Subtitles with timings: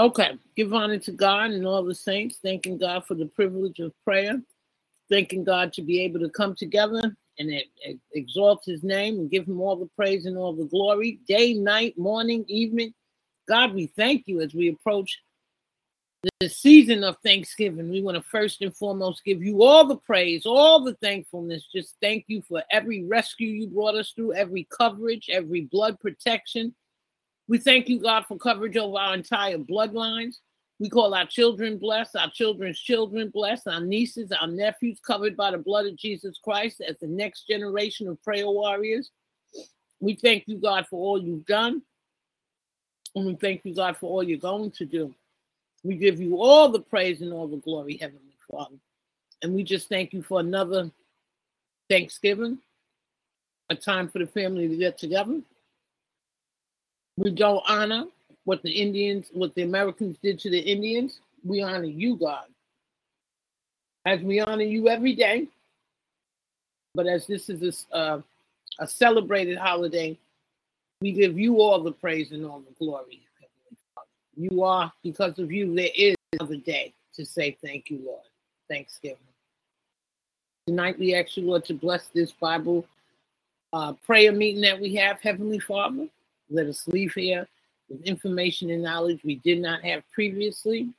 [0.00, 0.30] Okay.
[0.56, 2.38] Give honor to God and all the saints.
[2.42, 4.40] Thanking God for the privilege of prayer.
[5.10, 7.52] Thanking God to be able to come together and
[8.14, 11.98] exalt his name and give him all the praise and all the glory, day, night,
[11.98, 12.94] morning, evening.
[13.46, 15.18] God, we thank you as we approach
[16.38, 17.90] the season of Thanksgiving.
[17.90, 21.66] We want to first and foremost give you all the praise, all the thankfulness.
[21.74, 26.74] Just thank you for every rescue you brought us through, every coverage, every blood protection.
[27.50, 30.36] We thank you, God, for coverage over our entire bloodlines.
[30.78, 35.50] We call our children blessed, our children's children blessed, our nieces, our nephews covered by
[35.50, 39.10] the blood of Jesus Christ as the next generation of prayer warriors.
[39.98, 41.82] We thank you, God, for all you've done.
[43.16, 45.12] And we thank you, God, for all you're going to do.
[45.82, 48.76] We give you all the praise and all the glory, Heavenly Father.
[49.42, 50.88] And we just thank you for another
[51.88, 52.58] Thanksgiving,
[53.70, 55.40] a time for the family to get together.
[57.16, 58.04] We don't honor
[58.44, 62.46] what the Indians, what the Americans did to the Indians, we honor you, God.
[64.06, 65.46] As we honor you every day,
[66.94, 68.20] but as this is a, uh,
[68.78, 70.18] a celebrated holiday,
[71.00, 73.22] we give you all the praise and all the glory.
[74.36, 78.24] You are, because of you, there is another day to say thank you, Lord.
[78.68, 79.18] Thanksgiving.
[80.66, 82.86] Tonight, we ask you, Lord, to bless this Bible
[83.72, 86.06] uh, prayer meeting that we have, Heavenly Father.
[86.50, 87.46] Let us leave here
[87.88, 90.90] with information and knowledge we did not have previously.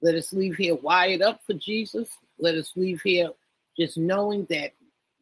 [0.00, 2.08] Let us leave here wired up for Jesus.
[2.38, 3.30] Let us leave here
[3.76, 4.72] just knowing that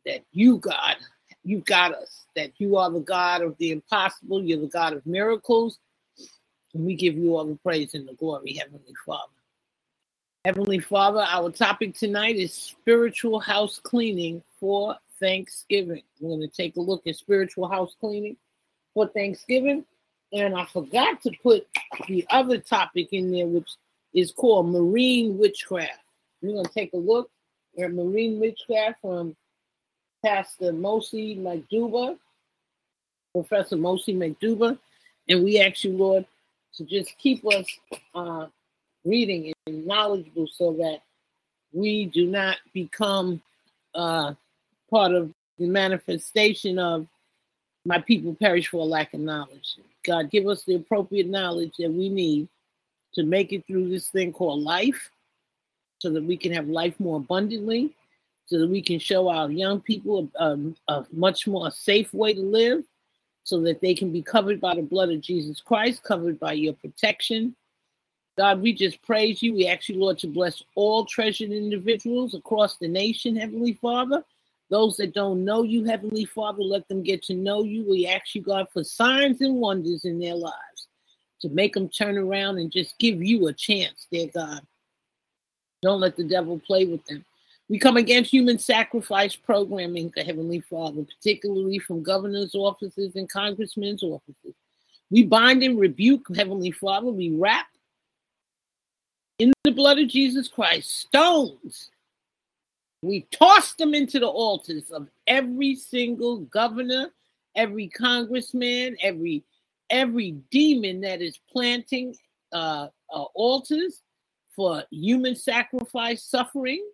[0.07, 0.97] that you, God,
[1.45, 5.05] you got us, that you are the God of the impossible, you're the God of
[5.05, 5.79] miracles.
[6.73, 9.33] And we give you all the praise and the glory, Heavenly Father.
[10.45, 16.03] Heavenly Father, our topic tonight is spiritual house cleaning for Thanksgiving.
[16.19, 18.37] We're going to take a look at spiritual house cleaning
[18.95, 19.85] for Thanksgiving.
[20.33, 21.67] And I forgot to put
[22.07, 23.69] the other topic in there, which
[24.15, 25.99] is called marine witchcraft.
[26.43, 27.31] We're going to take a look
[27.79, 29.37] at marine witchcraft from
[30.25, 32.17] Pastor Mosy Madugba,
[33.33, 34.79] Professor Mosy Madugba.
[35.29, 36.27] And we ask you, Lord,
[36.75, 37.67] to just keep us
[38.15, 38.47] uh,
[39.05, 41.03] reading and knowledgeable so that
[41.73, 43.41] we do not become
[43.95, 44.35] uh,
[44.91, 47.07] part of the manifestation of
[47.85, 49.77] my people perish for a lack of knowledge.
[50.05, 52.49] God, give us the appropriate knowledge that we need
[53.15, 55.11] to make it through this thing called life
[55.99, 57.95] so that we can have life more abundantly,
[58.47, 60.59] so that we can show our young people a,
[60.89, 62.83] a, much more safe way to live,
[63.45, 66.73] so that they can be covered by the blood of Jesus Christ, covered by your
[66.75, 67.55] protection.
[68.39, 69.55] God, we just praise you.
[69.55, 74.25] We ask you, Lord, to bless all treasured individuals across the nation, Heavenly Father.
[74.71, 77.85] Those that don't know you, Heavenly Father, let them get to know you.
[77.89, 80.89] We ask you, God, for signs and wonders in their lives
[81.41, 84.61] to make them turn around and just give you a chance, dear God.
[85.83, 87.25] Don't let the devil play with them.
[87.69, 94.03] We come against human sacrifice programming, the Heavenly Father, particularly from governors' offices and congressmen's
[94.03, 94.55] offices.
[95.11, 97.09] We bind and rebuke, Heavenly Father.
[97.09, 97.67] We wrap
[99.41, 101.91] in the blood of Jesus Christ stones
[103.03, 107.11] we tossed them into the altars of every single governor,
[107.57, 109.45] every congressman, every
[109.89, 112.15] every demon that is planting
[112.53, 114.03] uh, uh, altars
[114.55, 116.85] for human sacrifice, suffering,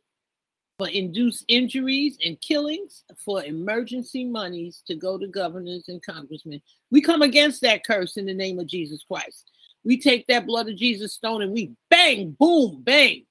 [0.78, 6.60] for induced injuries and killings, for emergency monies to go to governors and congressmen.
[6.90, 9.50] We come against that curse in the name of Jesus Christ.
[9.84, 13.24] We take that blood of Jesus stone and we bang, boom, bang,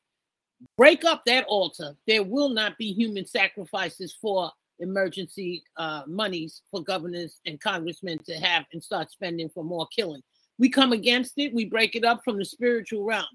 [0.77, 1.95] break up that altar.
[2.07, 8.33] There will not be human sacrifices for emergency uh, monies for governors and congressmen to
[8.35, 10.21] have and start spending for more killing.
[10.57, 11.53] We come against it.
[11.53, 13.25] We break it up from the spiritual realm.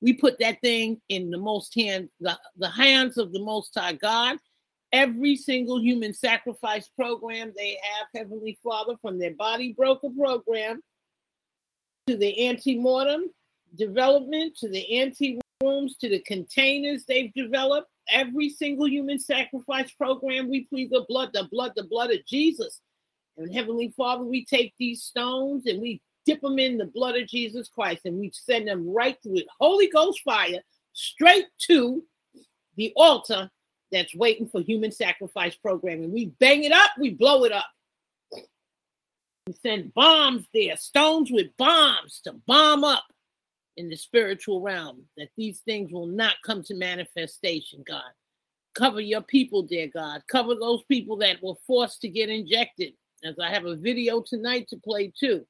[0.00, 3.94] We put that thing in the most hand, the, the hands of the Most High
[3.94, 4.38] God.
[4.92, 10.80] Every single human sacrifice program they have, Heavenly Father, from their body broker program
[12.06, 13.24] to the anti-mortem
[13.76, 17.88] development to the anti rooms to the containers they've developed.
[18.10, 22.80] Every single human sacrifice program, we plead the blood, the blood, the blood of Jesus.
[23.36, 27.28] And Heavenly Father, we take these stones and we dip them in the blood of
[27.28, 29.46] Jesus Christ and we send them right through it.
[29.60, 30.60] Holy Ghost fire
[30.92, 32.02] straight to
[32.76, 33.50] the altar
[33.90, 36.12] that's waiting for human sacrifice programming.
[36.12, 37.66] We bang it up, we blow it up.
[39.46, 43.04] We send bombs there, stones with bombs to bomb up
[43.78, 48.10] in the spiritual realm, that these things will not come to manifestation, God.
[48.74, 50.22] Cover your people, dear God.
[50.30, 52.92] Cover those people that were forced to get injected.
[53.24, 55.46] As I have a video tonight to play too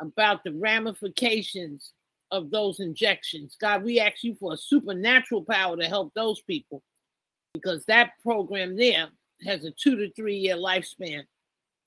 [0.00, 1.92] about the ramifications
[2.30, 3.56] of those injections.
[3.60, 6.82] God, we ask you for a supernatural power to help those people
[7.54, 9.08] because that program there
[9.44, 11.22] has a two to three year lifespan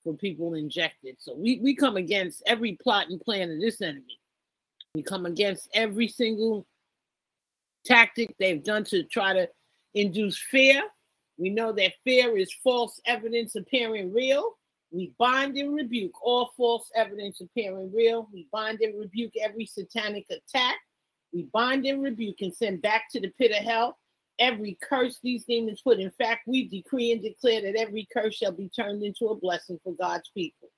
[0.02, 1.16] for people injected.
[1.18, 4.18] So we, we come against every plot and plan of this enemy.
[4.94, 6.66] We come against every single
[7.84, 9.48] tactic they've done to try to
[9.94, 10.82] induce fear.
[11.36, 14.56] We know that fear is false evidence appearing real.
[14.92, 18.28] We bind and rebuke all false evidence appearing real.
[18.32, 20.76] We bind and rebuke every satanic attack.
[21.32, 23.98] We bind and rebuke and send back to the pit of hell
[24.38, 25.98] every curse these demons put.
[25.98, 29.78] In fact, we decree and declare that every curse shall be turned into a blessing
[29.82, 30.68] for God's people.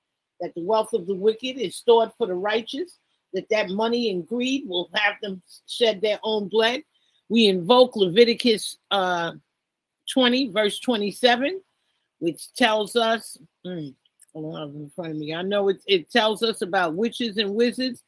[0.41, 2.99] That the wealth of the wicked is stored for the righteous.
[3.33, 6.81] That that money and greed will have them shed their own blood.
[7.29, 9.33] We invoke Leviticus uh,
[10.13, 11.61] 20, verse 27,
[12.21, 13.37] which tells us,
[13.67, 13.93] mm,
[14.33, 15.35] hold on in front of me.
[15.35, 18.03] I know it, it tells us about witches and wizards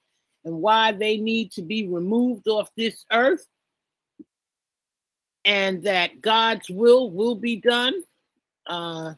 [0.44, 3.44] and why they need to be removed off this earth
[5.44, 8.02] and that God's will will be done.
[8.66, 9.14] Uh,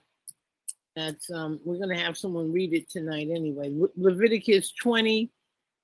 [0.94, 3.70] that's um, we're gonna have someone read it tonight anyway.
[3.72, 5.30] Le- Leviticus 20,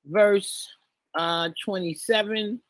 [0.06, 0.68] verse
[1.14, 2.60] uh, 27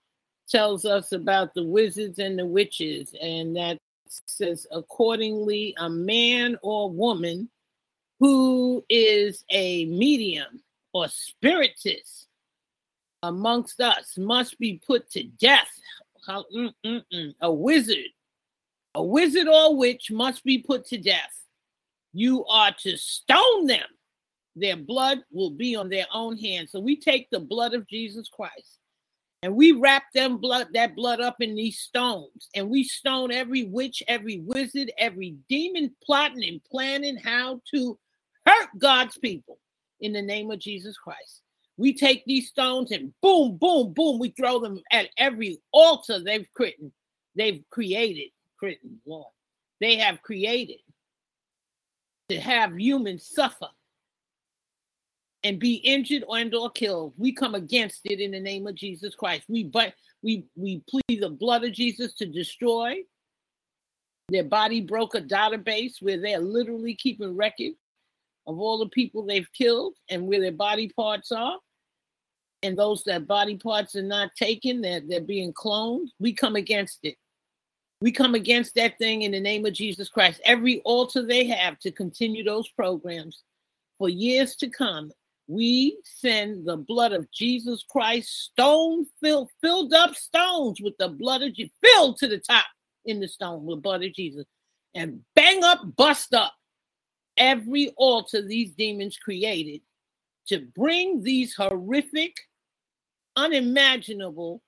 [0.49, 3.79] tells us about the wizards and the witches, and that
[4.27, 7.49] says, accordingly, a man or woman
[8.21, 10.63] who is a medium
[10.93, 12.29] or spiritist
[13.23, 15.69] amongst us must be put to death
[16.29, 17.35] mm, mm, mm.
[17.41, 18.11] A wizard,
[18.95, 21.45] a wizard or witch must be put to death.
[22.13, 23.87] You are to stone them.
[24.57, 26.73] Their blood will be on their own hands.
[26.73, 28.79] So we take the blood of Jesus Christ
[29.43, 33.65] and we wrap them blood that blood up in these stones and we stone every
[33.65, 37.99] witch every wizard every demon plotting and planning how to
[38.47, 39.59] hurt god's people
[40.01, 41.43] in the name of jesus christ
[41.77, 46.49] we take these stones and boom, boom, boom, we throw them at every altar they've
[46.55, 46.91] created.
[47.35, 48.31] They've created,
[49.05, 49.33] Lord.
[49.81, 50.79] They have created
[52.31, 53.69] to have humans suffer
[55.47, 57.15] and be injured and or killed.
[57.17, 59.45] We come against it in the name of Jesus Christ.
[59.49, 62.97] We but we we plead the blood of Jesus to destroy
[64.29, 67.75] their body broker database where they're literally keeping record
[68.49, 71.59] of all the people they've killed and where their body parts are
[72.65, 76.99] and those that body parts are not taken, they're, they're being cloned, we come against
[77.05, 77.17] it.
[78.01, 80.41] We come against that thing in the name of Jesus Christ.
[80.45, 83.43] Every altar they have to continue those programs
[83.99, 85.13] for years to come,
[85.49, 91.43] we send the blood of Jesus Christ, stone filled, filled up stones with the blood
[91.43, 92.65] of Jesus, filled to the top
[93.05, 94.45] in the stone with blood of Jesus,
[94.95, 96.55] and bang up, bust up
[97.37, 99.81] every altar these demons created
[100.49, 102.35] to bring these horrific,
[103.37, 104.63] unimaginable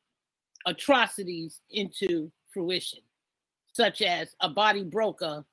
[0.66, 3.00] atrocities into fruition,
[3.72, 5.44] such as a body broker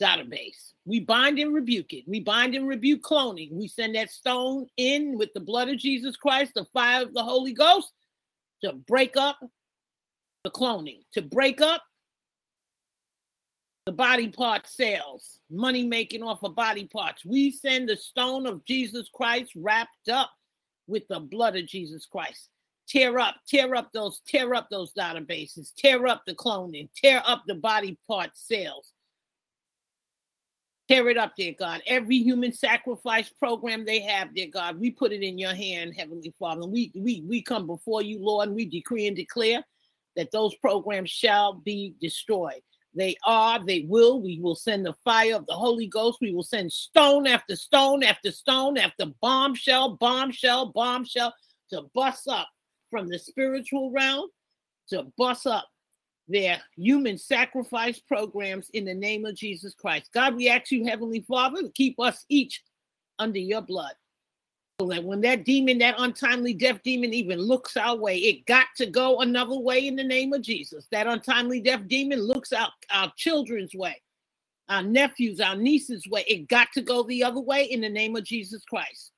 [0.00, 0.72] database.
[0.84, 2.04] We bind and rebuke it.
[2.06, 3.52] We bind and rebuke cloning.
[3.52, 7.22] We send that stone in with the blood of Jesus Christ, the fire of the
[7.22, 7.92] Holy Ghost,
[8.64, 9.38] to break up
[10.44, 11.82] the cloning, to break up
[13.86, 17.24] the body part sales, money making off of body parts.
[17.24, 20.30] We send the stone of Jesus Christ wrapped up
[20.86, 22.48] with the blood of Jesus Christ.
[22.88, 27.42] Tear up, tear up those, tear up those databases, tear up the cloning, tear up
[27.46, 28.91] the body part sales.
[30.92, 31.80] Tear it up, dear God.
[31.86, 36.34] Every human sacrifice program they have, dear God, we put it in your hand, Heavenly
[36.38, 36.66] Father.
[36.66, 39.64] We we we come before you, Lord, and we decree and declare
[40.16, 42.60] that those programs shall be destroyed.
[42.94, 44.20] They are, they will.
[44.20, 46.18] We will send the fire of the Holy Ghost.
[46.20, 51.34] We will send stone after stone after stone after bombshell, bombshell, bombshell
[51.70, 52.48] to bust up
[52.90, 54.28] from the spiritual realm
[54.90, 55.64] to bust up
[56.28, 60.10] their human sacrifice programs in the name of Jesus Christ.
[60.14, 62.62] God, we ask you, Heavenly Father, to keep us each
[63.18, 63.92] under your blood
[64.88, 68.86] that when that demon, that untimely death demon, even looks our way, it got to
[68.86, 70.86] go another way in the name of Jesus.
[70.90, 74.00] That untimely death demon looks out our children's way,
[74.68, 76.24] our nephews, our nieces' way.
[76.26, 79.12] It got to go the other way in the name of Jesus Christ.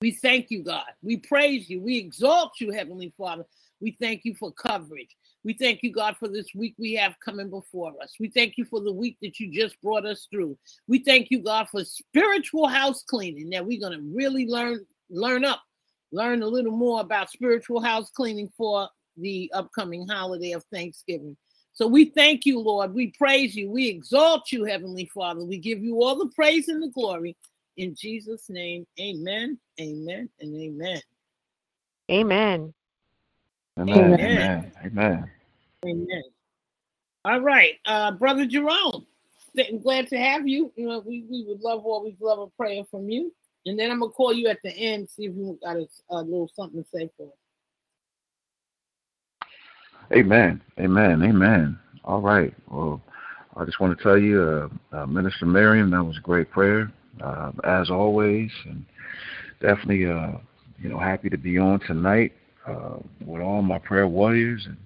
[0.00, 0.86] We thank you, God.
[1.02, 1.80] We praise you.
[1.80, 3.44] We exalt you, Heavenly Father.
[3.80, 5.16] We thank you for coverage.
[5.46, 8.14] We thank you, God, for this week we have coming before us.
[8.18, 10.58] We thank you for the week that you just brought us through.
[10.88, 15.44] We thank you, God, for spiritual house cleaning that we're going to really learn learn
[15.44, 15.62] up,
[16.10, 18.88] learn a little more about spiritual house cleaning for
[19.18, 21.36] the upcoming holiday of Thanksgiving.
[21.74, 22.92] So we thank you, Lord.
[22.92, 23.70] We praise you.
[23.70, 25.44] We exalt you, Heavenly Father.
[25.44, 27.36] We give you all the praise and the glory.
[27.76, 31.00] In Jesus' name, amen, amen, and amen.
[32.10, 32.74] Amen.
[33.78, 33.94] Amen.
[34.02, 34.20] Amen.
[34.20, 34.72] Amen.
[34.84, 35.30] Amen.
[37.24, 39.06] All right, uh, Brother Jerome,
[39.82, 40.72] glad to have you.
[40.76, 43.32] You know, we, we would love always love a prayer from you.
[43.66, 46.22] And then I'm gonna call you at the end, see if you got a, a
[46.22, 47.32] little something to say for us.
[50.12, 50.62] Amen.
[50.78, 51.22] Amen.
[51.22, 51.78] Amen.
[52.04, 52.54] All right.
[52.70, 53.02] Well,
[53.56, 56.92] I just want to tell you, uh, uh, Minister Miriam, that was a great prayer,
[57.20, 58.84] uh, as always, and
[59.60, 60.32] definitely, uh,
[60.78, 62.32] you know, happy to be on tonight
[62.68, 64.76] uh, with all my prayer warriors and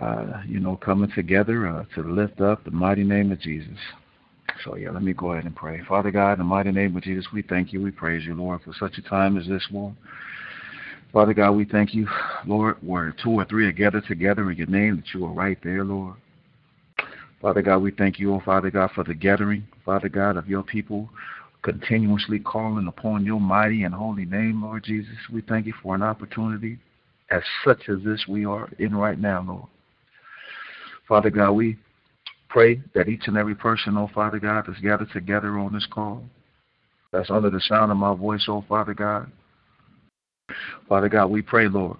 [0.00, 3.78] uh, you know, coming together uh, to lift up the mighty name of Jesus.
[4.64, 5.80] So, yeah, let me go ahead and pray.
[5.88, 7.82] Father God, in the mighty name of Jesus, we thank you.
[7.82, 9.94] We praise you, Lord, for such a time as this, Lord.
[11.12, 12.06] Father God, we thank you,
[12.46, 15.58] Lord, where two or three are gathered together in your name, that you are right
[15.62, 16.16] there, Lord.
[17.40, 20.62] Father God, we thank you, oh Father God, for the gathering, Father God, of your
[20.62, 21.08] people
[21.62, 25.16] continuously calling upon your mighty and holy name, Lord Jesus.
[25.32, 26.78] We thank you for an opportunity
[27.30, 29.68] as such as this we are in right now, Lord.
[31.10, 31.76] Father God, we
[32.48, 36.22] pray that each and every person, oh Father God, that's gathered together on this call,
[37.10, 39.28] that's under the sound of my voice, oh Father God.
[40.88, 41.96] Father God, we pray, Lord,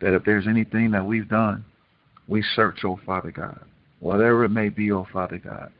[0.00, 1.64] that if there's anything that we've done,
[2.26, 3.60] we search, oh Father God,
[4.00, 5.70] whatever it may be, oh Father God.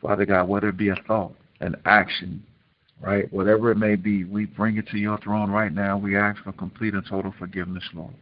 [0.00, 2.40] Father God, whether it be a thought, an action,
[3.00, 5.98] right, whatever it may be, we bring it to your throne right now.
[5.98, 8.14] We ask for complete and total forgiveness, Lord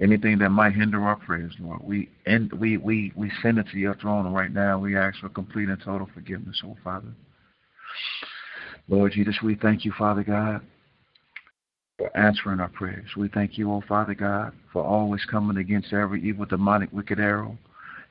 [0.00, 1.80] anything that might hinder our prayers, Lord.
[1.82, 4.78] We end, we we we send it to your throne right now.
[4.78, 7.08] We ask for complete and total forgiveness, oh Father.
[8.88, 10.60] Lord Jesus, we thank you, Father God,
[11.98, 13.08] for answering our prayers.
[13.16, 17.56] We thank you, oh Father God, for always coming against every evil, demonic, wicked arrow,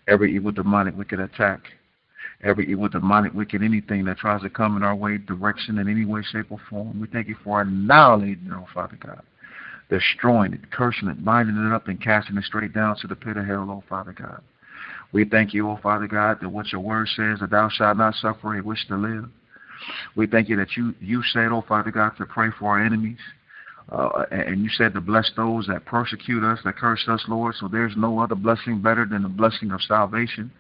[0.08, 1.62] every evil, demonic, wicked attack,
[2.44, 6.04] every evil, demonic, wicked anything that tries to come in our way, direction, in any
[6.04, 7.00] way, shape, or form.
[7.00, 9.22] We thank you for annihilating, oh Father God
[9.89, 13.38] destroying it, cursing it, binding it up, and casting it straight down to the pit
[13.38, 14.42] of hell, oh Father God.
[15.12, 18.15] We thank you, oh Father God, that what your word says, that thou shalt not
[18.15, 19.25] suffer a wish to live.
[20.15, 23.20] We thank you that you, you said, oh Father God, to pray for our enemies.
[23.92, 27.54] Uh, and you said to bless those that persecute us, that curse us, Lord.
[27.60, 30.51] So there's no other blessing better than the blessing of salvation.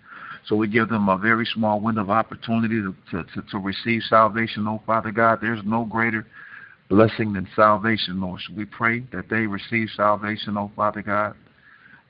[0.45, 4.03] So we give them a very small window of opportunity to, to, to, to receive
[4.03, 5.39] salvation, oh Father God.
[5.41, 6.27] There's no greater
[6.89, 8.41] blessing and salvation, Lord.
[8.55, 11.35] We pray that they receive salvation, oh Father God,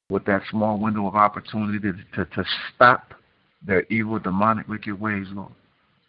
[0.09, 3.13] with that small window of opportunity to, to, to stop
[3.65, 5.51] their evil, demonic, wicked ways, Lord.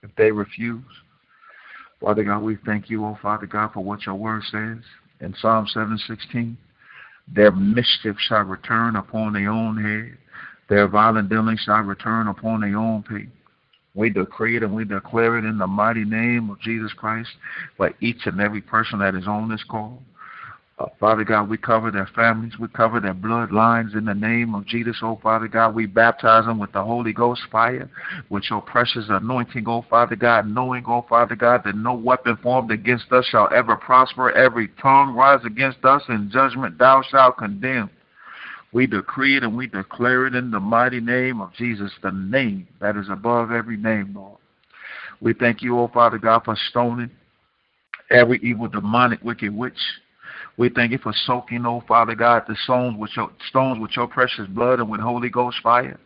[0.02, 0.85] If they refuse,
[2.00, 4.78] Father God, we thank you, oh Father God, for what your word says
[5.20, 6.56] in Psalm 716.
[7.35, 10.16] Their mischief shall return upon their own head.
[10.68, 13.26] Their violent dealings shall return upon their own pay.
[13.96, 17.30] We decree it and we declare it in the mighty name of Jesus Christ
[17.76, 20.02] for each and every person that is on this call.
[20.78, 22.52] Uh, Father God, we cover their families.
[22.58, 24.98] We cover their bloodlines in the name of Jesus.
[25.00, 27.88] Oh, Father God, we baptize them with the Holy Ghost fire,
[28.28, 32.70] with your precious anointing, oh, Father God, knowing, oh, Father God, that no weapon formed
[32.70, 34.30] against us shall ever prosper.
[34.32, 37.88] Every tongue rise against us in judgment thou shalt condemn.
[38.73, 42.66] We decree it and we declare it in the mighty name of Jesus, the name
[42.80, 44.38] that is above every name, Lord.
[45.20, 47.11] We thank you, oh Father God, for stoning
[48.11, 49.78] every evil, demonic, wicked witch.
[50.58, 54.06] We thank you for soaking, oh Father God, the stones with your stones with your
[54.06, 55.99] precious blood and with Holy Ghost fire.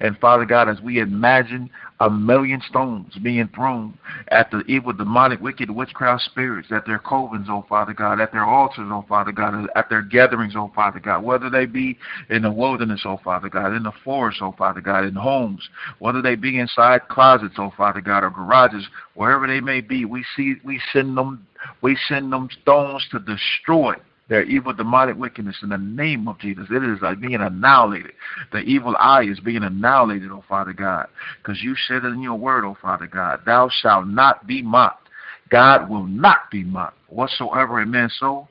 [0.00, 1.70] And Father God, as we imagine
[2.00, 3.96] a million stones being thrown
[4.28, 8.44] at the evil, demonic, wicked witchcraft spirits, at their covens, oh Father God, at their
[8.44, 11.96] altars, oh Father God, at their gatherings, oh Father God, whether they be
[12.28, 15.68] in the wilderness, oh Father God, in the forest, oh Father God, in homes,
[16.00, 20.24] whether they be inside closets, oh Father God, or garages, wherever they may be, we
[20.36, 21.46] see we send them
[21.82, 23.94] we send them stones to destroy
[24.32, 26.64] their evil demonic wickedness in the name of Jesus.
[26.70, 28.12] It is like being annihilated.
[28.50, 31.08] The evil eye is being annihilated, oh Father God.
[31.36, 35.10] Because you said in your word, oh Father God, thou shalt not be mocked.
[35.50, 36.96] God will not be mocked.
[37.10, 38.48] Whatsoever a man sow,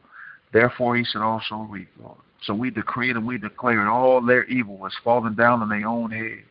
[0.54, 2.20] therefore he should also reap, Lord.
[2.44, 6.12] So we decree and we declare all their evil was falling down on their own
[6.12, 6.44] head.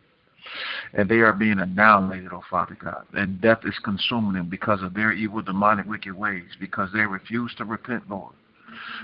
[0.93, 3.07] And they are being annihilated, oh Father God.
[3.13, 7.55] And death is consuming them because of their evil, demonic, wicked ways, because they refuse
[7.59, 8.35] to repent, Lord.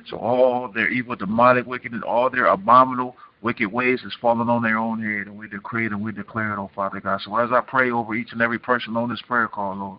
[0.09, 4.78] So all their evil, demonic wickedness, all their abominable wicked ways is falling on their
[4.78, 7.21] own head, and we decree it and we declare it, oh Father God.
[7.23, 9.99] So as I pray over each and every person on this prayer call, Lord,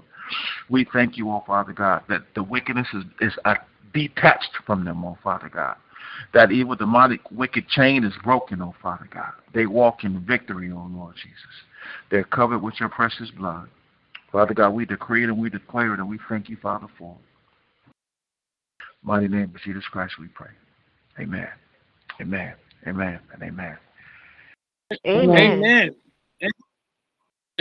[0.70, 3.56] we thank you, oh Father God, that the wickedness is, is uh,
[3.94, 5.76] detached from them, oh Father God.
[6.34, 9.34] That evil, demonic, wicked chain is broken, oh Father God.
[9.54, 11.38] They walk in victory, oh Lord Jesus.
[12.10, 13.70] They're covered with your precious blood.
[14.32, 17.14] Father God, we decree it and we declare it, and we thank you, Father, for
[17.14, 17.27] it.
[19.08, 20.50] Mighty name of Jesus Christ, we pray.
[21.18, 21.48] Amen.
[22.20, 22.54] Amen.
[22.86, 23.22] Amen.
[23.32, 23.78] And amen.
[25.08, 25.40] Amen.
[25.48, 25.96] Amen.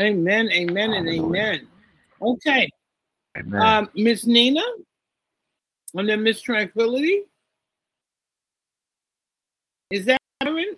[0.00, 0.50] Amen.
[0.50, 0.92] Amen.
[0.92, 1.68] And amen.
[2.20, 2.68] Okay.
[3.38, 3.62] Amen.
[3.62, 4.60] Um, Miss Nina,
[5.94, 7.22] and then Miss Tranquility.
[9.92, 10.74] Is that Aaron?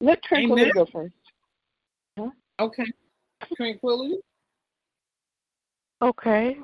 [0.00, 0.72] Let Tranquility Amen.
[0.72, 2.32] go first.
[2.58, 2.86] Okay.
[3.54, 4.16] Tranquility.
[6.00, 6.56] Okay.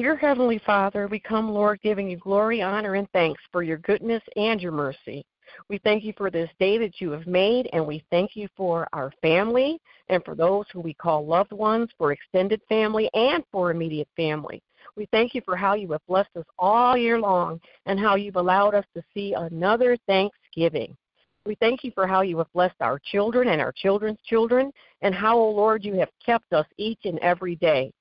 [0.00, 4.22] Dear Heavenly Father, we come, Lord, giving you glory, honor, and thanks for your goodness
[4.34, 5.22] and your mercy.
[5.68, 8.88] We thank you for this day that you have made, and we thank you for
[8.94, 9.78] our family
[10.08, 14.62] and for those who we call loved ones, for extended family, and for immediate family.
[14.96, 18.36] We thank you for how you have blessed us all year long and how you've
[18.36, 20.96] allowed us to see another Thanksgiving.
[21.44, 25.14] We thank you for how you have blessed our children and our children's children, and
[25.14, 27.92] how, O Lord, you have kept us each and every day.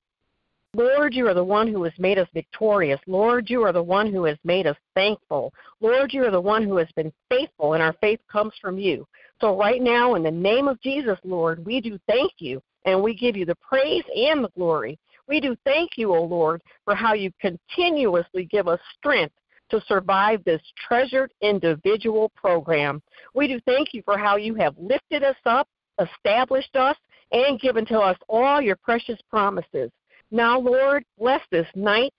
[0.75, 2.99] Lord, you are the one who has made us victorious.
[3.07, 5.51] Lord, you are the one who has made us thankful.
[5.81, 9.07] Lord, you are the one who has been faithful, and our faith comes from you.
[9.41, 13.15] So, right now, in the name of Jesus, Lord, we do thank you, and we
[13.15, 14.99] give you the praise and the glory.
[15.27, 19.33] We do thank you, O Lord, for how you continuously give us strength
[19.71, 23.01] to survive this treasured individual program.
[23.33, 25.67] We do thank you for how you have lifted us up,
[25.99, 26.97] established us,
[27.31, 29.89] and given to us all your precious promises.
[30.31, 32.13] Now, Lord, bless this night.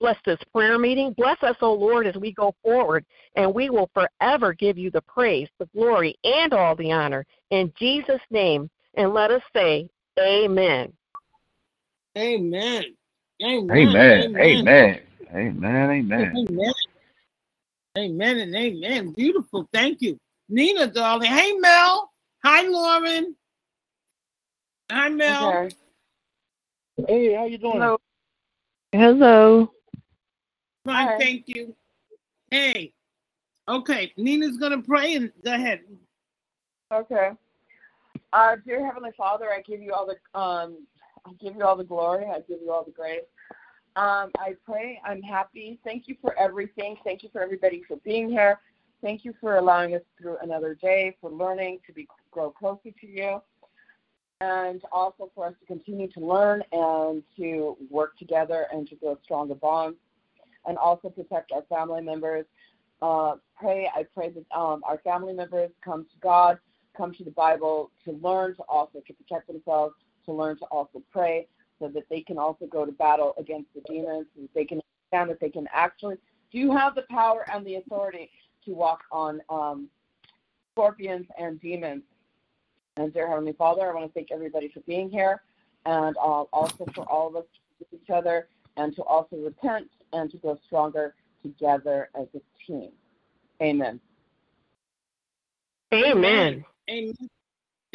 [0.00, 1.12] Bless this prayer meeting.
[1.14, 5.00] Bless us, O Lord, as we go forward, and we will forever give you the
[5.02, 7.26] praise, the glory, and all the honor.
[7.50, 9.88] In Jesus' name, and let us say,
[10.20, 10.92] Amen.
[12.16, 12.84] Amen.
[13.42, 13.70] Amen.
[13.72, 14.36] Amen.
[14.36, 15.00] Amen.
[15.34, 15.90] Amen.
[15.90, 16.32] Amen.
[16.36, 16.72] Amen.
[17.96, 19.12] Amen and amen.
[19.12, 19.68] Beautiful.
[19.72, 20.18] Thank you.
[20.48, 21.30] Nina, darling.
[21.30, 22.10] Hey, Mel.
[22.44, 23.34] Hi, Lauren.
[24.90, 25.68] Hi, Mel.
[27.00, 27.12] Okay.
[27.12, 27.74] Hey, how you doing?
[27.74, 27.98] Hello.
[28.92, 29.72] Hello.
[30.84, 31.18] Fine, Hi.
[31.18, 31.74] thank you.
[32.50, 32.92] Hey.
[33.68, 35.80] Okay, Nina's gonna pray and go ahead.
[36.92, 37.30] Okay.
[38.32, 40.86] Uh, dear Heavenly Father, I give you all the um,
[41.26, 42.24] I give you all the glory.
[42.26, 43.20] I give you all the grace.
[43.96, 45.00] Um, I pray.
[45.04, 45.78] I'm happy.
[45.84, 46.96] Thank you for everything.
[47.04, 48.58] Thank you for everybody for being here.
[49.02, 53.06] Thank you for allowing us through another day, for learning to be grow closer to
[53.06, 53.40] you,
[54.40, 59.18] and also for us to continue to learn and to work together and to build
[59.24, 59.98] stronger bonds,
[60.66, 62.44] and also protect our family members.
[63.00, 63.88] Uh, pray.
[63.94, 66.58] I pray that um, our family members come to God
[66.98, 69.94] come to the Bible to learn to also to protect themselves,
[70.26, 71.46] to learn to also pray,
[71.78, 74.80] so that they can also go to battle against the demons, that they can
[75.12, 76.16] understand that they can actually
[76.52, 78.28] do have the power and the authority
[78.64, 79.88] to walk on um,
[80.74, 82.02] scorpions and demons.
[82.98, 85.40] And dear Heavenly Father, I want to thank everybody for being here,
[85.86, 89.88] and uh, also for all of us to with each other, and to also repent
[90.12, 92.90] and to grow stronger together as a team.
[93.62, 94.00] Amen.
[95.94, 96.64] Amen.
[96.90, 97.14] Amen.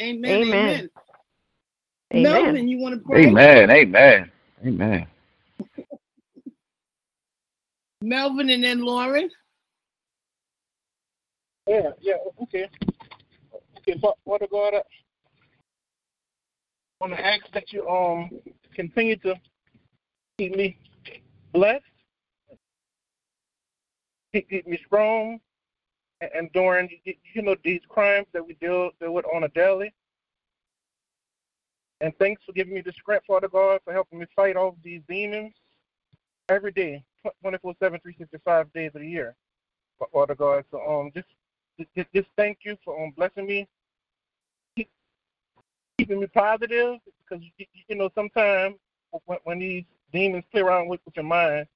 [0.00, 0.30] Amen.
[0.30, 0.90] Amen.
[2.14, 2.22] Amen.
[2.22, 3.26] Melvin, you want to pray?
[3.26, 3.70] Amen.
[3.70, 4.32] Amen.
[4.64, 5.06] Amen.
[8.00, 9.28] Melvin and then Lauren.
[11.68, 12.68] Yeah, yeah, okay.
[13.84, 14.82] Fa- Father God, I
[17.00, 18.30] want to ask that you um
[18.74, 19.34] continue to
[20.38, 20.78] keep me
[21.52, 21.84] blessed,
[24.32, 25.38] keep, keep me strong,
[26.20, 29.92] and, and during you know these crimes that we deal, deal with on a daily.
[32.00, 35.00] And thanks for giving me the strength, Father God, for helping me fight off these
[35.08, 35.54] demons
[36.48, 37.02] every day,
[37.42, 39.34] 24 7, 365 days of the year,
[39.98, 40.64] Fa- Father God.
[40.70, 41.28] So um, just
[42.14, 43.66] just, thank you for um, blessing me,
[45.98, 48.76] keeping me positive, because you, know sometimes
[49.26, 51.66] when, when these demons play around with, with your mind,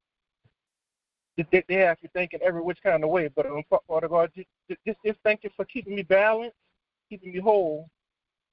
[1.37, 3.29] they, they have you thinking every which kind of way.
[3.29, 4.49] But um, Fa- Father God, just,
[4.87, 6.57] just just thank you for keeping me balanced,
[7.09, 7.89] keeping me whole,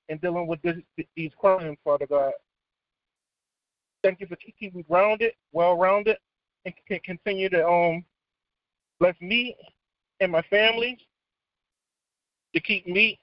[0.09, 0.77] and dealing with this,
[1.15, 2.33] these crimes, Father God.
[4.03, 6.17] Thank you for keeping me grounded, well-rounded,
[6.65, 8.05] and can continue to um
[8.99, 9.55] bless me
[10.19, 10.97] and my family
[12.55, 13.19] to keep me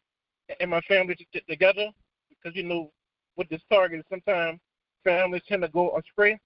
[0.61, 1.16] and my family
[1.49, 1.88] together
[2.29, 2.92] because you know
[3.37, 4.61] with this target sometimes
[5.03, 6.38] families tend to go astray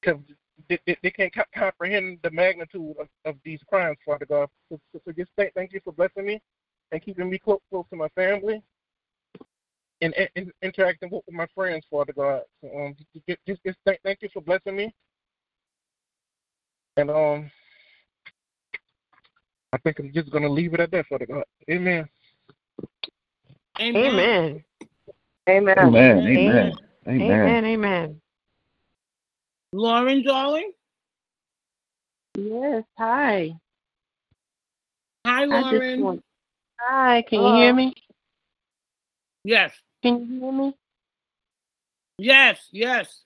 [0.00, 0.20] because
[0.68, 4.48] they, they, they, can't comprehend the magnitude of, of these crimes, Father God.
[4.68, 6.40] So, so, so just thank, thank you for blessing me
[6.90, 8.62] and keeping me close, close to my family
[10.00, 12.42] and, and, and interacting with, my friends, Father God.
[12.60, 14.94] So, um, just, just, just thank, thank you for blessing me.
[16.96, 17.50] And um,
[19.72, 21.44] I think I'm just going to leave it at that for the uh, God.
[21.70, 22.08] Amen.
[23.80, 24.64] Amen.
[25.48, 25.78] Amen.
[25.78, 26.26] Amen.
[26.26, 26.74] Amen.
[27.08, 27.64] Amen.
[27.64, 28.20] Amen.
[29.72, 30.72] Lauren, darling?
[32.36, 33.54] Yes, hi.
[35.26, 36.22] Hi, Lauren.
[36.78, 37.94] Hi, can you hear uh, me?
[39.44, 39.72] Yes.
[40.02, 40.74] Can you hear me?
[42.18, 43.22] Yes, yes.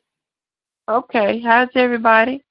[0.88, 2.42] Okay, how's everybody?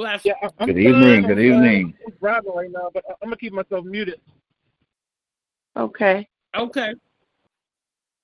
[0.00, 0.24] Bless.
[0.24, 1.26] Yeah, I'm good evening.
[1.26, 1.92] Good evening.
[2.06, 4.18] I'm driving right now, but I'm gonna keep myself muted.
[5.76, 6.26] Okay.
[6.56, 6.94] Okay.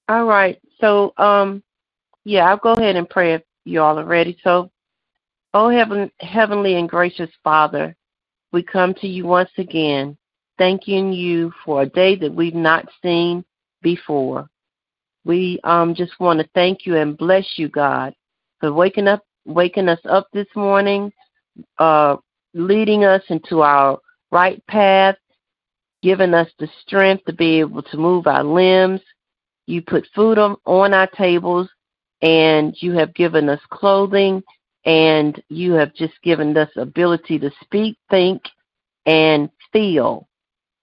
[0.08, 0.58] All right.
[0.80, 1.62] So, um,
[2.24, 4.38] yeah, I'll go ahead and pray if you all are ready.
[4.42, 4.70] So,
[5.52, 7.94] oh heaven, heavenly and gracious Father,
[8.52, 10.16] we come to you once again,
[10.56, 13.44] thanking you for a day that we've not seen
[13.82, 14.48] before.
[15.26, 18.14] We um, just want to thank you and bless you, God,
[18.60, 21.12] for waking up, waking us up this morning,
[21.78, 22.16] uh,
[22.54, 23.98] leading us into our
[24.30, 25.16] right path,
[26.02, 29.00] giving us the strength to be able to move our limbs.
[29.66, 31.68] You put food on, on our tables
[32.22, 34.42] and you have given us clothing
[34.84, 38.42] and you have just given us ability to speak, think,
[39.04, 40.28] and feel.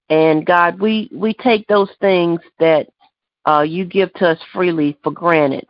[0.10, 2.90] And God, we, we take those things that
[3.46, 5.68] uh, you give to us freely for granted.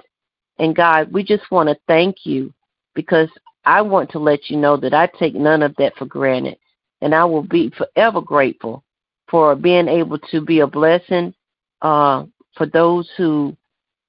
[0.58, 2.54] And God, we just want to thank you
[2.96, 3.30] because
[3.66, 6.58] I want to let you know that I take none of that for granted.
[7.02, 8.84] And I will be forever grateful
[9.30, 11.34] for being able to be a blessing
[11.82, 13.56] uh, for those who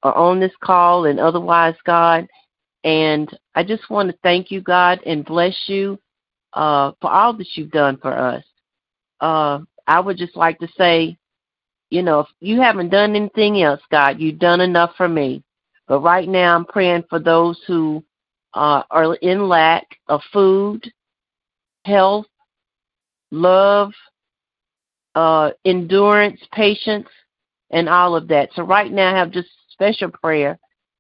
[0.03, 2.29] are on this call and otherwise, God.
[2.85, 5.99] And I just want to thank you, God, and bless you
[6.53, 8.45] uh, for all that you've done for us.
[9.21, 11.17] Uh, I would just like to say,
[11.91, 15.43] you know, if you haven't done anything else, God, you've done enough for me.
[15.87, 18.05] But right now, I'm praying for those who
[18.55, 20.91] uh, are in lack of food,
[21.85, 22.27] health,
[23.31, 23.93] love,
[25.15, 27.09] uh, endurance, patience,
[27.71, 28.51] and all of that.
[28.55, 30.59] So right now, I have just special prayer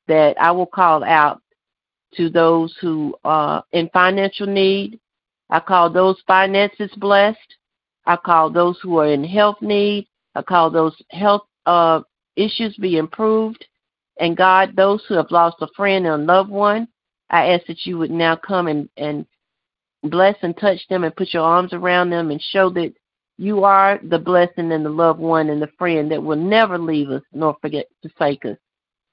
[0.08, 1.40] that I will call out
[2.16, 4.98] to those who are in financial need.
[5.50, 7.38] I call those finances blessed.
[8.06, 10.06] I call those who are in health need.
[10.34, 12.00] I call those health uh,
[12.36, 13.64] issues be improved.
[14.20, 16.88] And God, those who have lost a friend and loved one,
[17.34, 19.26] I ask that you would now come and, and
[20.04, 22.94] bless and touch them and put your arms around them and show that
[23.38, 27.10] you are the blessing and the loved one and the friend that will never leave
[27.10, 28.56] us nor forget forsake us.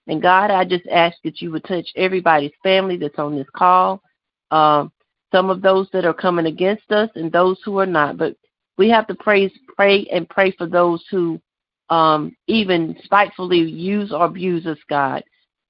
[0.05, 4.03] And God, I just ask that you would touch everybody's family that's on this call,
[4.51, 4.91] um,
[5.31, 8.17] some of those that are coming against us and those who are not.
[8.17, 8.35] But
[8.77, 11.41] we have to praise, pray and pray for those who
[11.89, 15.23] um, even spitefully use or abuse us, God.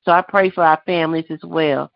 [0.03, 1.89] So I pray for our families as well.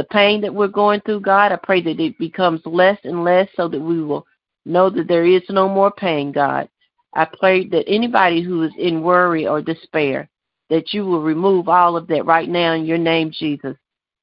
[0.00, 3.50] The pain that we're going through, God, I pray that it becomes less and less
[3.54, 4.26] so that we will
[4.64, 6.70] know that there is no more pain, God.
[7.14, 10.30] I pray that anybody who is in worry or despair,
[10.70, 13.76] that you will remove all of that right now in your name, Jesus.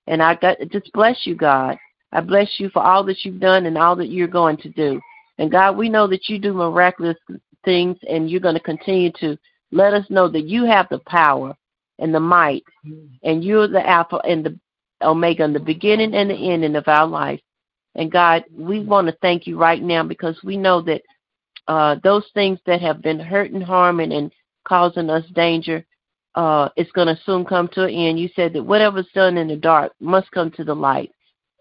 [0.08, 1.78] And I got just bless you, God.
[2.12, 5.00] I bless you for all that you've done and all that you're going to do.
[5.38, 7.18] And God, we know that you do miraculous
[7.64, 9.38] things and you're going to continue to
[9.72, 11.56] let us know that you have the power
[12.00, 12.64] and the might
[13.22, 14.60] and you're the alpha and the
[15.02, 17.42] omega and the beginning and the ending of our life.
[17.96, 21.02] And God, we want to thank you right now because we know that
[21.68, 24.32] uh, those things that have been hurting, harming, and
[24.68, 25.86] causing us danger,
[26.36, 28.20] uh, it's going to soon come to an end.
[28.20, 31.12] You said that whatever's done in the dark must come to the light.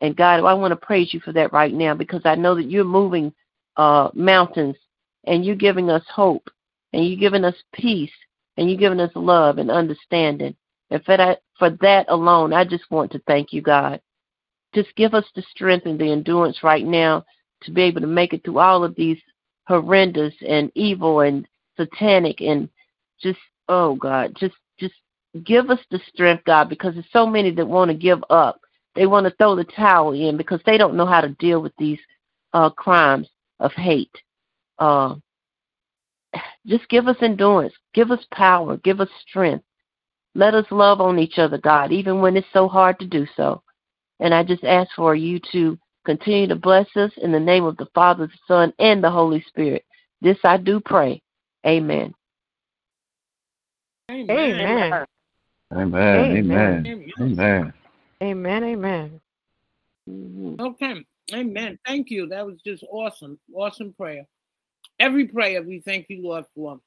[0.02, 2.70] And God, I want to praise you for that right now because I know that
[2.70, 3.32] you're moving
[3.76, 4.76] uh, mountains
[5.24, 6.48] and you're giving us hope
[6.92, 8.12] and you're giving us peace
[8.56, 10.54] and you're giving us love and understanding.
[10.90, 14.00] And for that, for that alone, I just want to thank you, God.
[14.74, 17.24] Just give us the strength and the endurance right now
[17.62, 19.18] to be able to make it through all of these
[19.66, 21.46] horrendous and evil and
[21.76, 22.68] satanic and
[23.20, 24.94] just oh God, just just
[25.44, 28.60] give us the strength, God, because there's so many that want to give up.
[28.94, 31.72] They want to throw the towel in because they don't know how to deal with
[31.76, 31.98] these
[32.52, 33.28] uh, crimes
[33.60, 34.16] of hate.
[34.78, 35.16] Uh,
[36.66, 39.64] just give us endurance, give us power, give us strength.
[40.36, 43.62] Let us love on each other, God, even when it's so hard to do so.
[44.20, 47.78] And I just ask for you to continue to bless us in the name of
[47.78, 49.82] the Father, the Son, and the Holy Spirit.
[50.20, 51.22] This I do pray.
[51.66, 52.12] Amen.
[54.10, 54.30] Amen.
[54.30, 55.06] Amen.
[55.72, 57.02] Amen.
[57.18, 57.72] Amen.
[58.22, 58.64] Amen.
[58.64, 59.20] Amen.
[60.08, 60.60] Mm-hmm.
[60.60, 61.04] Okay.
[61.32, 61.78] Amen.
[61.86, 62.28] Thank you.
[62.28, 63.38] That was just awesome.
[63.54, 64.26] Awesome prayer.
[65.00, 66.78] Every prayer we thank you, Lord, for.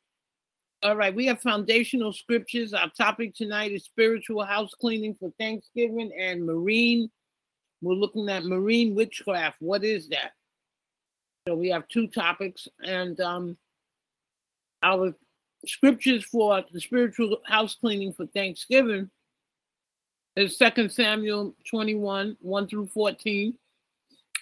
[0.82, 1.14] All right.
[1.14, 2.74] We have foundational scriptures.
[2.74, 7.10] Our topic tonight is spiritual house cleaning for Thanksgiving and marine.
[7.82, 9.58] We're looking at marine witchcraft.
[9.60, 10.32] What is that?
[11.48, 12.68] So we have two topics.
[12.82, 13.58] And um,
[14.82, 15.14] our
[15.66, 19.10] scriptures for the spiritual house cleaning for Thanksgiving
[20.38, 23.54] is 2 Samuel 21, 1 through 14,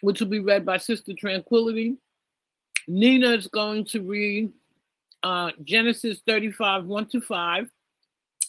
[0.02, 1.98] which will be read by Sister Tranquility.
[2.88, 4.52] Nina is going to read
[5.24, 7.70] uh, Genesis 35, 1 to 5.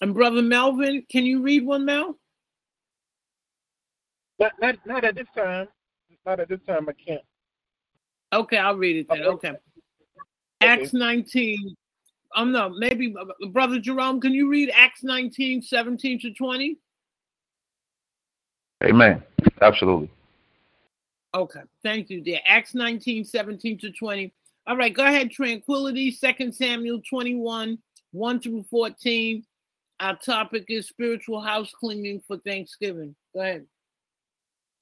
[0.00, 2.16] And Brother Melvin, can you read one, Mel?
[4.38, 5.66] Not, not, not at this time.
[6.24, 6.88] Not at this time.
[6.88, 7.22] I can't.
[8.33, 9.24] Okay, I'll read it then.
[9.24, 9.52] Okay.
[10.61, 11.74] Acts 19.
[12.37, 16.76] Um, no, maybe uh, Brother Jerome, can you read Acts 19, 17 to 20?
[18.85, 19.22] Amen.
[19.62, 20.11] Absolutely.
[21.35, 22.40] Okay, thank you, dear.
[22.46, 24.33] Acts 19, 17 to 20.
[24.68, 27.78] All right, go ahead, Tranquility, 2 Samuel 21,
[28.12, 29.42] 1 through 14.
[30.00, 33.16] Our topic is spiritual house cleaning for Thanksgiving.
[33.35, 33.66] Go ahead.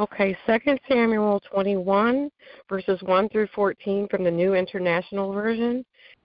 [0.01, 2.31] Okay, Second Samuel 21,
[2.68, 5.85] verses 1 through 14 from the New International Version.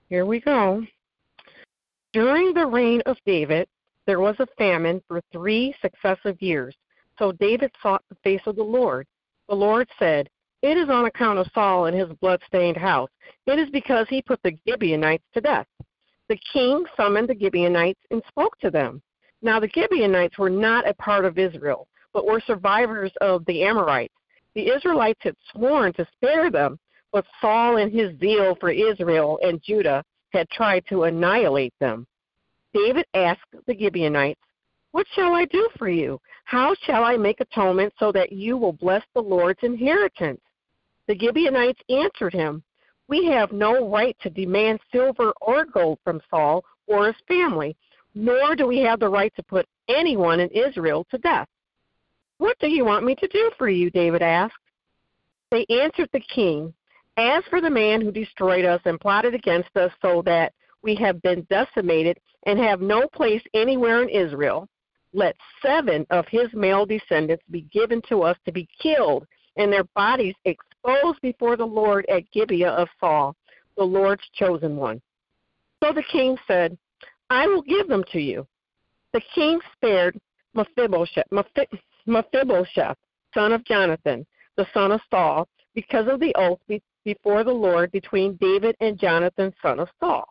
[0.09, 0.83] Here we go.
[2.13, 3.67] During the reign of David,
[4.07, 6.75] there was a famine for three successive years.
[7.19, 9.05] So David sought the face of the Lord.
[9.47, 10.29] The Lord said,
[10.61, 13.09] It is on account of Saul and his blood-stained house.
[13.47, 15.65] It is because he put the Gibeonites to death.
[16.29, 19.01] The king summoned the Gibeonites and spoke to them.
[19.41, 24.13] Now the Gibeonites were not a part of Israel, but were survivors of the Amorites.
[24.53, 26.77] The Israelites had sworn to spare them,
[27.11, 32.05] but Saul, in his zeal for Israel and Judah, had tried to annihilate them.
[32.73, 34.39] David asked the Gibeonites,
[34.91, 36.19] What shall I do for you?
[36.45, 40.39] How shall I make atonement so that you will bless the Lord's inheritance?
[41.07, 42.63] The Gibeonites answered him,
[43.07, 47.75] We have no right to demand silver or gold from Saul or his family,
[48.13, 51.47] nor do we have the right to put anyone in Israel to death.
[52.37, 53.89] What do you want me to do for you?
[53.91, 54.55] David asked.
[55.51, 56.73] They answered the king,
[57.17, 61.21] As for the man who destroyed us and plotted against us so that we have
[61.21, 64.67] been decimated and have no place anywhere in Israel,
[65.13, 69.83] let seven of his male descendants be given to us to be killed, and their
[69.95, 70.35] bodies
[70.83, 73.35] exposed before the Lord at Gibeah of Saul,
[73.77, 75.01] the Lord's chosen one.
[75.83, 76.77] So the king said,
[77.29, 78.45] I will give them to you.
[79.13, 80.19] The king spared
[80.53, 81.25] Mephibosheth,
[83.33, 84.25] son of Jonathan,
[84.57, 86.59] the son of Saul, because of the oath
[87.03, 90.25] before the Lord between David and Jonathan, son of Saul.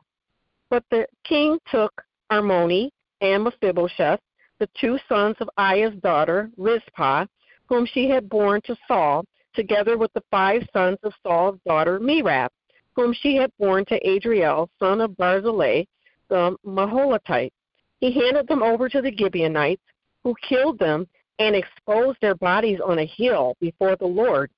[0.68, 1.92] But the king took
[2.30, 4.20] Armoni and Mephibosheth,
[4.58, 7.26] the two sons of Aiah's daughter, Rizpah,
[7.66, 12.48] whom she had borne to Saul, together with the five sons of Saul's daughter, Merab,
[12.94, 15.84] whom she had borne to Adriel, son of Barzillai,
[16.28, 17.52] the Meholathite.
[18.00, 19.82] He handed them over to the Gibeonites,
[20.24, 21.06] who killed them
[21.38, 24.50] and exposed their bodies on a hill before the Lord.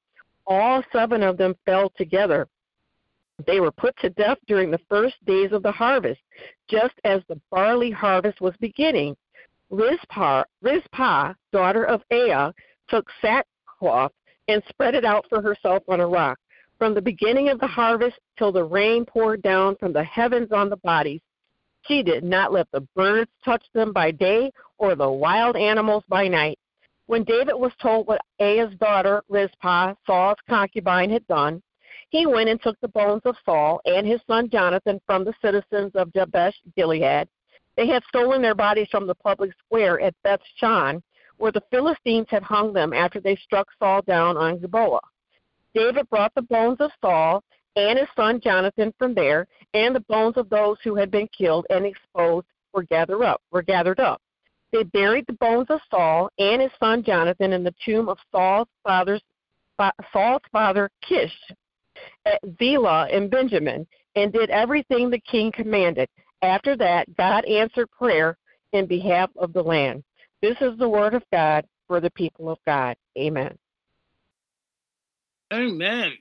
[0.47, 2.49] All seven of them fell together.
[3.47, 6.21] They were put to death during the first days of the harvest,
[6.69, 9.17] just as the barley harvest was beginning.
[9.71, 12.53] Rizpah, Rizpah daughter of Aiah,
[12.89, 14.13] took sackcloth
[14.49, 16.39] and spread it out for herself on a rock.
[16.79, 20.69] From the beginning of the harvest till the rain poured down from the heavens on
[20.69, 21.21] the bodies,
[21.87, 26.29] she did not let the birds touch them by day or the wild animals by
[26.29, 26.59] night.
[27.07, 31.63] When David was told what Aiah's daughter, Rizpah, Saul's concubine, had done,
[32.11, 35.93] he went and took the bones of Saul and his son Jonathan from the citizens
[35.95, 37.27] of Jabesh Gilead.
[37.77, 41.03] They had stolen their bodies from the public square at Beth Shan,
[41.39, 45.01] where the Philistines had hung them after they struck Saul down on Gilboa.
[45.75, 47.43] David brought the bones of Saul
[47.77, 51.67] and his son Jonathan from there, and the bones of those who had been killed
[51.71, 53.41] and exposed were gathered up.
[53.51, 54.21] Were gathered up.
[54.73, 58.69] They buried the bones of Saul and his son Jonathan in the tomb of Saul's
[58.83, 59.23] father's
[60.13, 61.33] Saul's father Kish
[62.25, 66.09] at Zelah in Benjamin, and did everything the king commanded.
[66.43, 68.37] After that, God answered prayer
[68.73, 70.05] in behalf of the land.
[70.43, 72.97] This is the word of God for the people of God.
[73.17, 73.57] Amen.
[75.53, 76.13] Amen.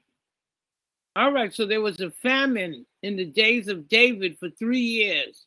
[1.16, 5.46] All right, so there was a famine in the days of David for three years.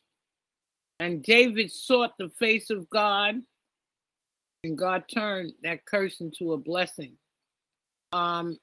[0.99, 3.41] And David sought the face of God,
[4.63, 7.13] and God turned that curse into a blessing.
[8.11, 8.57] Um,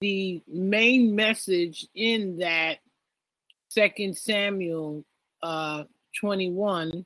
[0.00, 2.78] the main message in that
[3.68, 5.04] Second Samuel
[5.42, 5.84] uh,
[6.20, 7.04] 21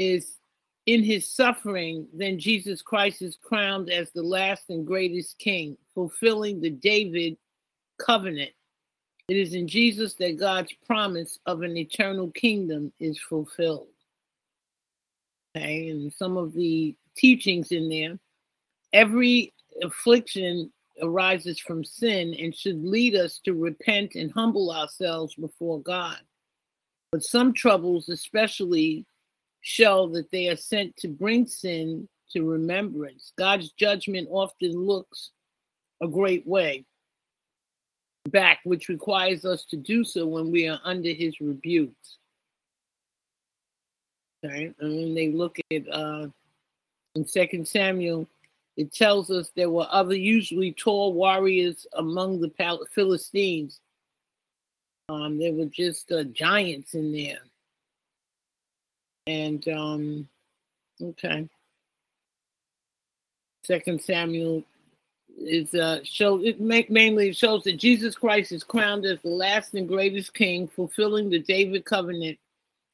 [0.00, 0.38] is
[0.86, 6.60] in his suffering, then Jesus Christ is crowned as the last and greatest king, fulfilling
[6.60, 7.36] the David
[7.98, 8.50] covenant.
[9.28, 13.88] It is in Jesus that God's promise of an eternal kingdom is fulfilled.
[15.54, 18.18] Okay, and some of the teachings in there.
[18.92, 25.80] Every affliction arises from sin and should lead us to repent and humble ourselves before
[25.82, 26.18] God.
[27.12, 29.04] But some troubles, especially,
[29.60, 33.32] show that they are sent to bring sin to remembrance.
[33.36, 35.30] God's judgment often looks
[36.00, 36.84] a great way
[38.30, 42.18] back, which requires us to do so when we are under his rebukes.
[44.44, 46.28] Okay, and when they look at uh,
[47.14, 48.26] in Second Samuel,
[48.76, 52.50] it tells us there were other usually tall warriors among the
[52.94, 53.80] Philistines.
[55.10, 57.40] Um, there were just uh, giants in there.
[59.30, 60.28] And um,
[61.00, 61.48] okay,
[63.62, 64.64] Second Samuel
[65.38, 69.74] is uh show it make, mainly shows that Jesus Christ is crowned as the last
[69.74, 72.38] and greatest king, fulfilling the David covenant.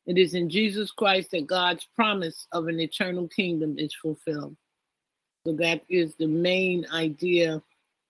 [0.04, 4.56] It is in Jesus Christ that God's promise of an eternal kingdom is fulfilled.
[5.46, 7.62] So that is the main idea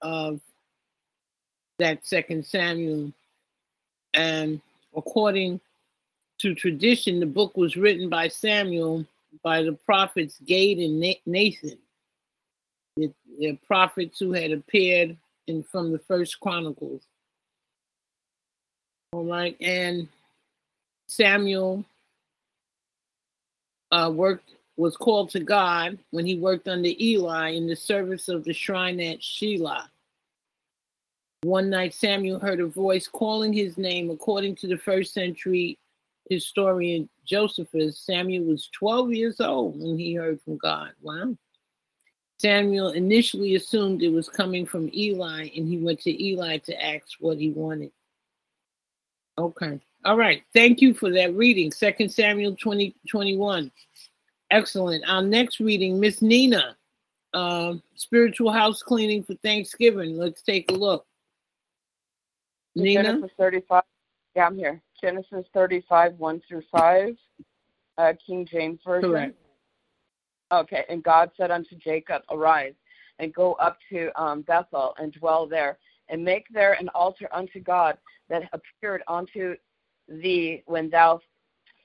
[0.03, 0.41] of
[1.79, 3.13] that second Samuel.
[4.15, 4.61] And
[4.97, 5.61] according
[6.39, 9.05] to tradition, the book was written by Samuel
[9.43, 11.79] by the prophets Gad and Nathan,
[12.97, 17.03] the, the prophets who had appeared in from the first Chronicles.
[19.13, 20.09] All right, and
[21.09, 21.85] Samuel
[23.93, 28.45] uh, worked was called to God when he worked under Eli in the service of
[28.45, 29.85] the shrine at Shiloh.
[31.43, 34.11] One night, Samuel heard a voice calling his name.
[34.11, 35.79] According to the first century
[36.29, 40.93] historian Josephus, Samuel was 12 years old when he heard from God.
[41.03, 41.37] Wow.
[42.39, 47.05] Samuel initially assumed it was coming from Eli, and he went to Eli to ask
[47.19, 47.91] what he wanted.
[49.39, 49.81] Okay.
[50.05, 50.43] All right.
[50.55, 51.73] Thank you for that reading.
[51.73, 53.71] Second Samuel 20, 21.
[54.51, 55.05] Excellent.
[55.09, 56.77] Our next reading, Miss Nina,
[57.35, 60.17] uh, spiritual house cleaning for Thanksgiving.
[60.17, 61.07] Let's take a look.
[62.75, 63.23] Nina?
[63.39, 63.83] 35.
[64.35, 64.83] Yeah, I'm here.
[65.01, 67.17] Genesis 35, 1 through 5,
[67.99, 69.11] uh, King James Version.
[69.11, 69.37] Correct.
[70.53, 72.75] Okay, and God said unto Jacob, Arise
[73.19, 75.79] and go up to um, Bethel and dwell there,
[76.09, 77.97] and make there an altar unto God
[78.29, 79.57] that appeared unto
[80.09, 81.21] thee when thou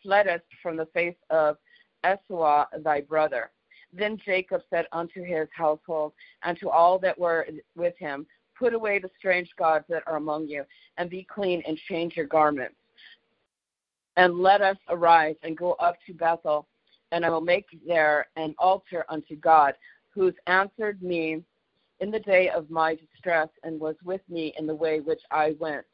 [0.03, 1.57] fleddest from the face of
[2.05, 3.51] Esau thy brother.
[3.93, 8.25] Then Jacob said unto his household and to all that were with him,
[8.57, 10.63] Put away the strange gods that are among you,
[10.97, 12.75] and be clean and change your garments.
[14.17, 16.67] And let us arise and go up to Bethel,
[17.11, 19.73] and I will make there an altar unto God,
[20.09, 21.43] who's answered me
[22.01, 25.55] in the day of my distress, and was with me in the way which I
[25.59, 25.85] went.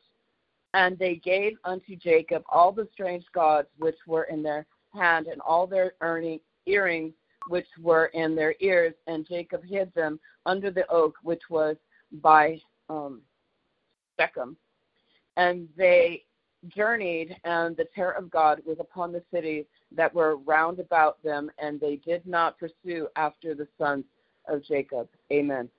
[0.74, 5.42] And they gave unto Jacob all the strange gods which were in their hand and
[5.42, 5.94] all their
[6.66, 7.14] earrings
[7.50, 11.78] which were in their ears, and Jacob hid them under the oak which was
[12.22, 13.22] by um,
[14.20, 14.58] Shechem.
[15.38, 16.24] And they
[16.70, 21.52] journeyed, and the terror of God was upon the cities that were round about them,
[21.58, 24.06] and they did not pursue after the sons
[24.48, 25.08] of Jacob.
[25.32, 25.70] Amen.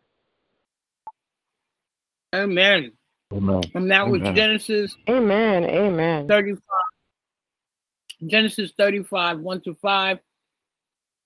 [2.34, 2.92] Amen.
[3.32, 3.62] Amen.
[3.74, 4.94] And that was Genesis.
[5.08, 5.64] Amen.
[5.64, 6.28] Amen.
[6.28, 6.60] 35.
[8.26, 10.18] Genesis 35, 1 to 5.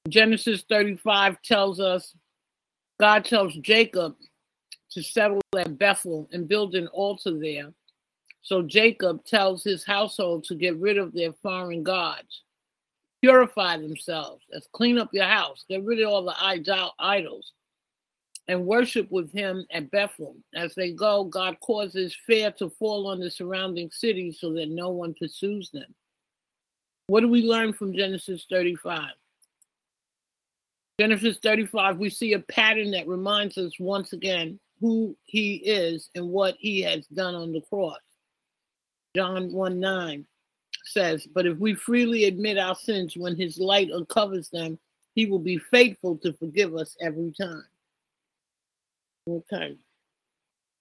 [0.08, 2.14] Genesis 35 tells us
[3.00, 4.16] God tells Jacob
[4.90, 7.72] to settle at Bethel and build an altar there.
[8.42, 12.42] So Jacob tells his household to get rid of their foreign gods,
[13.22, 16.34] purify themselves, let's clean up your house, get rid of all the
[16.98, 17.52] idols,
[18.48, 20.36] and worship with him at Bethel.
[20.54, 24.88] As they go, God causes fear to fall on the surrounding cities so that no
[24.88, 25.94] one pursues them.
[27.06, 29.10] What do we learn from Genesis 35?
[30.98, 36.28] Genesis 35, we see a pattern that reminds us once again who he is and
[36.28, 38.00] what he has done on the cross.
[39.14, 40.26] John 1 9
[40.84, 44.78] says, But if we freely admit our sins when his light uncovers them,
[45.14, 47.64] he will be faithful to forgive us every time.
[49.28, 49.76] Okay.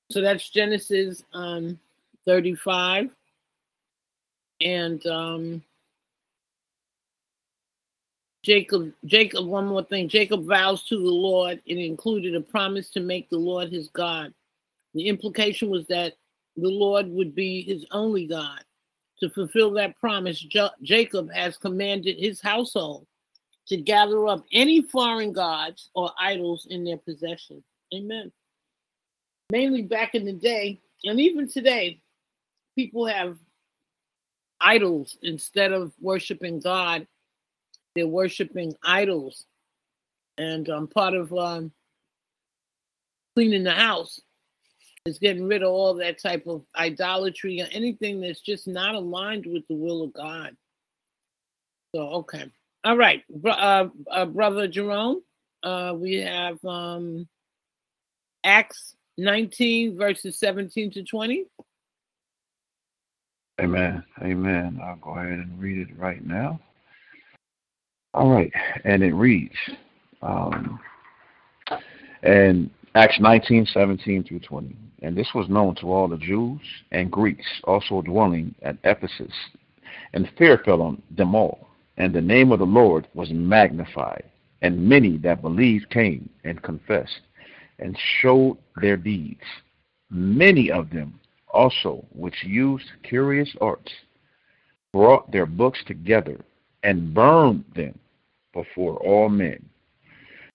[0.10, 1.80] So that's Genesis um,
[2.26, 3.12] 35.
[4.62, 5.64] And um,
[8.44, 10.08] Jacob, Jacob, one more thing.
[10.08, 11.62] Jacob vows to the Lord.
[11.66, 14.34] It included a promise to make the Lord his God.
[14.94, 16.16] The implication was that
[16.58, 18.64] the Lord would be his only God.
[19.20, 23.06] To fulfill that promise, jo- Jacob has commanded his household
[23.68, 27.64] to gather up any foreign gods or idols in their possession.
[27.94, 28.32] Amen.
[29.52, 32.02] Mainly back in the day, and even today,
[32.76, 33.38] people have
[34.60, 37.06] idols instead of worshiping God.
[37.94, 39.46] They're worshiping idols,
[40.38, 41.72] and um, part of um,
[43.36, 44.20] cleaning the house
[45.06, 49.46] is getting rid of all that type of idolatry or anything that's just not aligned
[49.46, 50.56] with the will of God.
[51.96, 52.46] So, okay.
[52.84, 53.24] All right.
[53.44, 55.24] Uh, uh, Brother Jerome,
[55.64, 57.28] uh, we have um,
[58.44, 61.46] Acts 19, verses 17 to 20.
[63.60, 64.04] Amen.
[64.22, 64.80] Amen.
[64.84, 66.60] I'll go ahead and read it right now.
[68.14, 68.52] All right.
[68.84, 69.56] And it reads,
[70.22, 70.80] um,
[72.24, 74.76] and Acts 19, 17 through 20.
[75.02, 76.60] And this was known to all the Jews
[76.92, 79.32] and Greeks also dwelling at Ephesus.
[80.14, 81.70] And fear fell on them all.
[81.96, 84.26] And the name of the Lord was magnified.
[84.62, 87.22] And many that believed came and confessed
[87.80, 89.42] and showed their deeds.
[90.10, 91.20] Many of them
[91.54, 93.92] also, which used curious arts,
[94.92, 96.42] brought their books together
[96.84, 97.98] and burned them
[98.54, 99.64] before all men.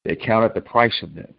[0.05, 1.33] They counted the price of them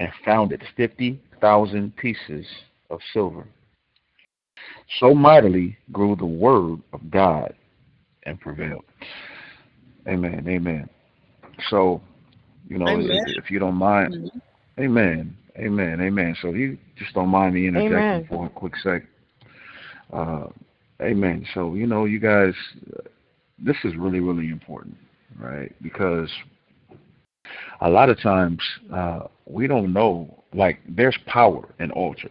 [0.00, 2.46] and found it 50,000 pieces
[2.88, 3.46] of silver.
[4.98, 7.54] So mightily grew the word of God
[8.24, 8.84] and prevailed.
[10.08, 10.46] Amen.
[10.48, 10.88] Amen.
[11.68, 12.00] So,
[12.66, 14.82] you know, if, if, you don't mind, mm-hmm.
[14.82, 15.36] amen.
[15.58, 16.00] Amen.
[16.00, 16.34] Amen.
[16.40, 18.26] So you just don't mind me interjecting amen.
[18.28, 19.02] for a quick sec.
[20.12, 20.46] Uh,
[21.02, 21.46] amen.
[21.52, 22.54] So, you know, you guys,
[23.58, 24.96] this is really, really important,
[25.38, 25.74] right?
[25.82, 26.30] Because
[27.80, 28.60] a lot of times
[28.92, 32.30] uh, we don't know, like, there's power in altars,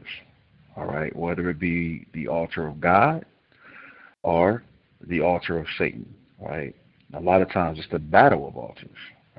[0.75, 1.15] all right?
[1.15, 3.25] Whether it be the altar of God
[4.23, 4.63] or
[5.07, 6.75] the altar of Satan, right?
[7.13, 8.89] A lot of times it's the battle of altars,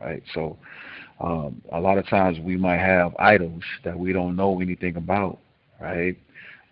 [0.00, 0.22] right?
[0.34, 0.58] So
[1.20, 5.38] um, a lot of times we might have idols that we don't know anything about,
[5.80, 6.16] right?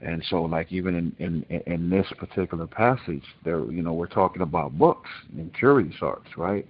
[0.00, 4.42] And so, like even in, in in this particular passage, there, you know, we're talking
[4.42, 6.64] about books and curious arts, right?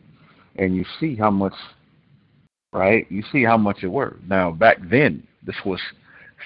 [0.57, 1.53] And you see how much
[2.73, 3.11] right?
[3.11, 4.16] You see how much it worth.
[4.29, 5.81] Now, back then, this was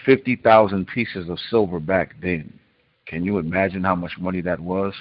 [0.04, 2.52] 50,000 pieces of silver back then.
[3.06, 4.94] Can you imagine how much money that was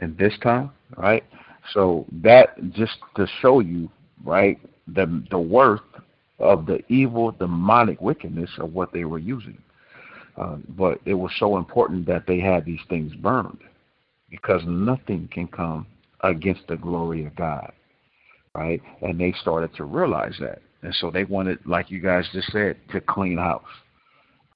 [0.00, 1.24] in this time, right?
[1.72, 3.90] So that just to show you,
[4.24, 5.80] right, the the worth
[6.38, 9.58] of the evil, demonic wickedness of what they were using.
[10.36, 13.60] Uh, but it was so important that they had these things burned
[14.30, 15.86] because nothing can come
[16.22, 17.72] against the glory of God
[18.54, 18.80] right?
[19.02, 20.60] And they started to realize that.
[20.82, 23.62] And so they wanted, like you guys just said, to clean house,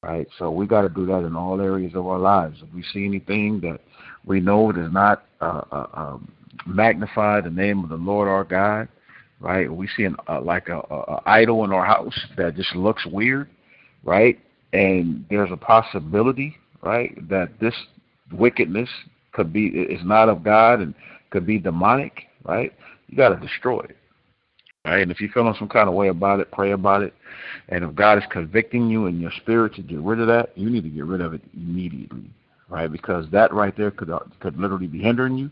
[0.03, 0.27] right?
[0.39, 2.59] So we got to do that in all areas of our lives.
[2.63, 3.81] If we see anything that
[4.25, 6.33] we know does not uh, uh, um,
[6.67, 8.89] magnify the name of the Lord our God,
[9.41, 9.73] right?
[9.73, 13.07] We see an, uh, like a, a, a idol in our house that just looks
[13.07, 13.49] weird,
[14.05, 14.39] right?
[14.73, 17.75] And there's a possibility, right, that this
[18.33, 18.89] wickedness
[19.33, 20.95] could be is not of God and
[21.31, 22.73] could be demonic, right?
[23.09, 23.97] You got to destroy it.
[24.85, 25.03] Right?
[25.03, 27.13] And if you're feeling some kind of way about it, pray about it.
[27.69, 30.71] And if God is convicting you in your spirit to get rid of that, you
[30.71, 32.31] need to get rid of it immediately.
[32.69, 32.91] Right?
[32.91, 35.51] Because that right there could uh, could literally be hindering you.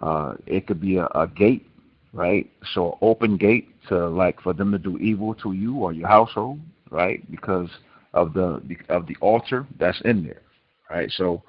[0.00, 1.66] Uh, it could be a, a gate,
[2.12, 2.50] right?
[2.74, 6.60] So open gate to like for them to do evil to you or your household,
[6.90, 7.28] right?
[7.30, 7.68] Because
[8.12, 10.42] of the of the altar that's in there,
[10.90, 11.10] right?
[11.12, 11.42] So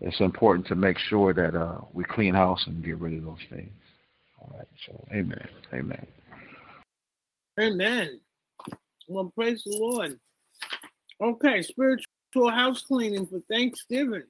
[0.00, 3.38] it's important to make sure that uh, we clean house and get rid of those
[3.50, 3.70] things.
[4.42, 4.66] All right.
[4.84, 5.48] So, amen.
[5.72, 6.06] Amen.
[7.60, 8.20] Amen.
[9.08, 10.18] Well, praise the Lord.
[11.20, 14.24] Okay, spiritual house cleaning for Thanksgiving.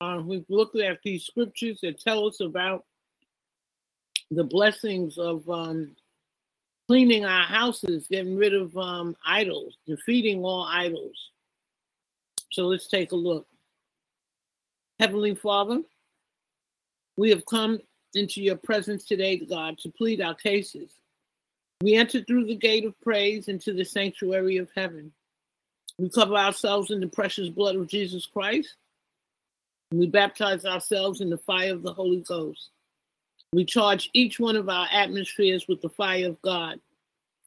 [0.00, 2.84] Uh, we've looked at these scriptures that tell us about
[4.30, 5.96] the blessings of um,
[6.86, 11.30] cleaning our houses, getting rid of um, idols, defeating all idols.
[12.52, 13.46] So let's take a look.
[15.00, 15.80] Heavenly Father,
[17.16, 17.80] we have come
[18.16, 20.90] into your presence today, God, to plead our cases.
[21.82, 25.12] We enter through the gate of praise into the sanctuary of heaven.
[25.98, 28.74] We cover ourselves in the precious blood of Jesus Christ.
[29.92, 32.70] We baptize ourselves in the fire of the Holy Ghost.
[33.52, 36.80] We charge each one of our atmospheres with the fire of God.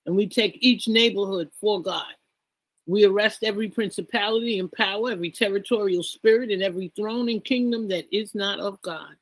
[0.05, 2.13] And we take each neighborhood for God.
[2.85, 8.05] We arrest every principality and power, every territorial spirit, and every throne and kingdom that
[8.15, 9.15] is not of God.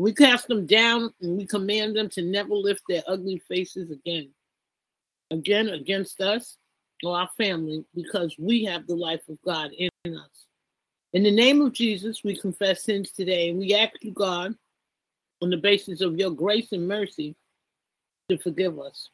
[0.00, 4.30] We cast them down and we command them to never lift their ugly faces again.
[5.30, 6.56] Again against us
[7.04, 10.46] or our family because we have the life of God in us.
[11.12, 14.54] In the name of Jesus, we confess sins today and we ask you, God,
[15.42, 17.36] on the basis of your grace and mercy,
[18.30, 19.10] to forgive us.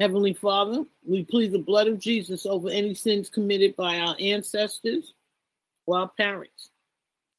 [0.00, 5.14] Heavenly Father, we plead the blood of Jesus over any sins committed by our ancestors
[5.86, 6.71] or our parents.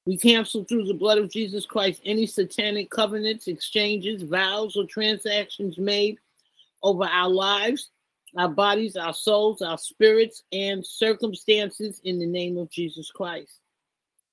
[0.06, 5.78] We cancel through the blood of Jesus Christ any satanic covenants, exchanges, vows, or transactions
[5.78, 6.18] made
[6.82, 7.90] over our lives,
[8.38, 13.60] our bodies, our souls, our spirits, and circumstances in the name of Jesus Christ.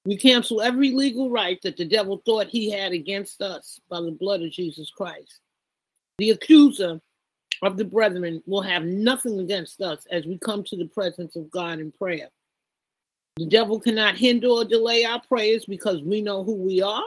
[0.05, 4.11] We cancel every legal right that the devil thought he had against us by the
[4.11, 5.41] blood of Jesus Christ.
[6.19, 7.01] The accuser
[7.63, 11.51] of the brethren will have nothing against us as we come to the presence of
[11.51, 12.29] God in prayer.
[13.41, 17.03] The devil cannot hinder or delay our prayers because we know who we are.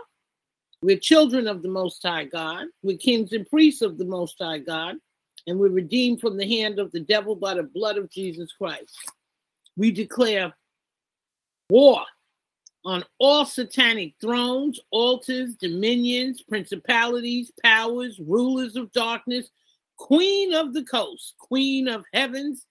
[0.82, 2.66] We're children of the Most High God.
[2.82, 4.96] We're kings and priests of the Most High God.
[5.46, 8.96] And we're redeemed from the hand of the devil by the blood of Jesus Christ.
[9.78, 10.56] We declare
[11.70, 12.02] war
[12.84, 19.52] on all satanic thrones, altars, dominions, principalities, powers, rulers of darkness,
[19.98, 22.66] queen of the coast, queen of heavens,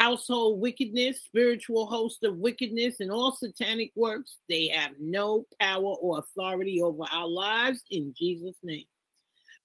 [0.00, 4.38] household wickedness, spiritual host of wickedness, and all satanic works.
[4.48, 8.86] They have no power or authority over our lives in Jesus' name.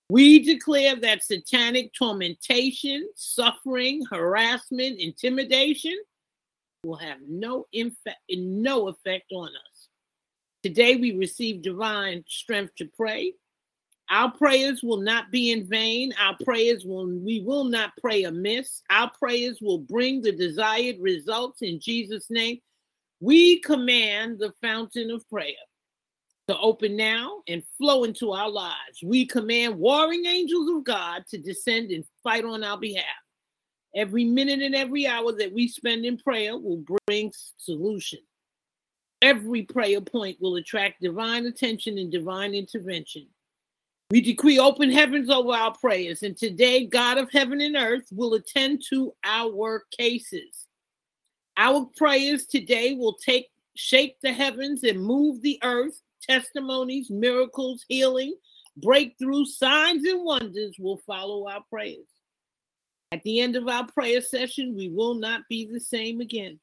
[0.09, 5.97] We declare that satanic tormentation, suffering, harassment, intimidation
[6.83, 9.87] will have no, infa- no effect on us.
[10.61, 13.33] Today we receive divine strength to pray.
[14.09, 16.13] Our prayers will not be in vain.
[16.21, 18.81] Our prayers will we will not pray amiss.
[18.89, 22.59] Our prayers will bring the desired results in Jesus' name.
[23.19, 25.53] We command the fountain of prayer
[26.47, 29.01] to open now and flow into our lives.
[29.03, 33.05] We command warring angels of God to descend and fight on our behalf.
[33.95, 38.19] Every minute and every hour that we spend in prayer will bring solution.
[39.21, 43.25] Every prayer point will attract divine attention and divine intervention.
[44.11, 48.35] We decree open heavens over our prayers, and today, God of heaven and earth will
[48.35, 50.67] attend to our cases.
[51.57, 55.99] Our prayers today will take shake the heavens and move the earth.
[56.21, 58.35] Testimonies, miracles, healing,
[58.77, 62.07] breakthrough, signs, and wonders will follow our prayers.
[63.11, 66.59] At the end of our prayer session, we will not be the same again.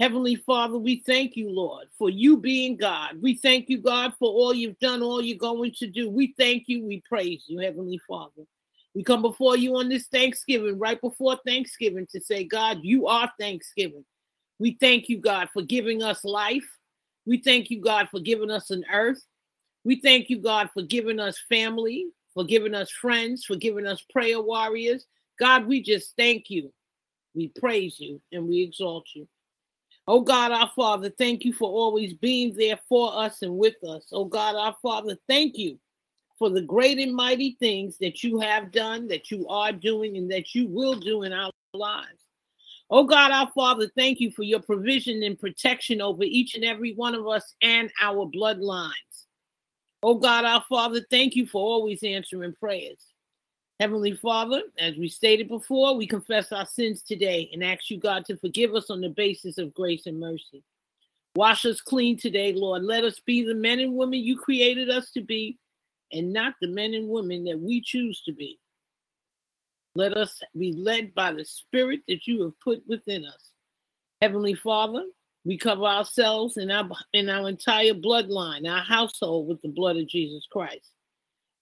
[0.00, 3.20] Heavenly Father, we thank you, Lord, for you being God.
[3.20, 6.08] We thank you, God, for all you've done, all you're going to do.
[6.08, 6.82] We thank you.
[6.82, 8.44] We praise you, Heavenly Father.
[8.94, 13.30] We come before you on this Thanksgiving, right before Thanksgiving, to say, God, you are
[13.38, 14.06] Thanksgiving.
[14.58, 16.66] We thank you, God, for giving us life.
[17.26, 19.22] We thank you, God, for giving us an earth.
[19.84, 24.02] We thank you, God, for giving us family, for giving us friends, for giving us
[24.10, 25.04] prayer warriors.
[25.38, 26.72] God, we just thank you.
[27.34, 29.28] We praise you and we exalt you.
[30.12, 34.08] Oh God, our Father, thank you for always being there for us and with us.
[34.10, 35.78] Oh God, our Father, thank you
[36.36, 40.28] for the great and mighty things that you have done, that you are doing, and
[40.32, 42.24] that you will do in our lives.
[42.90, 46.92] Oh God, our Father, thank you for your provision and protection over each and every
[46.94, 48.90] one of us and our bloodlines.
[50.02, 53.09] Oh God, our Father, thank you for always answering prayers.
[53.80, 58.26] Heavenly Father, as we stated before, we confess our sins today and ask you, God,
[58.26, 60.62] to forgive us on the basis of grace and mercy.
[61.34, 62.82] Wash us clean today, Lord.
[62.82, 65.56] Let us be the men and women you created us to be
[66.12, 68.58] and not the men and women that we choose to be.
[69.94, 73.52] Let us be led by the Spirit that you have put within us.
[74.20, 75.06] Heavenly Father,
[75.46, 80.06] we cover ourselves and our, and our entire bloodline, our household with the blood of
[80.06, 80.90] Jesus Christ.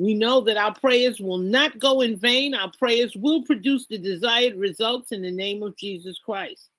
[0.01, 2.55] We know that our prayers will not go in vain.
[2.55, 6.71] Our prayers will produce the desired results in the name of Jesus Christ.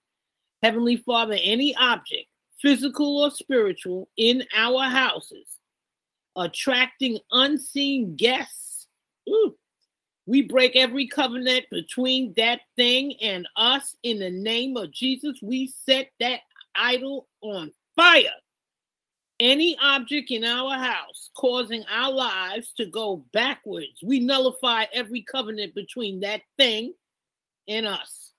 [0.63, 2.27] Heavenly Father, any object,
[2.61, 5.47] physical or spiritual, in our houses,
[6.37, 8.87] attracting unseen guests,
[9.27, 9.55] ooh,
[10.25, 15.39] we break every covenant between that thing and us in the name of Jesus.
[15.41, 16.41] We set that
[16.75, 18.23] idol on fire
[19.39, 25.73] any object in our house causing our lives to go backwards, we nullify every covenant
[25.75, 26.93] between that thing
[27.67, 28.31] and us.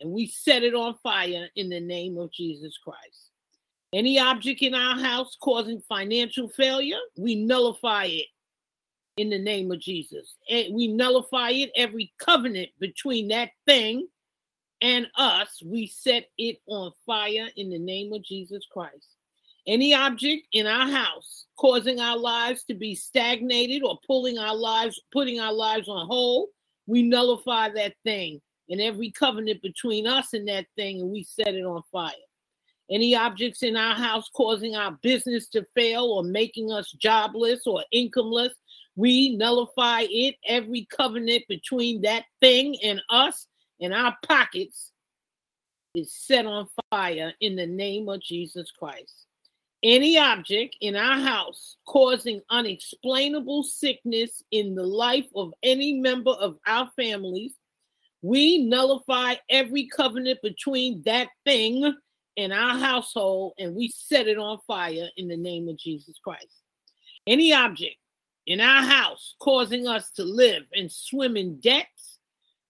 [0.00, 3.30] And we set it on fire in the name of Jesus Christ.
[3.92, 8.26] Any object in our house causing financial failure, we nullify it
[9.16, 10.34] in the name of Jesus.
[10.50, 14.08] And we nullify it, every covenant between that thing
[14.80, 19.06] and us, we set it on fire in the name of Jesus Christ.
[19.66, 25.00] Any object in our house causing our lives to be stagnated or pulling our lives,
[25.12, 26.48] putting our lives on hold,
[26.86, 31.54] we nullify that thing and every covenant between us and that thing, and we set
[31.54, 32.12] it on fire.
[32.90, 37.84] Any objects in our house causing our business to fail or making us jobless or
[37.94, 38.50] incomeless,
[38.96, 43.46] we nullify it, every covenant between that thing and us
[43.80, 44.90] and our pockets
[45.94, 49.26] is set on fire in the name of Jesus Christ.
[49.82, 56.56] Any object in our house causing unexplainable sickness in the life of any member of
[56.66, 57.54] our families,
[58.22, 61.92] we nullify every covenant between that thing
[62.36, 66.62] and our household and we set it on fire in the name of Jesus Christ.
[67.26, 67.96] Any object
[68.46, 72.18] in our house causing us to live and swim in debts,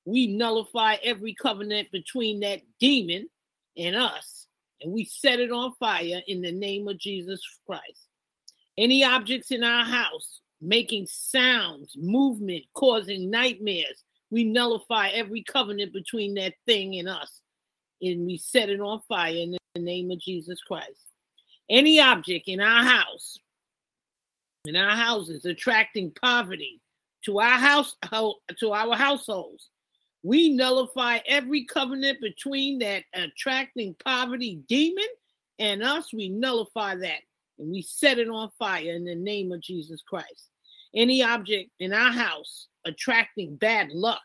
[0.05, 3.29] we nullify every covenant between that demon
[3.77, 4.42] and us,
[4.83, 8.09] and we set it on fire in the name of Jesus Christ.
[8.79, 16.35] Any objects in our house making sounds, movement, causing nightmares, we nullify every covenant between
[16.35, 17.41] that thing and us,
[18.01, 21.13] and we set it on fire in the name of Jesus Christ.
[21.69, 23.39] Any object in our house
[24.65, 26.81] in our houses, attracting poverty
[27.25, 27.97] to our house
[28.59, 29.69] to our households.
[30.23, 35.09] We nullify every covenant between that attracting poverty demon
[35.59, 36.13] and us.
[36.13, 37.21] We nullify that
[37.59, 40.49] and we set it on fire in the name of Jesus Christ.
[40.95, 44.23] Any object in our house attracting bad luck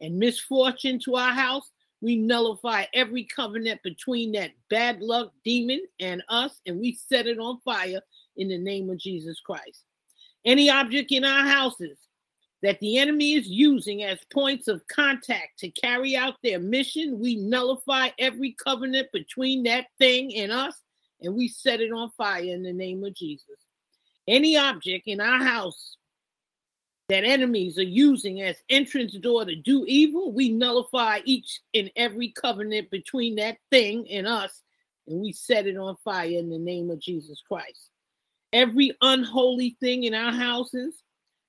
[0.00, 1.70] and misfortune to our house,
[2.00, 7.38] we nullify every covenant between that bad luck demon and us, and we set it
[7.38, 8.00] on fire
[8.36, 9.84] in the name of Jesus Christ.
[10.44, 11.98] Any object in our houses
[12.62, 17.36] that the enemy is using as points of contact to carry out their mission, we
[17.36, 20.74] nullify every covenant between that thing and us,
[21.20, 23.46] and we set it on fire in the name of Jesus.
[24.26, 25.96] Any object in our house
[27.08, 32.28] that enemies are using as entrance door to do evil, we nullify each and every
[32.30, 34.62] covenant between that thing and us,
[35.06, 37.88] and we set it on fire in the name of Jesus Christ.
[38.52, 41.02] Every unholy thing in our houses,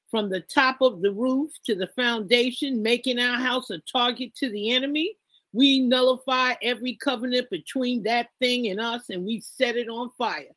[0.09, 4.49] from the top of the roof to the foundation, making our house a target to
[4.49, 5.15] the enemy,
[5.53, 10.55] we nullify every covenant between that thing and us, and we set it on fire.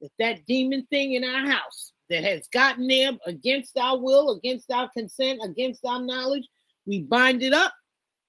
[0.00, 4.70] That that demon thing in our house that has gotten there against our will, against
[4.70, 6.46] our consent, against our knowledge,
[6.86, 7.72] we bind it up.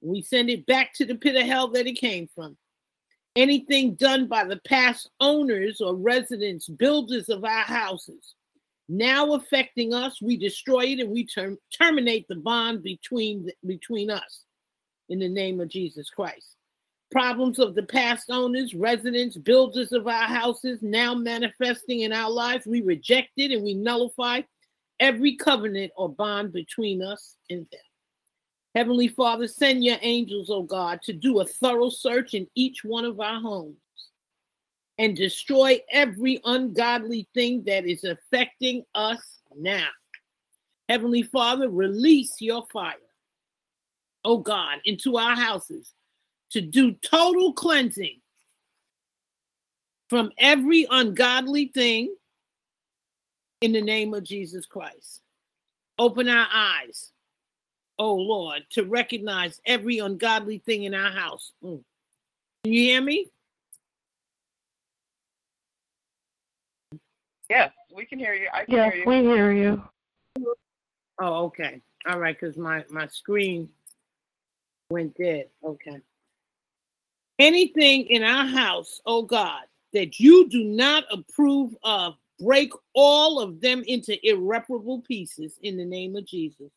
[0.01, 2.57] We send it back to the pit of hell that it came from
[3.36, 8.36] anything done by the past owners or residents, builders of our houses.
[8.88, 14.45] Now affecting us, we destroy it and we term- terminate the bond between, between us
[15.09, 16.55] in the name of Jesus Christ.
[17.11, 22.65] Problems of the past owners, residents, builders of our houses now manifesting in our lives,
[22.65, 24.41] we reject it and we nullify
[24.99, 27.79] every covenant or bond between us and them.
[28.75, 33.05] Heavenly Father, send your angels, oh God, to do a thorough search in each one
[33.05, 33.77] of our homes
[34.97, 39.87] and destroy every ungodly thing that is affecting us now.
[40.87, 42.93] Heavenly Father, release your fire,
[44.23, 45.93] oh God, into our houses
[46.51, 48.21] to do total cleansing
[50.09, 52.15] from every ungodly thing
[53.61, 55.21] in the name of Jesus Christ.
[55.97, 57.11] Open our eyes
[57.97, 61.51] oh Lord, to recognize every ungodly thing in our house.
[61.63, 61.83] Mm.
[62.63, 63.27] Can you hear me?
[67.49, 68.47] Yes, we can hear you.
[68.53, 69.09] I can yes, hear you.
[69.09, 69.83] we hear you.
[71.19, 71.81] Oh, okay.
[72.07, 73.69] All right, because my, my screen
[74.89, 75.49] went dead.
[75.63, 75.97] Okay.
[77.39, 83.61] Anything in our house, oh God, that you do not approve of, break all of
[83.61, 86.71] them into irreparable pieces in the name of Jesus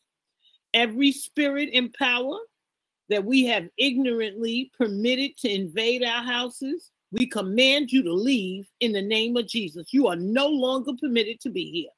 [0.73, 2.37] every spirit and power
[3.09, 8.91] that we have ignorantly permitted to invade our houses, we command you to leave in
[8.91, 9.93] the name of Jesus.
[9.93, 11.89] You are no longer permitted to be here.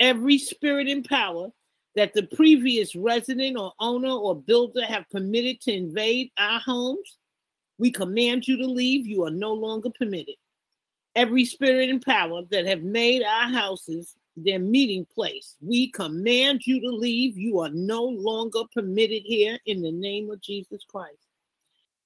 [0.00, 1.48] Every spirit and power
[1.94, 7.18] that the previous resident or owner or builder have permitted to invade our homes,
[7.78, 9.06] we command you to leave.
[9.06, 10.36] You are no longer permitted.
[11.14, 15.56] Every spirit and power that have made our houses their meeting place.
[15.60, 17.36] We command you to leave.
[17.36, 21.26] You are no longer permitted here in the name of Jesus Christ.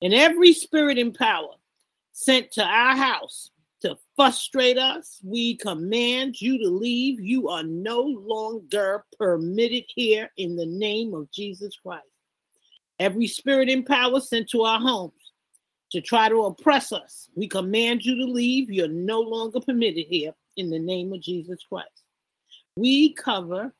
[0.02, 1.54] And every spirit and power
[2.14, 3.50] sent to our house
[3.82, 7.20] to frustrate us, we command you to leave.
[7.20, 12.06] You are no longer permitted here in the name of Jesus Christ.
[12.98, 15.12] Every spirit in power sent to our homes
[15.90, 18.70] to try to oppress us, we command you to leave.
[18.70, 22.04] You're no longer permitted here in the name of Jesus Christ.
[22.76, 23.72] We cover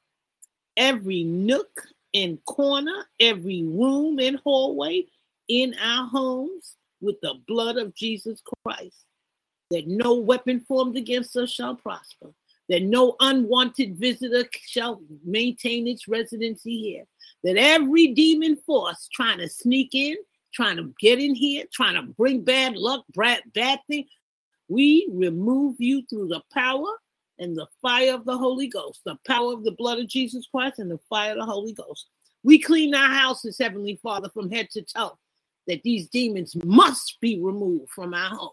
[0.77, 1.81] every nook
[2.13, 5.07] and corner, every room and hallway
[5.49, 9.05] in our homes with the blood of Jesus Christ.
[9.71, 12.31] That no weapon formed against us shall prosper.
[12.69, 17.05] That no unwanted visitor shall maintain its residency here.
[17.43, 20.17] That every demon force trying to sneak in,
[20.53, 24.07] trying to get in here, trying to bring bad luck, bad, bad thing,
[24.69, 26.87] we remove you through the power
[27.39, 30.79] and the fire of the Holy Ghost, the power of the blood of Jesus Christ
[30.79, 32.07] and the fire of the Holy Ghost.
[32.45, 35.19] We clean our houses, Heavenly Father, from head to toe,
[35.67, 38.53] that these demons must be removed from our homes.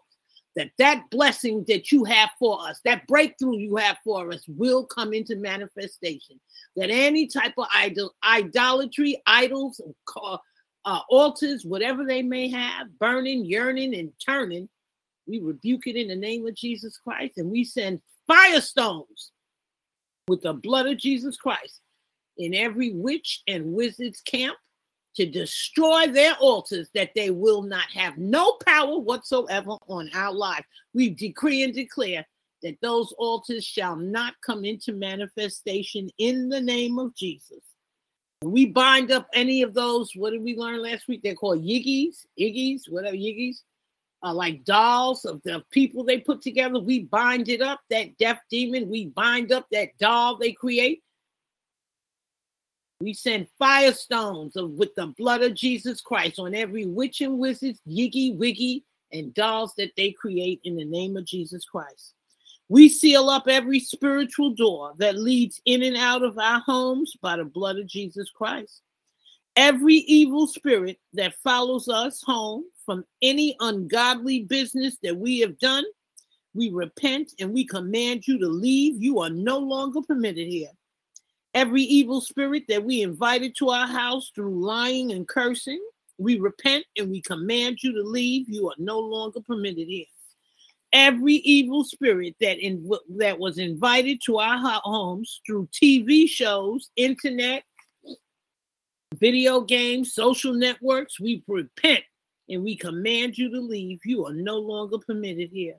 [0.55, 4.86] That that blessing that you have for us, that breakthrough you have for us, will
[4.86, 6.39] come into manifestation.
[6.76, 9.80] That any type of idol, idolatry, idols,
[10.18, 14.68] uh, altars, whatever they may have, burning, yearning, and turning,
[15.26, 19.32] we rebuke it in the name of Jesus Christ, and we send firestones
[20.28, 21.80] with the blood of Jesus Christ
[22.38, 24.57] in every witch and wizard's camp
[25.16, 30.66] to destroy their altars that they will not have no power whatsoever on our lives.
[30.93, 32.26] We decree and declare
[32.64, 37.59] that those altars shall not come into manifestation in the name of Jesus.
[38.43, 40.12] We bind up any of those.
[40.16, 41.22] What did we learn last week?
[41.24, 43.57] They're called yiggies, iggies, whatever yiggies
[44.24, 46.80] uh, like dolls of the people they put together.
[46.80, 48.89] We bind it up, that deaf demon.
[48.89, 51.03] We bind up that doll they create.
[53.02, 57.76] We send firestones of, with the blood of Jesus Christ on every witch and wizard,
[57.88, 62.14] yiggy wiggy, and dolls that they create in the name of Jesus Christ.
[62.70, 67.38] We seal up every spiritual door that leads in and out of our homes by
[67.38, 68.82] the blood of Jesus Christ.
[69.56, 75.84] Every evil spirit that follows us home from any ungodly business that we have done,
[76.54, 79.02] we repent and we command you to leave.
[79.02, 80.70] You are no longer permitted here.
[81.54, 85.82] Every evil spirit that we invited to our house through lying and cursing,
[86.18, 88.47] we repent and we command you to leave.
[88.47, 90.06] You are no longer permitted here.
[90.93, 97.64] Every evil spirit that in, that was invited to our homes through TV shows, internet,
[99.16, 102.04] video games, social networks, we repent
[102.49, 103.99] and we command you to leave.
[104.06, 105.78] You are no longer permitted here.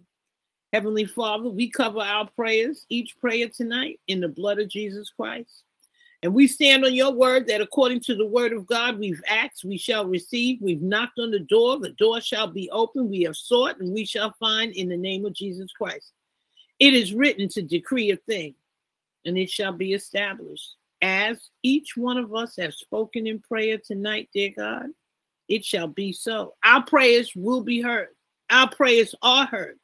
[0.73, 5.65] Heavenly Father, we cover our prayers, each prayer tonight, in the blood of Jesus Christ.
[6.23, 9.65] And we stand on your word that according to the word of God, we've asked,
[9.65, 10.63] we shall receive.
[10.63, 13.11] We've knocked on the door, the door shall be open.
[13.11, 16.13] We have sought, and we shall find in the name of Jesus Christ.
[16.79, 18.55] It is written to decree a thing,
[19.27, 24.31] and it shall be established as each one of us have spoken in prayer tonight,
[24.33, 24.87] dear God,
[25.49, 26.55] it shall be so.
[26.65, 28.09] Our prayers will be heard.
[28.49, 29.79] Our prayers are heard.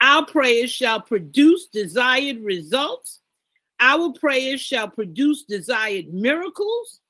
[0.00, 3.20] Our prayers shall produce desired results.
[3.80, 7.00] Our prayers shall produce desired miracles.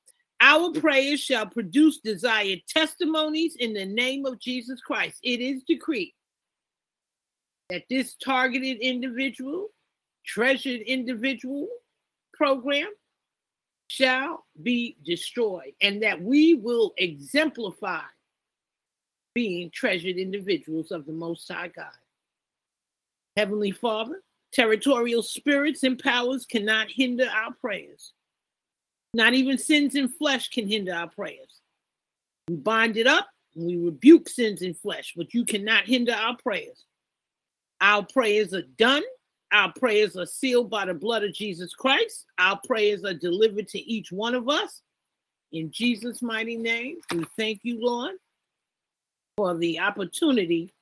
[0.41, 5.19] Our prayers shall produce desired testimonies in the name of Jesus Christ.
[5.23, 6.13] It is decreed
[7.69, 9.69] that this targeted individual,
[10.25, 11.67] treasured individual
[12.33, 12.89] program
[13.87, 18.01] shall be destroyed, and that we will exemplify
[19.33, 21.91] being treasured individuals of the Most High God.
[23.37, 24.21] Heavenly Father,
[24.53, 28.13] territorial spirits and powers cannot hinder our prayers.
[29.13, 31.61] Not even sins in flesh can hinder our prayers.
[32.47, 36.37] We bind it up and we rebuke sins in flesh, but you cannot hinder our
[36.37, 36.85] prayers.
[37.81, 39.03] Our prayers are done
[39.51, 42.25] our prayers are sealed by the blood of Jesus Christ.
[42.37, 44.81] Our prayers are delivered to each one of us.
[45.51, 48.15] In Jesus' mighty name, we thank you, Lord,
[49.35, 50.73] for the opportunity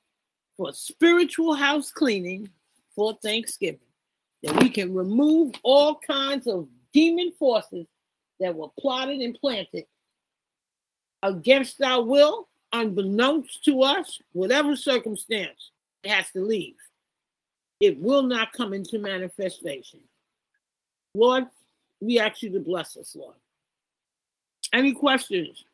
[0.60, 2.50] for spiritual house cleaning
[2.94, 3.80] for Thanksgiving.
[4.42, 7.86] That we can remove all kinds of demon forces
[8.40, 9.86] that were plotted and planted
[11.22, 15.70] against our will, unbeknownst to us, whatever circumstance,
[16.02, 16.76] it has to leave
[17.80, 20.00] it will not come into manifestation.
[21.14, 21.46] Lord,
[22.00, 23.36] we ask you to bless us, Lord.
[24.74, 25.64] Any questions?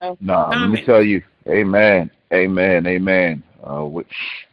[0.00, 3.42] No, nah, let me tell you, Amen, Amen, Amen.
[3.68, 4.04] Uh, we,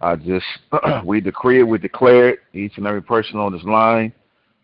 [0.02, 0.46] I just
[1.06, 2.40] we decree it, we declare it.
[2.54, 4.12] Each and every person on this line,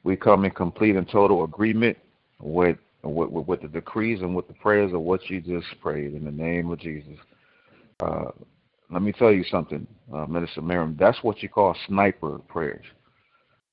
[0.04, 1.98] we come in complete and total agreement
[2.40, 6.26] with with, with the decrees and with the prayers of what you just prayed in
[6.26, 7.18] the name of Jesus.
[8.00, 8.32] Uh,
[8.92, 10.98] let me tell you something, uh, Minister Miriam.
[11.00, 12.86] That's what you call sniper prayers.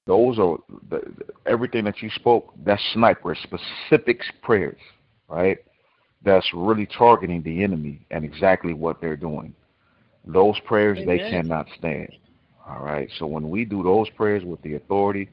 [0.07, 0.57] Those are
[0.91, 1.03] the,
[1.47, 2.55] everything that you spoke.
[2.65, 4.81] That's sniper, specific prayers,
[5.29, 5.59] right?
[6.23, 9.55] That's really targeting the enemy and exactly what they're doing.
[10.27, 11.17] Those prayers Amen.
[11.17, 12.13] they cannot stand.
[12.67, 13.09] All right.
[13.19, 15.29] So when we do those prayers with the authority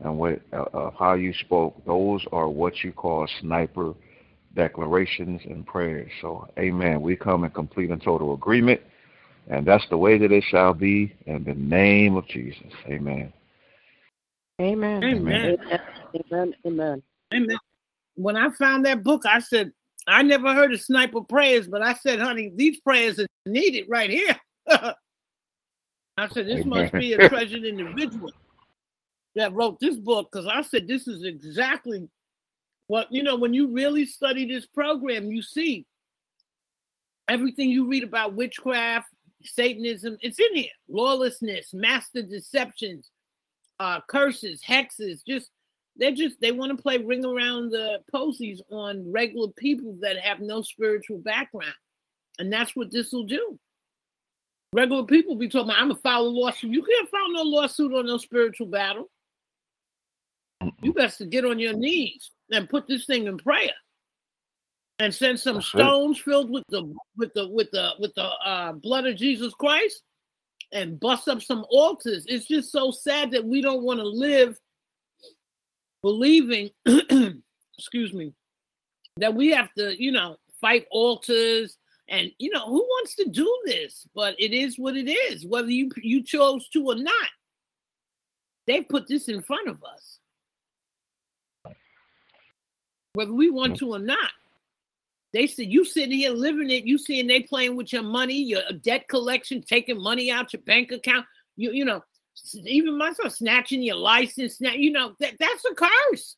[0.00, 1.84] and with uh, uh, how you spoke.
[1.84, 3.94] Those are what you call sniper
[4.54, 6.10] declarations and prayers.
[6.20, 7.00] So, Amen.
[7.00, 8.80] We come in complete and total agreement,
[9.48, 12.72] and that's the way that it shall be in the name of Jesus.
[12.86, 13.32] Amen.
[14.60, 15.04] Amen.
[15.04, 15.56] Amen.
[16.32, 16.54] Amen.
[16.66, 17.02] Amen.
[17.34, 17.58] Amen.
[18.16, 19.72] When I found that book, I said,
[20.08, 24.10] I never heard a sniper prayers, but I said, honey, these prayers are needed right
[24.10, 24.36] here.
[24.68, 28.32] I said, this must be a treasured individual
[29.36, 32.08] that wrote this book because I said, this is exactly
[32.88, 35.86] what, you know, when you really study this program, you see
[37.28, 39.08] everything you read about witchcraft,
[39.44, 40.70] Satanism, it's in here.
[40.88, 43.10] Lawlessness, master deceptions,
[43.78, 45.50] uh, curses, hexes, just
[45.98, 50.40] they just they want to play ring around the posies on regular people that have
[50.40, 51.74] no spiritual background.
[52.38, 53.58] And that's what this will do.
[54.72, 56.70] Regular people be talking about, I'm gonna file a lawsuit.
[56.70, 59.10] You can't file no lawsuit on no spiritual battle.
[60.82, 63.72] You best to get on your knees and put this thing in prayer.
[65.00, 65.78] And send some That's it.
[65.78, 70.02] stones filled with the with the with the with the uh, blood of Jesus Christ
[70.72, 72.24] and bust up some altars.
[72.26, 74.58] It's just so sad that we don't want to live
[76.02, 76.70] believing,
[77.78, 78.32] excuse me,
[79.18, 81.78] that we have to, you know, fight altars
[82.08, 84.06] and you know who wants to do this?
[84.14, 87.28] But it is what it is, whether you you chose to or not.
[88.66, 90.18] They put this in front of us,
[93.14, 94.30] whether we want to or not.
[95.32, 98.62] They said you sitting here living it, you seeing they playing with your money, your
[98.82, 101.26] debt collection, taking money out your bank account.
[101.56, 102.02] You you know,
[102.64, 104.60] even myself snatching your license.
[104.60, 106.36] Now you know that that's a curse.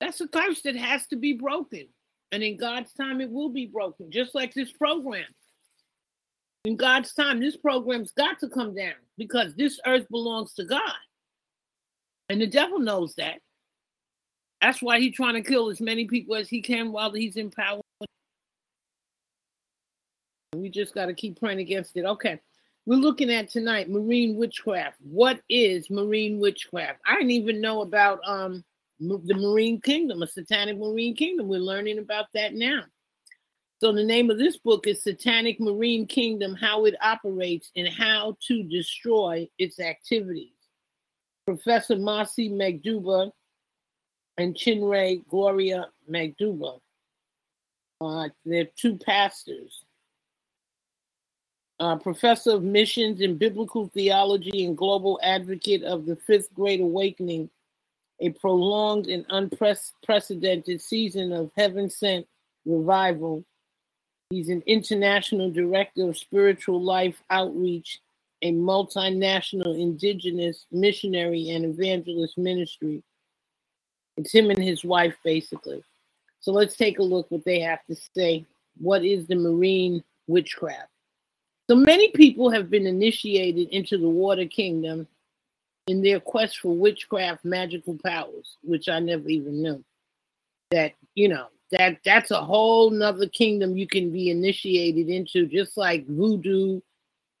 [0.00, 1.88] That's a curse that has to be broken,
[2.32, 5.26] and in God's time it will be broken, just like this program.
[6.64, 10.80] In God's time, this program's got to come down because this earth belongs to God,
[12.28, 13.40] and the devil knows that.
[14.60, 17.50] That's why he's trying to kill as many people as he can while he's in
[17.50, 17.80] power.
[20.54, 22.04] We just got to keep praying against it.
[22.04, 22.40] Okay.
[22.84, 24.98] We're looking at tonight marine witchcraft.
[25.00, 27.00] What is marine witchcraft?
[27.06, 28.64] I didn't even know about um
[28.98, 31.48] the marine kingdom, a satanic marine kingdom.
[31.48, 32.82] We're learning about that now.
[33.80, 38.36] So the name of this book is Satanic Marine Kingdom: How It Operates and How
[38.46, 40.52] to Destroy Its Activities.
[41.44, 43.32] Professor Mosy Madugba
[44.38, 46.78] and Chinray Gloria Madugba.
[48.00, 49.84] Uh, they're two pastors.
[51.82, 57.50] Uh, professor of missions and biblical theology and global advocate of the Fifth Great Awakening,
[58.20, 62.24] a prolonged and unprecedented season of heaven sent
[62.64, 63.44] revival.
[64.30, 67.98] He's an international director of spiritual life outreach,
[68.42, 73.02] a multinational indigenous missionary and evangelist ministry.
[74.16, 75.82] It's him and his wife, basically.
[76.38, 78.46] So let's take a look what they have to say.
[78.78, 80.91] What is the marine witchcraft?
[81.72, 85.08] So many people have been initiated into the water kingdom
[85.86, 89.82] in their quest for witchcraft magical powers, which I never even knew.
[90.70, 95.78] That, you know, that that's a whole nother kingdom you can be initiated into, just
[95.78, 96.82] like voodoo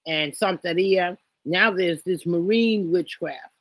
[0.06, 1.18] and Santeria.
[1.44, 3.52] Now there's this marine witchcraft.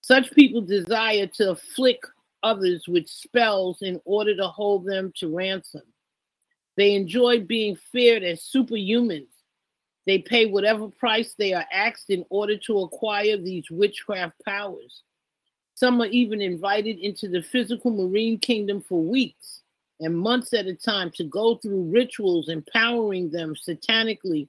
[0.00, 2.04] Such people desire to afflict
[2.42, 5.82] others with spells in order to hold them to ransom.
[6.76, 9.28] They enjoy being feared as superhumans.
[10.06, 15.02] They pay whatever price they are asked in order to acquire these witchcraft powers.
[15.76, 19.62] Some are even invited into the physical marine kingdom for weeks
[20.00, 24.48] and months at a time to go through rituals empowering them satanically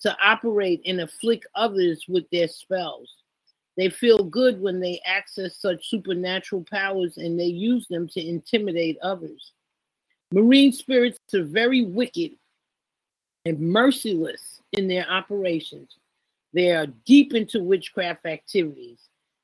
[0.00, 3.10] to operate and afflict others with their spells.
[3.76, 8.98] They feel good when they access such supernatural powers and they use them to intimidate
[9.02, 9.52] others.
[10.32, 12.32] Marine spirits are very wicked
[13.44, 15.96] and merciless in their operations.
[16.52, 18.98] They are deep into witchcraft activities.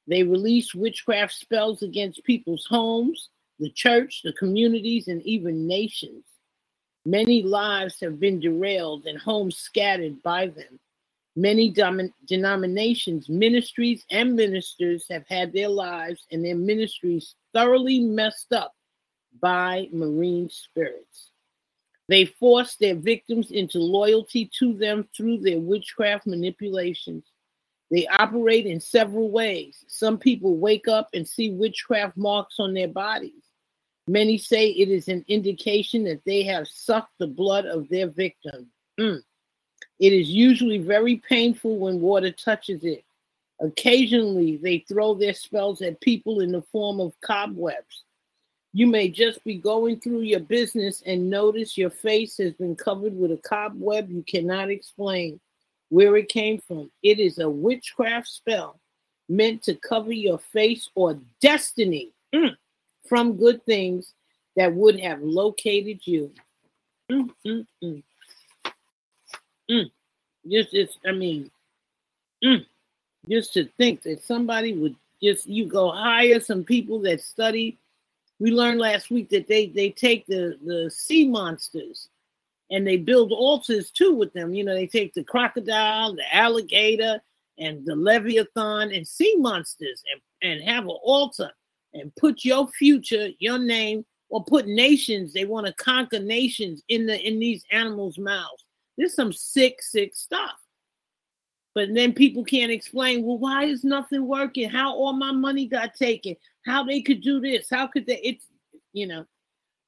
[0.07, 3.29] They release witchcraft spells against people's homes,
[3.59, 6.25] the church, the communities, and even nations.
[7.05, 10.79] Many lives have been derailed and homes scattered by them.
[11.37, 11.73] Many
[12.27, 18.75] denominations, ministries, and ministers have had their lives and their ministries thoroughly messed up
[19.41, 21.30] by marine spirits.
[22.11, 27.23] They force their victims into loyalty to them through their witchcraft manipulations.
[27.89, 29.85] They operate in several ways.
[29.87, 33.45] Some people wake up and see witchcraft marks on their bodies.
[34.09, 38.67] Many say it is an indication that they have sucked the blood of their victim.
[38.99, 39.23] Mm.
[40.01, 43.05] It is usually very painful when water touches it.
[43.61, 48.03] Occasionally, they throw their spells at people in the form of cobwebs.
[48.73, 53.17] You may just be going through your business and notice your face has been covered
[53.17, 55.41] with a cobweb you cannot explain
[55.89, 56.91] where it came from.
[57.03, 58.79] It is a witchcraft spell
[59.29, 62.55] meant to cover your face or destiny mm,
[63.09, 64.15] from good things
[64.57, 66.33] that would have located you.
[67.11, 68.03] Mm, mm, mm.
[69.71, 69.91] mm.
[70.49, 71.51] Just, it's, I mean,
[72.45, 72.65] mm.
[73.29, 77.79] just to think that somebody would just, you go hire some people that study
[78.41, 82.09] we learned last week that they they take the the sea monsters
[82.71, 84.55] and they build altars too with them.
[84.55, 87.21] You know, they take the crocodile, the alligator,
[87.59, 91.51] and the leviathan and sea monsters and and have an altar
[91.93, 95.33] and put your future, your name, or put nations.
[95.33, 98.65] They want to conquer nations in the in these animals' mouths.
[98.97, 100.60] There's some sick, sick stuff.
[101.75, 104.69] But then people can't explain, well, why is nothing working?
[104.69, 106.37] How all my money got taken?
[106.67, 107.69] How they could do this?
[107.71, 108.19] How could they?
[108.19, 108.45] It's,
[108.93, 109.25] you know,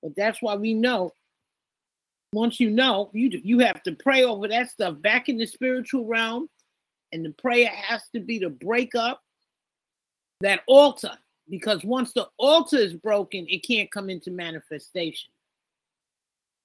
[0.03, 1.13] but that's why we know.
[2.33, 6.07] Once you know, you you have to pray over that stuff back in the spiritual
[6.07, 6.49] realm,
[7.13, 9.23] and the prayer has to be to break up
[10.41, 11.13] that altar
[11.51, 15.31] because once the altar is broken, it can't come into manifestation.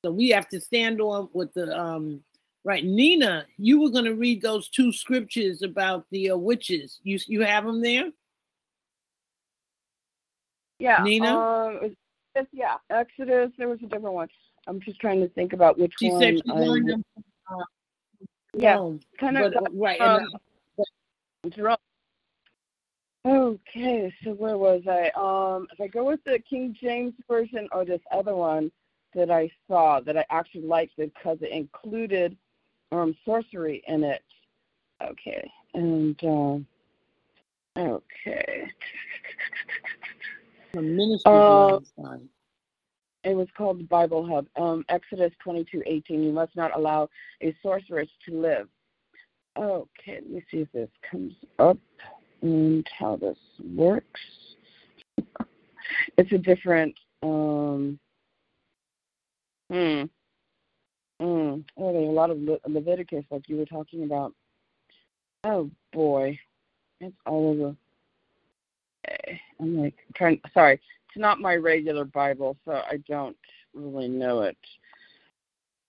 [0.05, 2.23] So we have to stand on with the um
[2.67, 6.99] Right, Nina, you were going to read those two scriptures about the uh, witches.
[7.01, 8.11] You you have them there?
[10.77, 11.33] Yeah, Nina.
[11.33, 11.95] Um,
[12.51, 13.51] yeah, Exodus.
[13.57, 14.27] There was a different one.
[14.67, 16.19] I'm just trying to think about which she one.
[16.21, 17.05] Said she learned them
[17.49, 17.63] uh,
[18.53, 18.75] yeah,
[19.17, 20.01] kind of but, uh, right.
[20.01, 20.27] Um,
[23.25, 25.09] okay, so where was I?
[25.15, 28.73] Um, if I go with the King James version or this other one
[29.13, 32.35] that I saw that I actually liked because it included
[32.91, 34.23] um, sorcery in it.
[35.03, 38.67] Okay, and uh, okay.
[40.73, 41.79] The ministry uh,
[43.23, 44.47] it was called the Bible Hub.
[44.55, 46.23] Um, Exodus twenty-two eighteen.
[46.23, 47.09] You must not allow
[47.41, 48.67] a sorceress to live.
[49.57, 51.77] Okay, let me see if this comes up
[52.41, 53.37] and how this
[53.75, 54.21] works.
[56.17, 56.93] It's a different.
[57.23, 57.97] Um,
[59.71, 60.03] hmm.
[61.21, 61.63] Mm.
[61.77, 64.33] Oh, there's a lot of Le- Leviticus, like you were talking about.
[65.43, 66.37] Oh boy,
[66.99, 67.75] it's all over.
[69.07, 69.41] Okay.
[69.59, 70.39] I'm like trying.
[70.53, 73.37] Sorry, it's not my regular Bible, so I don't
[73.73, 74.57] really know it.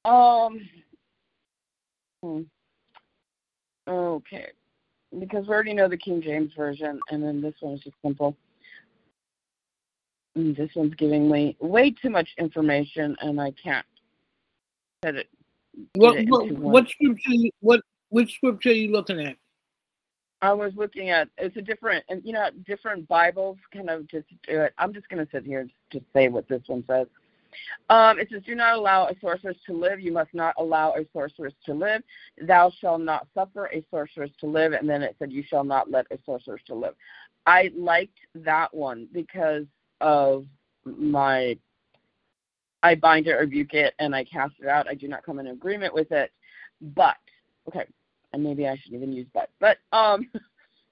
[0.05, 0.61] Um.
[2.23, 2.43] Hmm.
[3.87, 4.49] Okay,
[5.19, 8.37] because we already know the King James version, and then this one is just simple.
[10.37, 13.87] And this one's giving me way too much information, and I can't
[15.05, 15.29] set it.
[15.95, 17.33] What what, what scripture?
[17.61, 17.81] What
[18.11, 19.37] which scripture are you looking at?
[20.41, 24.29] I was looking at it's a different and you know different Bibles kind of just
[24.47, 24.75] do it.
[24.79, 27.07] I'm just going to sit here and just say what this one says.
[27.89, 30.01] Um, it says, "Do not allow a sorceress to live.
[30.01, 32.03] You must not allow a sorceress to live.
[32.41, 35.91] Thou shalt not suffer a sorceress to live." And then it said, "You shall not
[35.91, 36.95] let a sorceress to live."
[37.47, 39.65] I liked that one because
[40.01, 40.45] of
[40.85, 41.57] my
[42.83, 44.89] I bind it, rebuke it, and I cast it out.
[44.89, 46.33] I do not come in agreement with it.
[46.81, 47.17] But
[47.67, 47.87] okay,
[48.33, 49.51] and maybe I shouldn't even use but.
[49.61, 50.31] But um,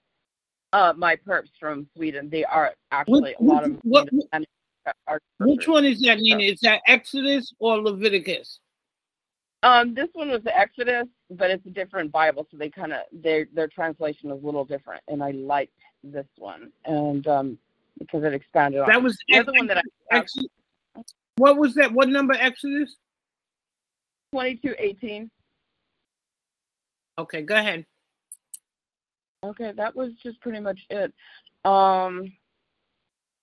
[0.72, 3.78] uh, my perps from Sweden, they are actually what, a lot of.
[3.82, 6.42] What, what, which one is that, Nina?
[6.42, 8.60] Is that Exodus or Leviticus?
[9.62, 13.00] Um, this one was the Exodus, but it's a different Bible, so they kind of
[13.12, 15.72] their their translation is a little different, and I liked
[16.04, 17.58] this one, and um,
[17.98, 18.88] because it expanded on.
[18.88, 20.16] That was the other one that I.
[20.16, 20.26] Have,
[21.36, 21.92] what was that?
[21.92, 22.96] What number Exodus?
[24.32, 25.30] 2218.
[27.18, 27.86] Okay, go ahead.
[29.44, 31.12] Okay, that was just pretty much it.
[31.64, 32.32] Um,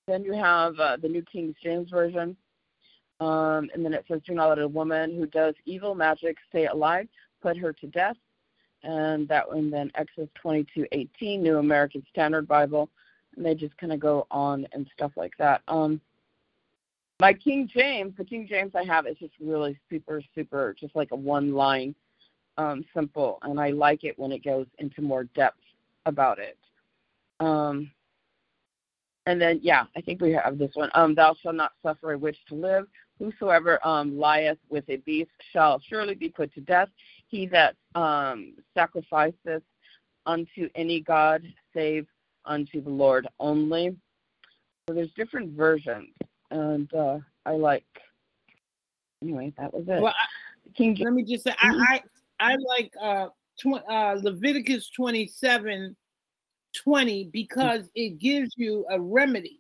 [0.07, 2.35] then you have uh, the New King James Version.
[3.19, 6.67] Um, and then it says, Do not let a woman who does evil magic stay
[6.67, 7.07] alive,
[7.41, 8.17] put her to death.
[8.83, 12.89] And that one, then Exodus 22:18, New American Standard Bible.
[13.35, 15.61] And they just kind of go on and stuff like that.
[15.67, 16.01] Um,
[17.20, 21.11] my King James, the King James I have is just really super, super, just like
[21.11, 21.95] a one line,
[22.57, 25.59] um, simple, and I like it when it goes into more depth
[26.05, 26.57] about it.
[27.39, 27.91] Um,
[29.26, 30.89] and then, yeah, I think we have this one.
[30.95, 32.88] Um, Thou shalt not suffer a witch to live.
[33.20, 36.89] Whosoever um, lieth with a beast shall surely be put to death.
[37.28, 39.64] He that um, sacrificeth
[40.26, 41.43] unto any god
[41.74, 42.05] save
[42.45, 43.95] unto the Lord only.
[44.88, 46.09] So there's different versions
[46.53, 47.85] and uh, I like.
[49.21, 50.01] Anyway, that was it.
[50.01, 51.81] Well, I, King Let me just say, mm-hmm.
[51.81, 52.01] I,
[52.39, 53.27] I I like uh,
[53.59, 55.95] tw- uh, Leviticus 27
[56.83, 59.59] 20 because it gives you a remedy.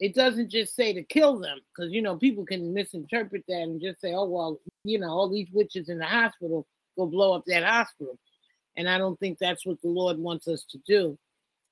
[0.00, 3.80] It doesn't just say to kill them because you know people can misinterpret that and
[3.80, 6.66] just say, oh well, you know, all these witches in the hospital
[6.96, 8.18] go blow up that hospital.
[8.76, 11.16] And I don't think that's what the Lord wants us to do.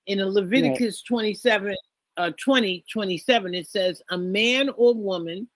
[0.07, 1.17] In Leviticus right.
[1.17, 1.77] 27,
[2.17, 5.49] uh, 20, 27, it says, A man or woman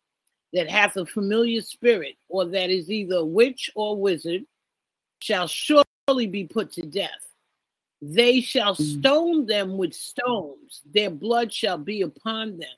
[0.52, 4.44] that hath a familiar spirit, or that is either witch or wizard,
[5.20, 7.10] shall surely be put to death.
[8.00, 8.98] They shall mm.
[8.98, 12.68] stone them with stones, their blood shall be upon them.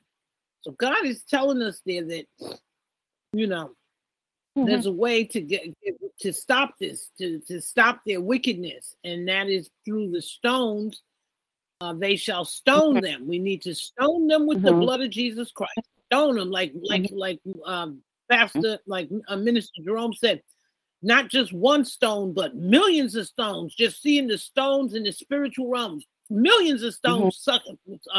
[0.63, 2.27] So God is telling us there that,
[3.33, 3.73] you know,
[4.57, 4.67] mm-hmm.
[4.67, 5.75] there's a way to get
[6.21, 11.03] to stop this, to, to stop their wickedness, and that is through the stones.
[11.81, 13.27] Uh, they shall stone them.
[13.29, 14.67] We need to stone them with mm-hmm.
[14.67, 15.79] the blood of Jesus Christ.
[16.07, 17.17] Stone them like like mm-hmm.
[17.17, 20.43] like um, Pastor, like uh, Minister Jerome said
[21.03, 23.75] not just one stone, but millions of stones.
[23.75, 27.53] Just seeing the stones in the spiritual realms, millions of stones mm-hmm.
[27.53, 27.79] sucking,
[28.13, 28.19] uh,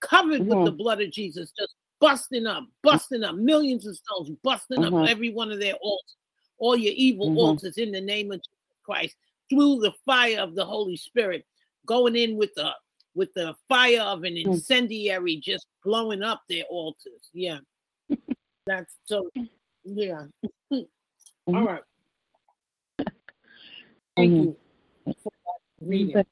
[0.00, 0.54] covered mm-hmm.
[0.54, 4.94] with the blood of Jesus, just busting up, busting up, millions of stones, busting mm-hmm.
[4.94, 6.16] up every one of their altars,
[6.58, 7.38] all your evil mm-hmm.
[7.38, 9.16] altars in the name of Jesus Christ,
[9.48, 11.46] through the fire of the Holy Spirit,
[11.86, 12.70] going in with the
[13.18, 14.44] with the fire of an mm.
[14.44, 17.28] incendiary, just blowing up their altars.
[17.34, 17.58] Yeah,
[18.64, 19.28] that's so.
[19.84, 20.22] Yeah.
[20.70, 20.86] All
[21.48, 21.64] mm-hmm.
[21.64, 21.82] right.
[24.16, 24.44] Thank mm-hmm.
[25.06, 25.32] you for
[25.80, 26.24] reading.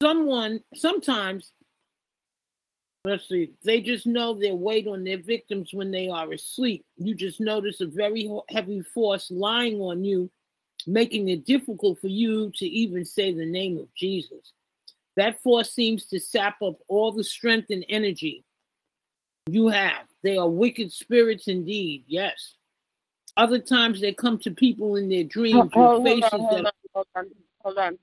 [0.00, 1.52] Someone, sometimes,
[3.04, 6.86] let's see, they just know their weight on their victims when they are asleep.
[6.96, 10.30] You just notice a very heavy force lying on you,
[10.86, 14.52] making it difficult for you to even say the name of Jesus.
[15.16, 18.44] That force seems to sap up all the strength and energy
[19.46, 20.06] you have.
[20.22, 22.54] They are wicked spirits indeed, yes.
[23.36, 26.66] Other times they come to people in their dreams hold, with faces on, hold that.
[26.66, 27.26] On, hold on,
[27.60, 27.98] hold on.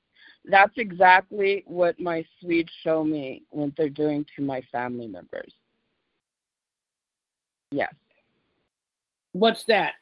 [0.46, 5.54] That's exactly what my Swedes show me when they're doing to my family members.
[7.72, 7.94] Yes.
[9.34, 9.94] What's that?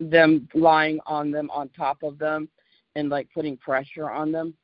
[0.00, 2.48] I, them lying on them, on top of them,
[2.94, 4.54] and like putting pressure on them.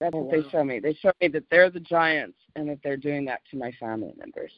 [0.00, 0.42] That's oh, what wow.
[0.42, 0.78] they show me.
[0.80, 4.12] They show me that they're the giants and that they're doing that to my family
[4.18, 4.52] members.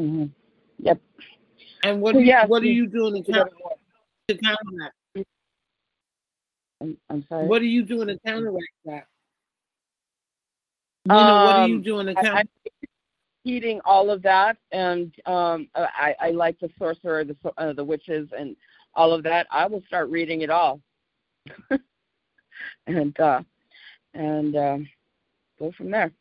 [0.00, 0.26] Mm-hmm.
[0.80, 1.00] Yep.
[1.84, 3.50] And what, so, yeah, what are you doing to counter,
[4.28, 4.56] to counter
[5.14, 5.24] that?
[6.80, 7.46] I'm, I'm, sorry.
[7.46, 9.06] What are you doing to counteract that?
[11.04, 12.42] You know, um, what are you um, doing to counter?
[13.44, 18.28] Eating all of that, and um, I, I like the sorcerer, the uh, the witches,
[18.36, 18.56] and
[18.94, 19.48] all of that.
[19.50, 20.80] I will start reading it all,
[22.86, 23.42] and uh,
[24.14, 24.88] and um,
[25.58, 26.12] go from there.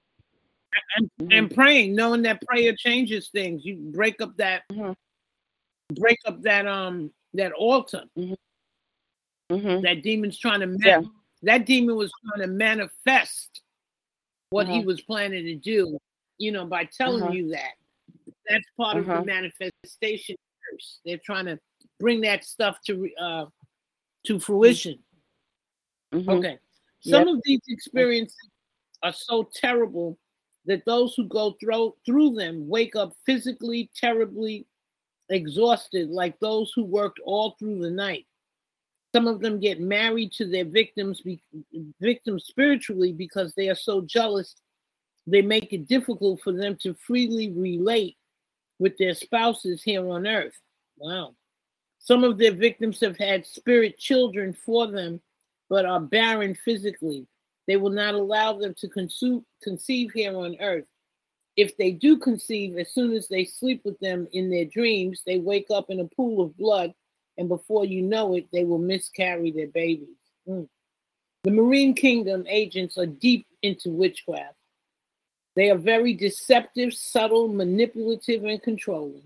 [0.98, 1.32] And, mm-hmm.
[1.32, 3.64] and, praying, knowing that prayer changes things.
[3.66, 4.94] You break up that mm-hmm
[5.96, 8.04] break up that um that altar.
[8.18, 8.34] Mm-hmm.
[9.54, 9.82] Mm-hmm.
[9.84, 11.02] That demon's trying to man- yeah.
[11.44, 13.62] that demon was trying to manifest
[14.50, 14.84] what he uh-huh.
[14.86, 15.98] was planning to do,
[16.42, 17.34] you know, by telling uh-huh.
[17.34, 17.74] you that.
[18.50, 19.00] That's part uh-huh.
[19.00, 19.24] of the uh-huh.
[19.62, 20.36] manifestation
[20.72, 21.00] curse.
[21.06, 21.60] They're trying to
[22.00, 23.46] bring that stuff to uh
[24.26, 24.98] to fruition.
[26.14, 26.30] Mm-hmm.
[26.30, 26.60] Okay.
[27.02, 27.36] Some yep.
[27.36, 28.50] of these experiences
[29.04, 30.18] are so terrible
[30.66, 34.66] that those who go through through them wake up physically terribly
[35.30, 38.26] exhausted like those who worked all through the night.
[39.14, 41.42] Some of them get married to their victims, be,
[42.00, 44.56] victims spiritually because they are so jealous.
[45.28, 48.18] They make it difficult for them to freely relate
[48.80, 50.58] with their spouses here on earth.
[50.98, 51.36] Wow.
[52.00, 55.22] Some of their victims have had spirit children for them,
[55.70, 57.28] but are barren physically.
[57.68, 60.88] They will not allow them to consume, conceive here on earth
[61.58, 65.40] if they do conceive, as soon as they sleep with them in their dreams, they
[65.40, 66.94] wake up in a pool of blood,
[67.38, 70.08] and before you know it, they will miscarry their babies.
[70.48, 70.68] Mm.
[71.44, 74.56] The Marine Kingdom agents are deep into witchcraft.
[75.56, 79.24] They are very deceptive, subtle, manipulative, and controlling.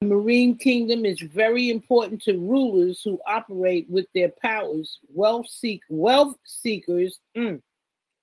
[0.00, 5.82] The Marine Kingdom is very important to rulers who operate with their powers, wealth seek
[5.88, 7.60] wealth seekers, mm,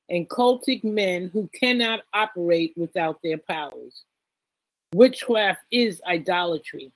[0.10, 4.04] and cultic men who cannot operate without their powers.
[4.94, 6.92] Witchcraft is idolatry.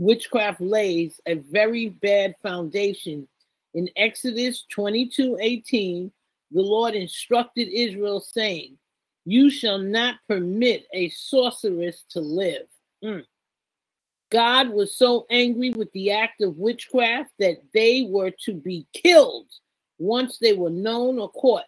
[0.00, 3.28] Witchcraft lays a very bad foundation.
[3.74, 6.10] In Exodus 22 18,
[6.52, 8.78] the Lord instructed Israel, saying,
[9.24, 12.66] You shall not permit a sorceress to live.
[13.02, 13.24] Mm.
[14.30, 19.46] God was so angry with the act of witchcraft that they were to be killed
[19.98, 21.64] once they were known or caught.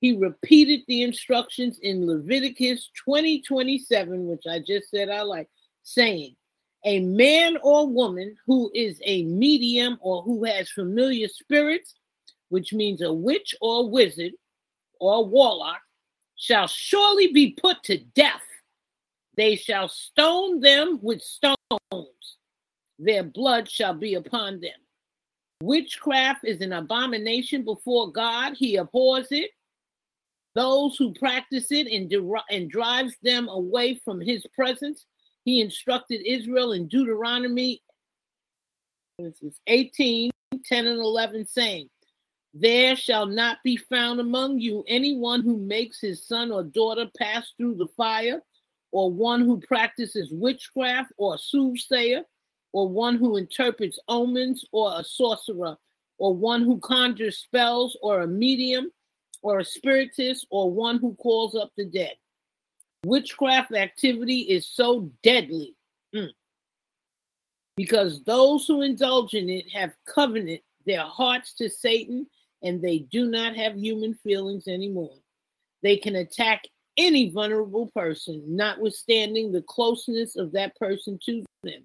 [0.00, 5.48] He repeated the instructions in Leviticus 20 27, which I just said I like,
[5.82, 6.36] saying,
[6.84, 11.94] A man or woman who is a medium or who has familiar spirits
[12.48, 14.32] which means a witch or wizard
[15.00, 15.80] or warlock,
[16.38, 18.42] shall surely be put to death.
[19.36, 21.58] They shall stone them with stones.
[22.98, 24.72] Their blood shall be upon them.
[25.62, 28.54] Witchcraft is an abomination before God.
[28.56, 29.50] He abhors it.
[30.54, 32.12] Those who practice it and,
[32.50, 35.04] and drives them away from his presence.
[35.44, 37.82] He instructed Israel in Deuteronomy
[39.18, 40.30] this is 18,
[40.64, 41.88] 10, and 11, saying,
[42.54, 47.52] There shall not be found among you anyone who makes his son or daughter pass
[47.56, 48.42] through the fire,
[48.90, 52.22] or one who practices witchcraft or a soothsayer,
[52.72, 55.76] or one who interprets omens, or a sorcerer,
[56.16, 58.90] or one who conjures spells, or a medium,
[59.42, 62.14] or a spiritist, or one who calls up the dead.
[63.04, 65.76] Witchcraft activity is so deadly
[66.14, 66.30] mm,
[67.76, 72.26] because those who indulge in it have covenanted their hearts to Satan
[72.62, 75.14] and they do not have human feelings anymore.
[75.82, 76.62] They can attack
[76.96, 81.84] any vulnerable person, notwithstanding the closeness of that person to them.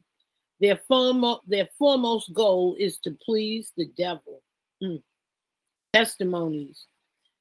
[0.59, 4.41] Their, foremost, their foremost goal is to please the devil.
[4.81, 5.01] Mm.
[5.93, 6.87] Testimonies.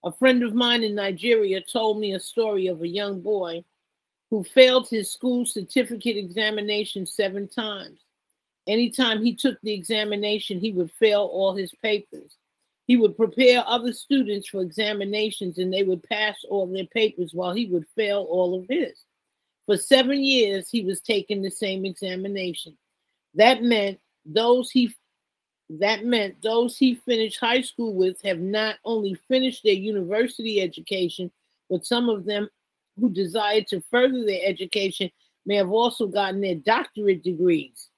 [0.05, 3.65] A friend of mine in Nigeria told me a story of a young boy
[4.31, 8.01] who failed his school certificate examination seven times.
[8.67, 12.37] Anytime he took the examination, he would fail all his papers.
[12.87, 17.53] He would prepare other students for examinations and they would pass all their papers while
[17.53, 19.05] he would fail all of his.
[19.67, 22.77] For seven years, he was taking the same examination.
[23.35, 24.95] That meant those he
[25.71, 31.31] that meant those he finished high school with have not only finished their university education,
[31.71, 32.49] but some of them
[33.01, 35.11] who desired to further their education
[35.47, 37.89] may have also gotten their doctorate degrees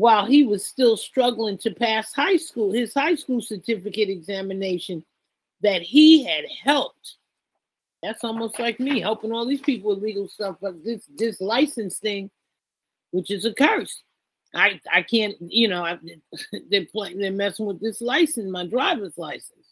[0.00, 5.04] while he was still struggling to pass high school, his high school certificate examination
[5.60, 7.16] that he had helped.
[8.02, 11.98] That's almost like me helping all these people with legal stuff, but this this license
[11.98, 12.30] thing,
[13.10, 14.02] which is a curse.
[14.54, 15.98] I I can't, you know, I,
[16.70, 19.66] they're playing, they're messing with this license, my driver's license,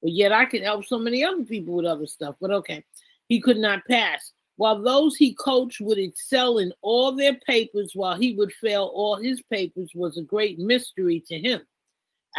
[0.00, 2.36] but yet I could help so many other people with other stuff.
[2.40, 2.82] But okay,
[3.28, 8.16] he could not pass while those he coached would excel in all their papers while
[8.16, 11.60] he would fail all his papers was a great mystery to him.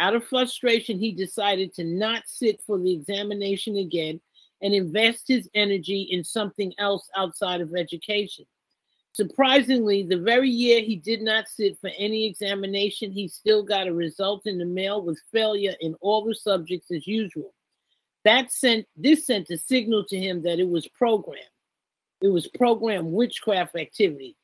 [0.00, 4.20] Out of frustration, he decided to not sit for the examination again
[4.62, 8.44] and invest his energy in something else outside of education.
[9.12, 13.92] Surprisingly, the very year he did not sit for any examination, he still got a
[13.92, 17.52] result in the mail with failure in all the subjects as usual.
[18.24, 21.46] That sent this sent a signal to him that it was programmed.
[22.20, 24.36] It was programmed witchcraft activity.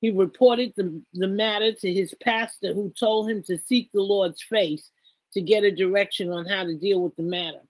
[0.00, 4.42] He reported the, the matter to his pastor, who told him to seek the Lord's
[4.42, 4.90] face
[5.32, 7.60] to get a direction on how to deal with the matter.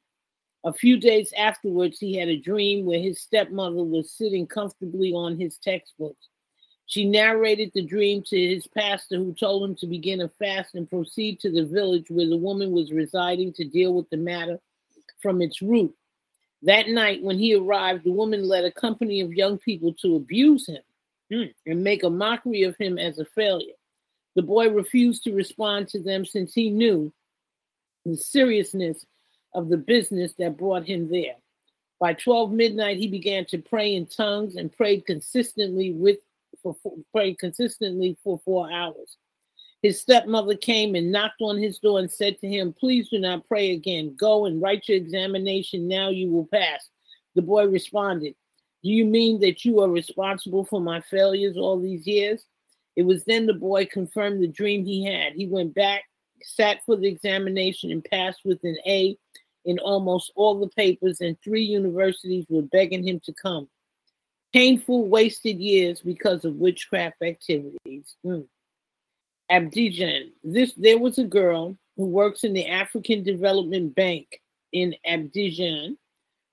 [0.64, 5.38] A few days afterwards, he had a dream where his stepmother was sitting comfortably on
[5.38, 6.28] his textbooks.
[6.86, 10.88] She narrated the dream to his pastor, who told him to begin a fast and
[10.88, 14.58] proceed to the village where the woman was residing to deal with the matter
[15.20, 15.94] from its root.
[16.62, 20.68] That night, when he arrived, the woman led a company of young people to abuse
[20.68, 20.82] him
[21.30, 23.74] hmm, and make a mockery of him as a failure.
[24.34, 27.12] The boy refused to respond to them since he knew
[28.04, 29.04] the seriousness
[29.54, 31.36] of the business that brought him there.
[31.98, 36.18] By 12 midnight, he began to pray in tongues and prayed consistently with
[36.62, 36.76] for
[37.12, 39.16] prayed consistently for four hours.
[39.82, 43.46] His stepmother came and knocked on his door and said to him, Please do not
[43.46, 44.16] pray again.
[44.16, 45.86] Go and write your examination.
[45.86, 46.88] Now you will pass.
[47.34, 48.34] The boy responded,
[48.82, 52.44] Do you mean that you are responsible for my failures all these years?
[52.96, 55.34] It was then the boy confirmed the dream he had.
[55.34, 56.04] He went back,
[56.42, 59.16] sat for the examination, and passed with an A
[59.66, 63.68] in almost all the papers, and three universities were begging him to come.
[64.52, 68.16] Painful, wasted years because of witchcraft activities.
[68.24, 68.46] Mm.
[69.50, 70.30] Abidjan.
[70.42, 74.40] This there was a girl who works in the African Development Bank
[74.72, 75.96] in Abidjan.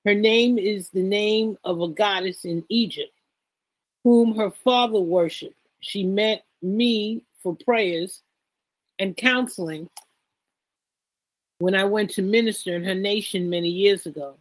[0.05, 3.13] Her name is the name of a goddess in Egypt,
[4.03, 5.55] whom her father worshipped.
[5.79, 8.21] She met me for prayers
[8.99, 9.89] and counseling
[11.59, 14.35] when I went to minister in her nation many years ago.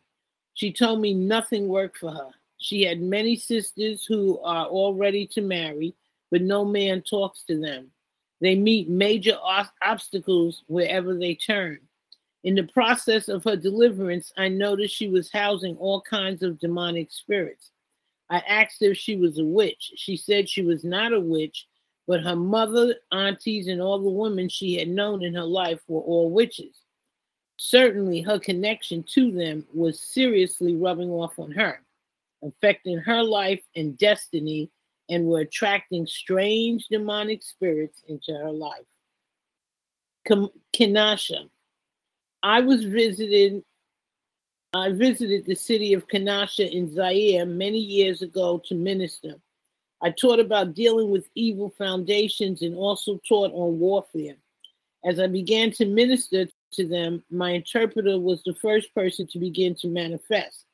[0.55, 2.31] She told me nothing worked for her.
[2.59, 5.95] She had many sisters who are all ready to marry,
[6.31, 7.92] but no man talks to them.
[8.43, 9.39] They meet major
[9.81, 11.79] obstacles wherever they turn.
[12.43, 17.13] In the process of her deliverance, I noticed she was housing all kinds of demonic
[17.13, 17.71] spirits.
[18.29, 19.93] I asked if she was a witch.
[19.95, 21.69] She said she was not a witch,
[22.09, 26.01] but her mother, aunties, and all the women she had known in her life were
[26.01, 26.75] all witches.
[27.59, 31.81] Certainly, her connection to them was seriously rubbing off on her,
[32.43, 34.69] affecting her life and destiny,
[35.09, 38.87] and were attracting strange demonic spirits into her life.
[40.27, 41.49] Kinshasa.
[42.43, 43.63] I was visited.
[44.75, 49.35] I visited the city of Kinshasa in Zaire many years ago to minister.
[50.01, 54.37] I taught about dealing with evil foundations and also taught on warfare.
[55.05, 59.75] As I began to minister to them, my interpreter was the first person to begin
[59.77, 60.65] to manifest.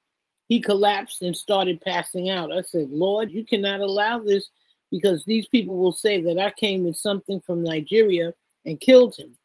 [0.49, 2.53] He collapsed and started passing out.
[2.53, 4.49] I said, Lord, you cannot allow this
[4.91, 8.33] because these people will say that I came with something from Nigeria
[8.65, 9.37] and killed him.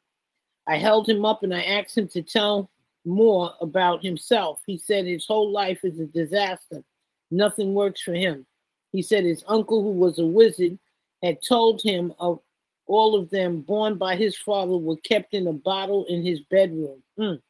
[0.66, 2.70] I held him up and I asked him to tell
[3.06, 4.62] more about himself.
[4.66, 6.84] He said his whole life is a disaster.
[7.32, 8.46] Nothing works for him.
[8.94, 10.80] He said his uncle, who was a wizard,
[11.22, 12.40] had told him of
[12.86, 17.02] all of them born by his father were kept in a bottle in his bedroom.
[17.18, 17.42] Mm.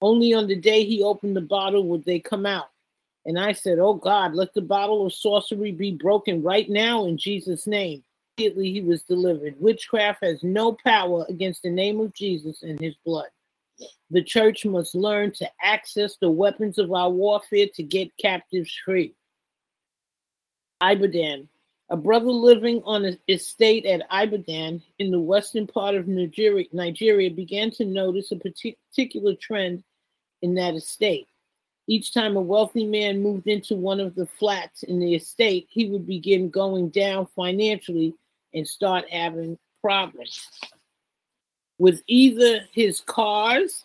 [0.00, 2.70] Only on the day he opened the bottle would they come out.
[3.26, 7.16] And I said, Oh God, let the bottle of sorcery be broken right now in
[7.16, 8.02] Jesus' name.
[8.36, 9.54] Immediately he was delivered.
[9.60, 13.28] Witchcraft has no power against the name of Jesus and his blood.
[14.10, 19.14] The church must learn to access the weapons of our warfare to get captives free.
[20.82, 21.48] Ibadan,
[21.90, 27.30] a brother living on an estate at Ibadan in the western part of Nigeria, Nigeria
[27.30, 29.82] began to notice a particular trend
[30.42, 31.26] in that estate.
[31.86, 35.88] Each time a wealthy man moved into one of the flats in the estate, he
[35.90, 38.14] would begin going down financially
[38.54, 40.48] and start having problems
[41.78, 43.84] with either his cars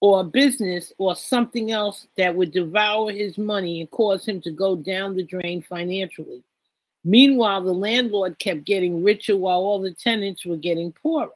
[0.00, 4.76] or business or something else that would devour his money and cause him to go
[4.76, 6.42] down the drain financially.
[7.04, 11.30] Meanwhile, the landlord kept getting richer while all the tenants were getting poorer.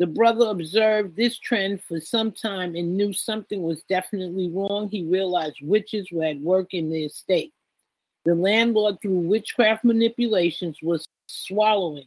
[0.00, 4.88] The brother observed this trend for some time and knew something was definitely wrong.
[4.88, 7.52] He realized witches were at work in the estate.
[8.24, 12.06] The landlord, through witchcraft manipulations, was swallowing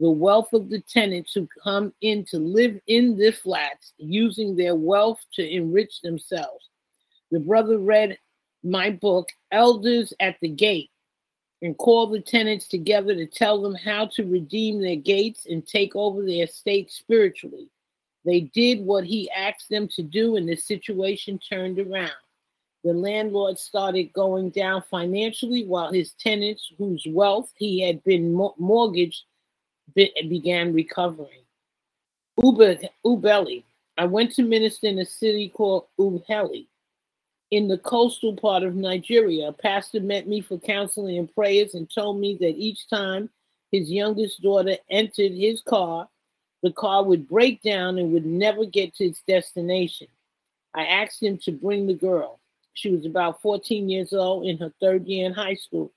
[0.00, 4.74] the wealth of the tenants who come in to live in the flats, using their
[4.74, 6.68] wealth to enrich themselves.
[7.30, 8.18] The brother read
[8.64, 10.90] my book, Elders at the Gate,
[11.62, 15.94] and called the tenants together to tell them how to redeem their gates and take
[15.94, 17.68] over their estate spiritually.
[18.24, 22.10] They did what he asked them to do, and the situation turned around.
[22.82, 29.24] The landlord started going down financially while his tenants, whose wealth he had been mortgaged,
[29.94, 31.44] began recovering.
[32.38, 33.64] Ubeli.
[33.98, 36.66] I went to minister in a city called Ubeli
[37.50, 39.48] in the coastal part of Nigeria.
[39.48, 43.28] A pastor met me for counseling and prayers and told me that each time
[43.72, 46.08] his youngest daughter entered his car,
[46.62, 50.06] the car would break down and would never get to its destination.
[50.74, 52.38] I asked him to bring the girl.
[52.74, 55.92] She was about 14 years old in her third year in high school.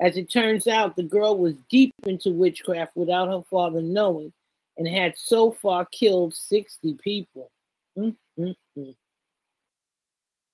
[0.00, 4.32] As it turns out, the girl was deep into witchcraft without her father knowing
[4.76, 7.50] and had so far killed 60 people.
[7.98, 8.90] Mm-hmm.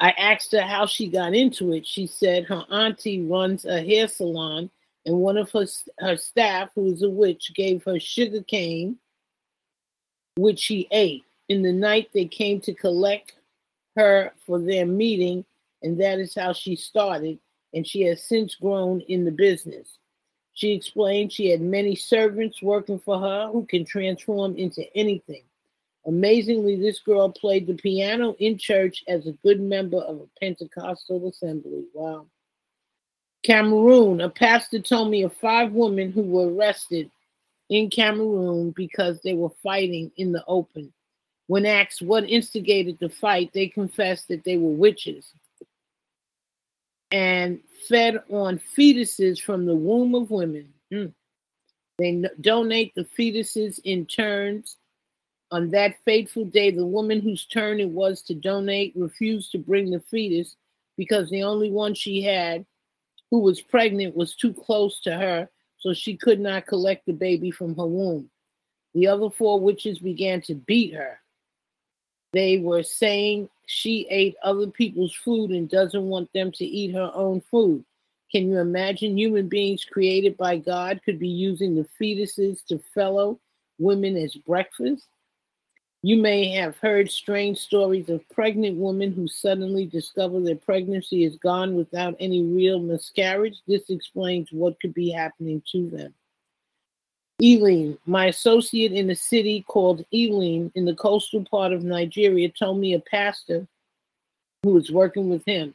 [0.05, 1.87] I asked her how she got into it.
[1.87, 4.69] She said her auntie runs a hair salon,
[5.07, 5.65] and one of her,
[5.99, 8.99] her staff, who is a witch, gave her sugar cane,
[10.37, 11.25] which she ate.
[11.49, 13.33] In the night, they came to collect
[13.97, 15.43] her for their meeting,
[15.83, 17.39] and that is how she started.
[17.73, 19.89] And she has since grown in the business.
[20.53, 25.45] She explained she had many servants working for her who can transform into anything.
[26.07, 31.29] Amazingly, this girl played the piano in church as a good member of a Pentecostal
[31.29, 31.85] assembly.
[31.95, 32.27] Wow.
[33.43, 37.11] Cameroon, a pastor told me of five women who were arrested
[37.71, 40.93] in Cameroon because they were fighting in the open.
[41.47, 45.33] When asked what instigated the fight, they confessed that they were witches
[47.11, 50.73] and fed on fetuses from the womb of women.
[50.93, 51.13] Mm.
[51.99, 54.77] They donate the fetuses in turns
[55.51, 59.91] on that fateful day, the woman whose turn it was to donate refused to bring
[59.91, 60.57] the fetus
[60.97, 62.65] because the only one she had
[63.31, 65.49] who was pregnant was too close to her,
[65.79, 68.31] so she could not collect the baby from her womb.
[68.95, 71.19] The other four witches began to beat her.
[72.33, 77.11] They were saying she ate other people's food and doesn't want them to eat her
[77.15, 77.85] own food.
[78.31, 83.39] Can you imagine human beings created by God could be using the fetuses to fellow
[83.79, 85.09] women as breakfast?
[86.05, 91.39] You may have heard strange stories of pregnant women who suddenly discover their pregnancy is
[91.39, 93.63] gone without any real miscarriage.
[93.67, 96.13] This explains what could be happening to them.
[97.43, 102.81] Elim, my associate in a city called Elim in the coastal part of Nigeria, told
[102.81, 103.67] me a pastor
[104.63, 105.73] who was working with him.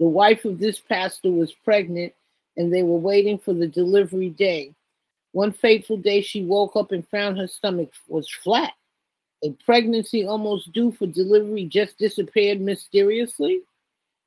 [0.00, 2.12] The wife of this pastor was pregnant
[2.56, 4.74] and they were waiting for the delivery day.
[5.30, 8.72] One fateful day, she woke up and found her stomach was flat.
[9.42, 13.62] A pregnancy almost due for delivery just disappeared mysteriously.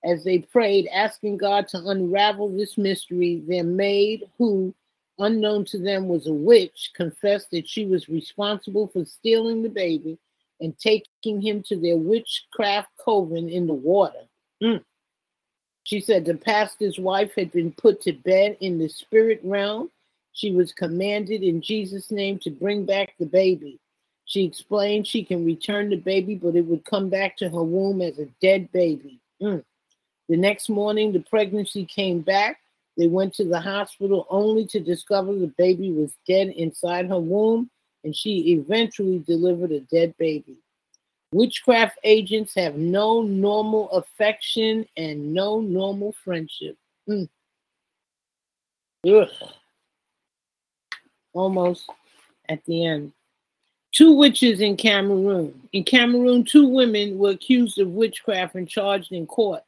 [0.03, 4.73] As they prayed, asking God to unravel this mystery, their maid, who,
[5.19, 10.17] unknown to them, was a witch, confessed that she was responsible for stealing the baby
[10.59, 14.23] and taking him to their witchcraft coven in the water.
[14.61, 14.83] Mm.
[15.83, 19.91] She said the pastor's wife had been put to bed in the spirit realm.
[20.31, 23.79] She was commanded in Jesus' name to bring back the baby.
[24.33, 28.01] She explained she can return the baby, but it would come back to her womb
[28.01, 29.19] as a dead baby.
[29.39, 29.63] Mm.
[30.27, 32.59] The next morning, the pregnancy came back.
[32.97, 37.69] They went to the hospital only to discover the baby was dead inside her womb,
[38.03, 40.57] and she eventually delivered a dead baby.
[41.31, 46.75] Witchcraft agents have no normal affection and no normal friendship.
[47.07, 47.29] Mm.
[49.07, 49.27] Ugh.
[51.33, 51.87] Almost
[52.49, 53.13] at the end.
[53.93, 55.59] Two witches in Cameroon.
[55.71, 59.63] In Cameroon, two women were accused of witchcraft and charged in court.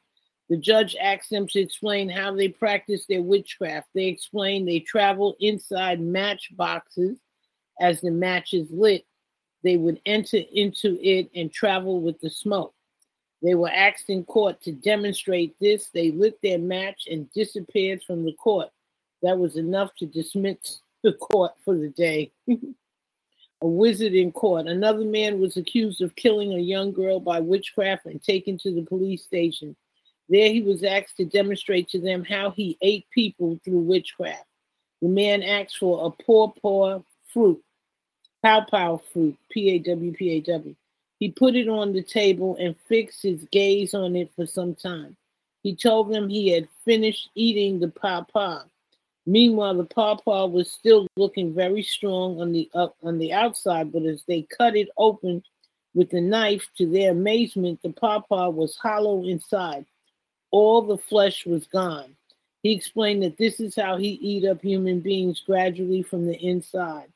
[0.48, 3.88] The judge asked them to explain how they practiced their witchcraft.
[3.94, 7.18] They explained they travel inside matchboxes
[7.80, 9.04] as the match is lit
[9.66, 12.72] they would enter into it and travel with the smoke.
[13.42, 15.88] They were asked in court to demonstrate this.
[15.88, 18.68] They lit their match and disappeared from the court.
[19.22, 22.30] That was enough to dismiss the court for the day.
[23.62, 24.66] a wizard in court.
[24.66, 28.82] Another man was accused of killing a young girl by witchcraft and taken to the
[28.82, 29.74] police station.
[30.28, 34.44] There he was asked to demonstrate to them how he ate people through witchcraft.
[35.00, 37.00] The man asked for a pawpaw
[37.32, 37.62] fruit
[38.46, 40.76] Pow Pow fruit, P A W P A W.
[41.18, 45.16] He put it on the table and fixed his gaze on it for some time.
[45.64, 48.62] He told them he had finished eating the pawpaw.
[49.26, 54.04] Meanwhile, the pawpaw was still looking very strong on the uh, on the outside, but
[54.04, 55.42] as they cut it open
[55.94, 59.86] with the knife, to their amazement, the pawpaw was hollow inside.
[60.52, 62.14] All the flesh was gone.
[62.62, 67.12] He explained that this is how he eat up human beings gradually from the inside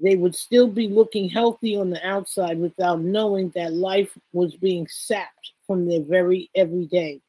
[0.00, 4.86] they would still be looking healthy on the outside without knowing that life was being
[4.86, 7.20] sapped from their very everyday.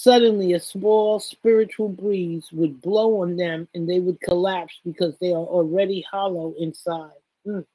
[0.00, 5.32] Suddenly, a small spiritual breeze would blow on them and they would collapse because they
[5.32, 7.10] are already hollow inside.
[7.44, 7.66] Mm.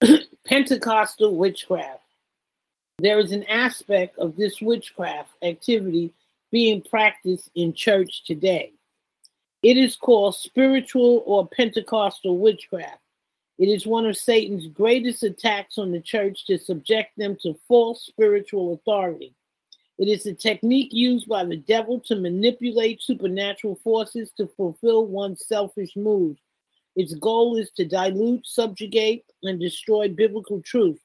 [0.46, 2.00] Pentecostal witchcraft.
[3.00, 6.14] There is an aspect of this witchcraft activity
[6.50, 8.72] being practiced in church today.
[9.62, 13.02] It is called spiritual or Pentecostal witchcraft.
[13.58, 18.06] It is one of Satan's greatest attacks on the church to subject them to false
[18.06, 19.34] spiritual authority.
[20.00, 25.46] It is a technique used by the devil to manipulate supernatural forces to fulfill one's
[25.46, 26.40] selfish moves.
[26.96, 30.98] Its goal is to dilute, subjugate, and destroy biblical truth,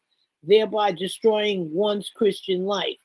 [0.43, 2.95] thereby destroying one's Christian life.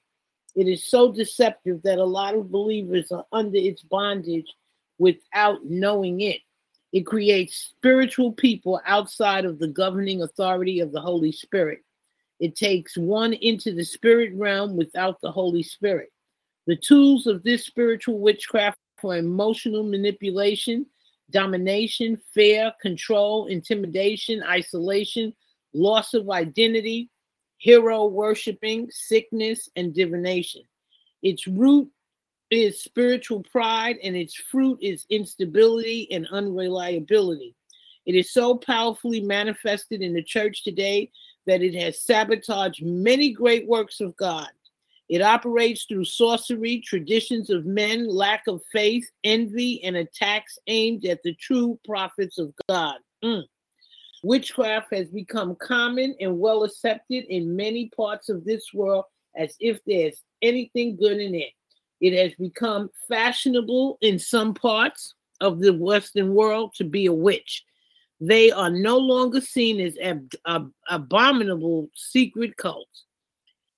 [0.54, 4.54] It is so deceptive that a lot of believers are under its bondage
[4.98, 6.40] without knowing it.
[6.92, 11.80] It creates spiritual people outside of the governing authority of the Holy Spirit.
[12.40, 16.10] It takes one into the spirit realm without the Holy Spirit.
[16.66, 20.86] The tools of this spiritual witchcraft for emotional manipulation,
[21.30, 25.34] domination, fear, control, intimidation, isolation,
[25.74, 27.10] loss of identity,
[27.58, 30.62] hero worshiping, sickness, and divination.
[31.22, 31.90] Its root
[32.50, 37.54] is spiritual pride, and its fruit is instability and unreliability.
[38.06, 41.12] It is so powerfully manifested in the church today
[41.46, 44.48] that it has sabotaged many great works of God.
[45.08, 51.22] It operates through sorcery, traditions of men, lack of faith, envy, and attacks aimed at
[51.24, 52.96] the true prophets of God.
[53.24, 53.42] Mm.
[54.22, 59.04] Witchcraft has become common and well accepted in many parts of this world
[59.34, 61.50] as if there's anything good in it.
[62.00, 67.64] It has become fashionable in some parts of the Western world to be a witch.
[68.20, 73.04] They are no longer seen as ab- ab- abominable secret cults.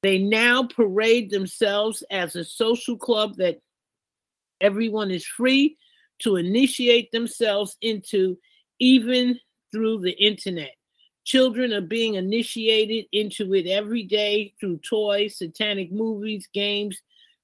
[0.02, 3.60] They now parade themselves as a social club that
[4.60, 5.76] everyone is free
[6.20, 8.36] to initiate themselves into,
[8.80, 9.38] even
[9.70, 10.74] through the internet.
[11.24, 17.00] Children are being initiated into it every day through toys, satanic movies, games,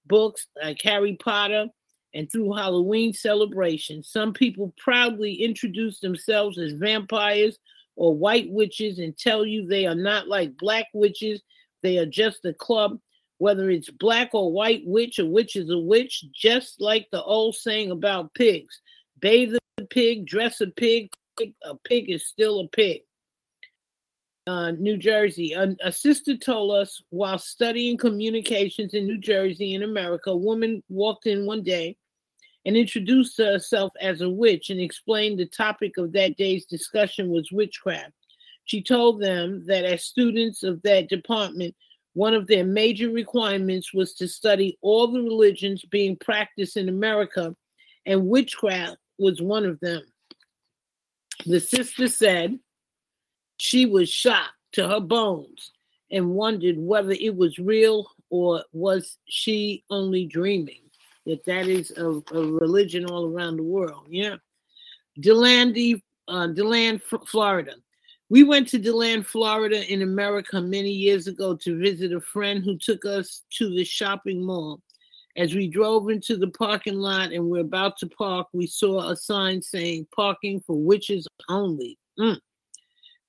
[0.06, 1.68] books like Harry Potter,
[2.14, 4.08] and through Halloween celebrations.
[4.08, 7.58] Some people proudly introduce themselves as vampires
[7.96, 11.42] or white witches and tell you they are not like black witches,
[11.82, 12.98] they are just a club.
[13.38, 17.54] Whether it's black or white witch, a witch is a witch, just like the old
[17.54, 18.80] saying about pigs.
[19.20, 21.10] Bathe a pig, dress a pig,
[21.64, 23.02] a pig is still a pig.
[24.48, 25.52] Uh, New Jersey.
[25.52, 30.82] A, a, sister told us while studying communications in New Jersey in America, a woman
[30.88, 31.98] walked in one day
[32.64, 37.52] and introduced herself as a witch and explained the topic of that day's discussion was
[37.52, 38.12] witchcraft.
[38.64, 41.74] She told them that as students of that department,
[42.14, 47.54] one of their major requirements was to study all the religions being practiced in America,
[48.06, 50.00] and witchcraft was one of them.
[51.44, 52.58] The sister said
[53.58, 55.72] she was shocked to her bones
[56.10, 60.80] and wondered whether it was real or was she only dreaming
[61.26, 64.36] that that is a, a religion all around the world yeah
[65.20, 65.76] deland
[66.28, 67.74] uh, deland florida
[68.30, 72.76] we went to DeLand, Florida in America many years ago to visit a friend who
[72.76, 74.82] took us to the shopping mall.
[75.36, 79.16] As we drove into the parking lot and we're about to park, we saw a
[79.16, 81.96] sign saying parking for witches only.
[82.18, 82.38] Mm.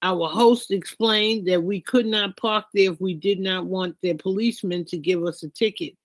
[0.02, 4.16] Our host explained that we could not park there if we did not want their
[4.16, 5.96] policeman to give us a ticket.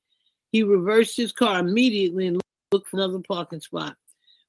[0.50, 2.40] He reversed his car immediately and
[2.72, 3.96] looked for another parking spot.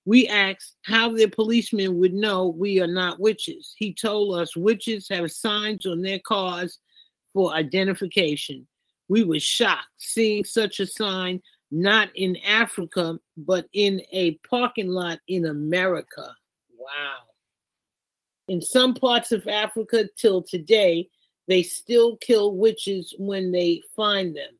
[0.05, 3.73] We asked how the policeman would know we are not witches.
[3.77, 6.79] He told us witches have signs on their cars
[7.33, 8.67] for identification.
[9.09, 11.41] We were shocked seeing such a sign
[11.71, 16.35] not in Africa, but in a parking lot in America.
[16.77, 17.34] Wow.
[18.47, 21.09] In some parts of Africa till today,
[21.47, 24.53] they still kill witches when they find them.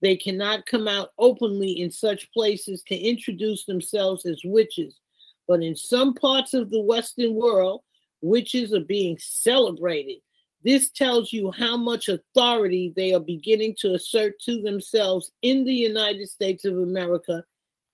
[0.00, 4.98] They cannot come out openly in such places to introduce themselves as witches.
[5.46, 7.82] But in some parts of the Western world,
[8.20, 10.18] witches are being celebrated.
[10.64, 15.74] This tells you how much authority they are beginning to assert to themselves in the
[15.74, 17.44] United States of America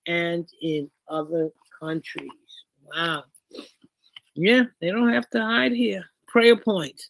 [0.07, 1.49] and in other
[1.79, 2.29] countries.
[2.93, 3.23] Wow.
[4.35, 6.05] Yeah, they don't have to hide here.
[6.27, 7.09] Prayer points.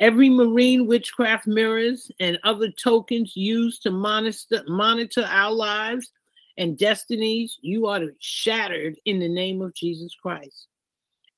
[0.00, 6.10] Every marine witchcraft mirrors and other tokens used to monitor, monitor our lives
[6.58, 10.66] and destinies, you are shattered in the name of Jesus Christ.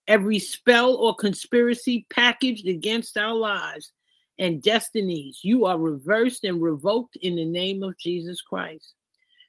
[0.09, 3.93] Every spell or conspiracy packaged against our lives
[4.39, 8.95] and destinies, you are reversed and revoked in the name of Jesus Christ.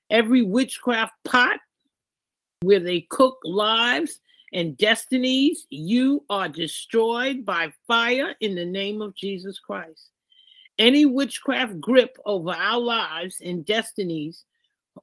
[0.09, 1.59] Every witchcraft pot
[2.61, 4.19] where they cook lives
[4.55, 10.11] and destinies, you are destroyed by fire in the name of Jesus Christ.
[10.79, 14.45] Any witchcraft grip over our lives and destinies,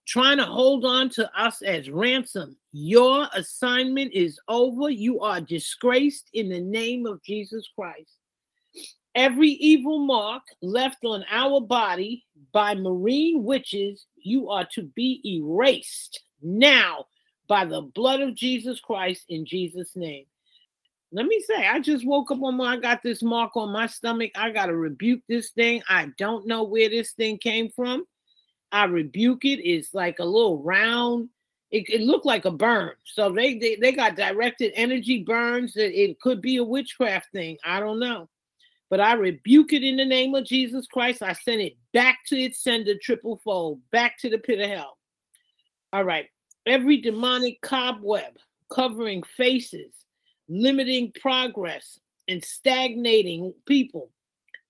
[0.06, 4.88] trying to hold on to us as ransom, your assignment is over.
[4.88, 8.16] You are disgraced in the name of Jesus Christ.
[9.14, 16.22] Every evil mark left on our body by marine witches, you are to be erased
[16.40, 17.04] now
[17.52, 20.24] by the blood of Jesus Christ in Jesus' name.
[21.12, 23.86] Let me say, I just woke up on my, I got this mark on my
[23.88, 24.30] stomach.
[24.34, 25.82] I got to rebuke this thing.
[25.86, 28.06] I don't know where this thing came from.
[28.72, 29.60] I rebuke it.
[29.68, 31.28] It's like a little round.
[31.70, 32.92] It, it looked like a burn.
[33.04, 35.76] So they, they they got directed energy burns.
[35.76, 37.58] It, it could be a witchcraft thing.
[37.66, 38.30] I don't know.
[38.88, 41.20] But I rebuke it in the name of Jesus Christ.
[41.20, 44.96] I send it back to its sender triple fold, back to the pit of hell.
[45.92, 46.30] All right
[46.66, 48.36] every demonic cobweb
[48.70, 49.93] covering faces,
[50.48, 51.98] limiting progress,
[52.28, 54.10] and stagnating people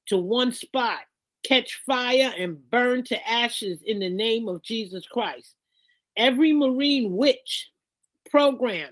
[0.06, 1.00] to one spot
[1.44, 5.54] catch fire and burn to ashes in the name of Jesus Christ.
[6.16, 7.70] Every Marine witch
[8.30, 8.90] program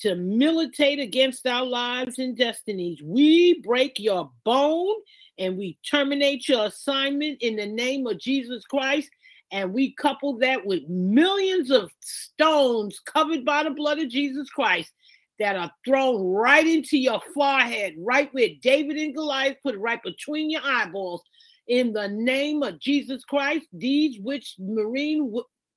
[0.00, 4.94] to militate against our lives and destinies, we break your bone
[5.38, 9.10] and we terminate your assignment in the name of Jesus Christ
[9.52, 14.92] and we couple that with millions of stones covered by the blood of Jesus Christ
[15.38, 20.02] that are thrown right into your forehead, right where David and Goliath put it, right
[20.02, 21.22] between your eyeballs.
[21.68, 25.34] In the name of Jesus Christ, these witch marine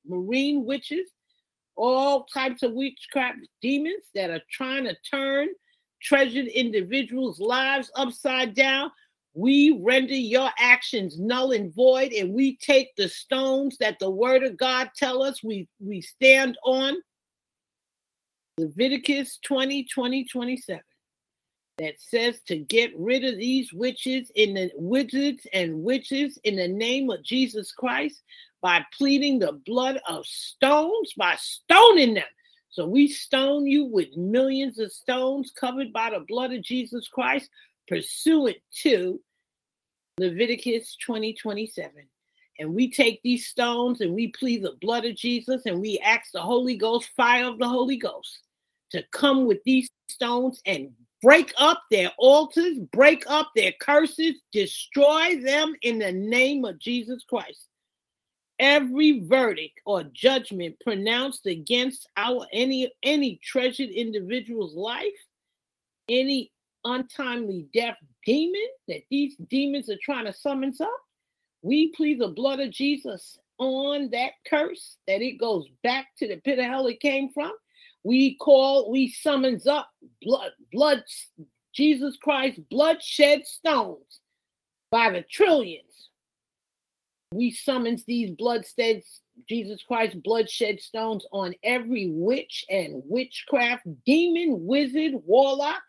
[0.07, 1.09] marine witches,
[1.75, 5.47] all types of witchcraft demons that are trying to turn
[6.01, 8.91] treasured individuals' lives upside down.
[9.33, 14.43] We render your actions null and void, and we take the stones that the word
[14.43, 16.95] of God tell us we, we stand on.
[18.57, 20.83] Leviticus 20, 20, 27.
[21.77, 26.67] that says to get rid of these witches in the wizards and witches in the
[26.67, 28.21] name of Jesus Christ
[28.61, 32.25] by pleading the blood of stones, by stoning them.
[32.69, 37.49] So we stone you with millions of stones covered by the blood of Jesus Christ,
[37.89, 39.19] pursuant to
[40.19, 42.07] Leviticus 20 27.
[42.59, 46.31] And we take these stones and we plead the blood of Jesus and we ask
[46.31, 48.41] the Holy Ghost, fire of the Holy Ghost,
[48.91, 50.91] to come with these stones and
[51.21, 57.23] break up their altars, break up their curses, destroy them in the name of Jesus
[57.23, 57.65] Christ.
[58.59, 65.13] Every verdict or judgment pronounced against our any any treasured individual's life,
[66.09, 66.51] any
[66.85, 70.99] untimely death demon that these demons are trying to summons up,
[71.61, 76.37] we plead the blood of Jesus on that curse that it goes back to the
[76.37, 77.51] pit of hell it came from.
[78.03, 79.89] We call, we summons up
[80.21, 81.03] blood, blood,
[81.73, 84.21] Jesus Christ, bloodshed stones
[84.89, 86.09] by the trillions.
[87.33, 89.03] We summons these bloodshed,
[89.47, 95.81] Jesus Christ, bloodshed stones on every witch and witchcraft, demon, wizard, warlock,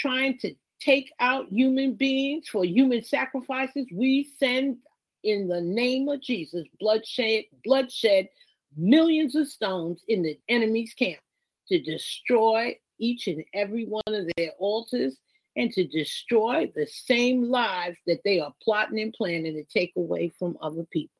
[0.00, 3.86] trying to take out human beings for human sacrifices.
[3.92, 4.78] We send
[5.22, 8.28] in the name of Jesus bloodshed, bloodshed,
[8.76, 11.20] millions of stones in the enemy's camp
[11.68, 15.16] to destroy each and every one of their altars
[15.56, 20.32] and to destroy the same lives that they are plotting and planning to take away
[20.38, 21.14] from other people.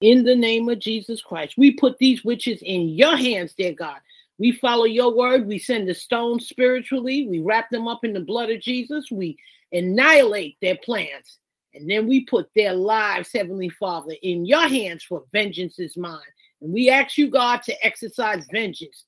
[0.00, 3.98] In the name of Jesus Christ, we put these witches in your hands, dear God.
[4.38, 5.46] We follow your word.
[5.46, 7.26] We send the stones spiritually.
[7.28, 9.10] We wrap them up in the blood of Jesus.
[9.10, 9.38] We
[9.72, 11.38] annihilate their plans.
[11.74, 16.20] And then we put their lives, Heavenly Father, in your hands for vengeance is mine.
[16.60, 19.04] And we ask you, God, to exercise vengeance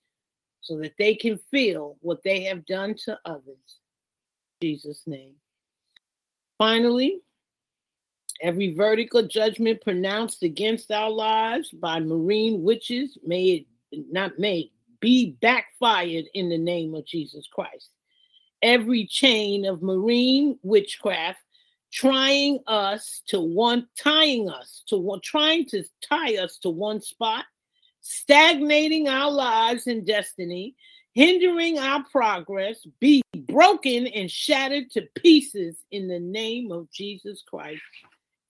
[0.60, 3.80] so that they can feel what they have done to others.
[4.60, 5.34] In Jesus' name.
[6.58, 7.20] Finally,
[8.42, 14.70] every verdict or judgment pronounced against our lives by marine witches, may it not may
[15.00, 17.90] be backfired in the name of Jesus Christ.
[18.62, 21.38] Every chain of marine witchcraft
[21.92, 27.44] trying us to one, tying us to one, trying to tie us to one spot,
[28.00, 30.74] stagnating our lives and destiny,
[31.14, 37.82] hindering our progress, be broken and shattered to pieces in the name of Jesus Christ.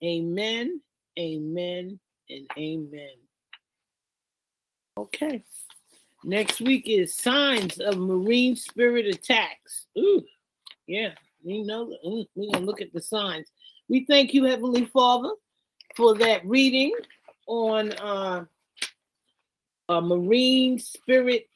[0.02, 0.80] Amen,
[1.18, 1.98] amen,
[2.28, 3.14] and amen.
[4.96, 5.42] Okay.
[6.24, 9.86] Next week is signs of marine spirit attacks.
[9.96, 10.24] Ooh,
[10.86, 11.10] yeah,
[11.44, 11.96] we know.
[12.34, 13.46] We're gonna look at the signs.
[13.88, 15.30] We thank you, Heavenly Father,
[15.96, 16.92] for that reading
[17.46, 18.44] on uh,
[19.88, 21.48] marine spirit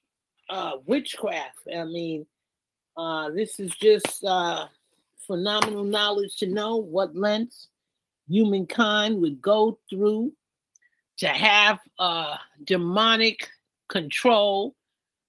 [0.49, 1.59] uh, witchcraft.
[1.75, 2.27] I mean,
[2.97, 4.67] uh, this is just uh,
[5.27, 7.69] phenomenal knowledge to know what lengths
[8.29, 10.33] humankind would go through
[11.19, 13.49] to have uh, demonic
[13.93, 14.75] control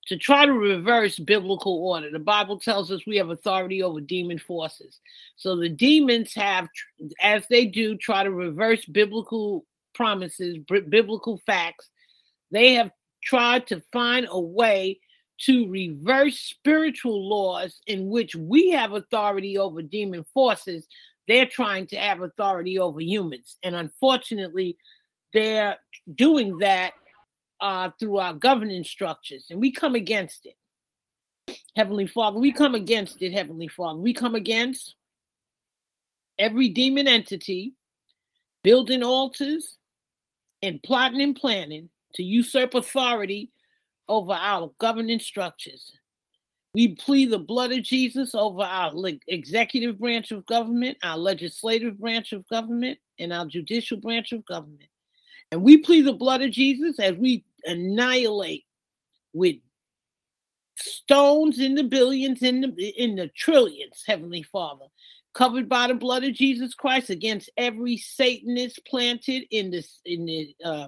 [0.08, 2.10] to try to reverse biblical order.
[2.10, 5.00] The Bible tells us we have authority over demon forces.
[5.38, 6.68] So the demons have,
[7.22, 10.58] as they do, try to reverse biblical promises,
[10.90, 11.90] biblical facts.
[12.52, 12.92] They have
[13.24, 15.00] tried to find a way
[15.46, 20.86] to reverse spiritual laws in which we have authority over demon forces.
[21.28, 23.58] They're trying to have authority over humans.
[23.64, 24.78] And unfortunately,
[25.34, 25.78] they're
[26.16, 26.94] doing that
[27.64, 30.58] uh, through our governing structures, and we come against it.
[31.78, 34.00] Heavenly Father, we come against it, Heavenly Father.
[34.00, 34.96] We come against
[36.38, 37.74] every demon entity
[38.64, 39.78] building altars
[40.62, 43.50] and plotting and planning to usurp authority
[44.10, 45.94] over our governing structures.
[46.74, 48.92] We plead the blood of Jesus over our
[49.28, 54.90] executive branch of government, our legislative branch of government, and our judicial branch of government.
[55.52, 58.66] And we plead the blood of Jesus as we annihilate
[59.34, 59.56] with
[60.76, 64.86] stones in the billions, in the in the trillions, Heavenly Father,
[65.34, 70.56] covered by the blood of Jesus Christ against every Satanist planted in this in the
[70.64, 70.88] uh,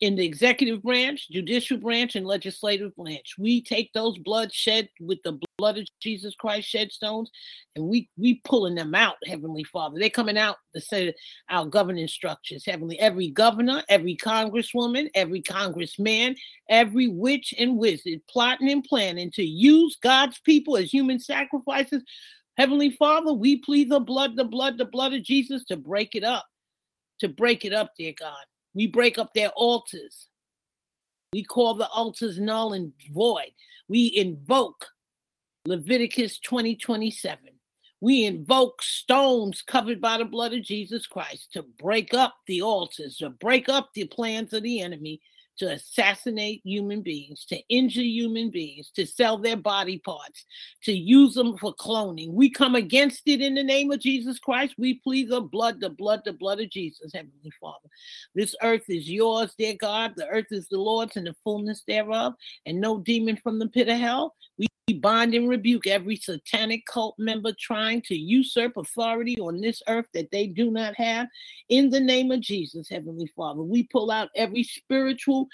[0.00, 3.34] in the executive branch, judicial branch, and legislative branch.
[3.38, 7.30] We take those blood shed with the blood of Jesus Christ shed stones,
[7.76, 9.98] and we we pulling them out, Heavenly Father.
[9.98, 11.14] They're coming out to say
[11.48, 12.98] our governing structures, Heavenly.
[12.98, 16.36] Every governor, every congresswoman, every congressman,
[16.68, 22.02] every witch and wizard plotting and planning to use God's people as human sacrifices.
[22.56, 26.24] Heavenly Father, we plead the blood, the blood, the blood of Jesus to break it
[26.24, 26.46] up,
[27.20, 28.44] to break it up, dear God.
[28.74, 30.28] We break up their altars.
[31.32, 33.50] We call the altars null and void.
[33.88, 34.86] We invoke
[35.66, 37.38] Leviticus 20 27.
[38.02, 43.16] We invoke stones covered by the blood of Jesus Christ to break up the altars,
[43.18, 45.22] to break up the plans of the enemy,
[45.56, 50.44] to assassinate human beings, to injure human beings, to sell their body parts,
[50.82, 52.32] to use them for cloning.
[52.32, 54.74] We come against it in the name of Jesus Christ.
[54.76, 57.88] We plead the blood, the blood, the blood of Jesus, Heavenly Father.
[58.34, 60.12] This earth is yours, dear God.
[60.14, 62.34] The earth is the Lord's and the fullness thereof,
[62.66, 64.34] and no demon from the pit of hell.
[64.58, 70.06] We bind and rebuke every satanic cult member trying to usurp authority on this earth
[70.12, 71.26] that they do not have.
[71.70, 75.48] In the name of Jesus, Heavenly Father, we pull out every spiritual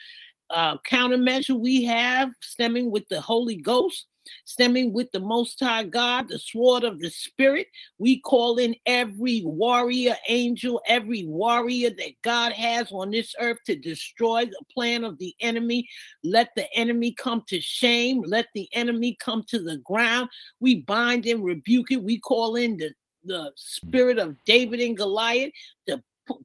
[0.51, 4.07] uh, countermeasure we have stemming with the Holy Ghost
[4.45, 7.67] stemming with the Most High God, the sword of the Spirit.
[7.99, 13.77] We call in every warrior angel, every warrior that God has on this earth to
[13.77, 15.89] destroy the plan of the enemy.
[16.25, 18.23] Let the enemy come to shame.
[18.27, 20.29] Let the enemy come to the ground.
[20.61, 22.03] We bind and rebuke it.
[22.03, 22.93] We call in the,
[23.25, 25.53] the spirit of David and Goliath
[25.89, 26.03] to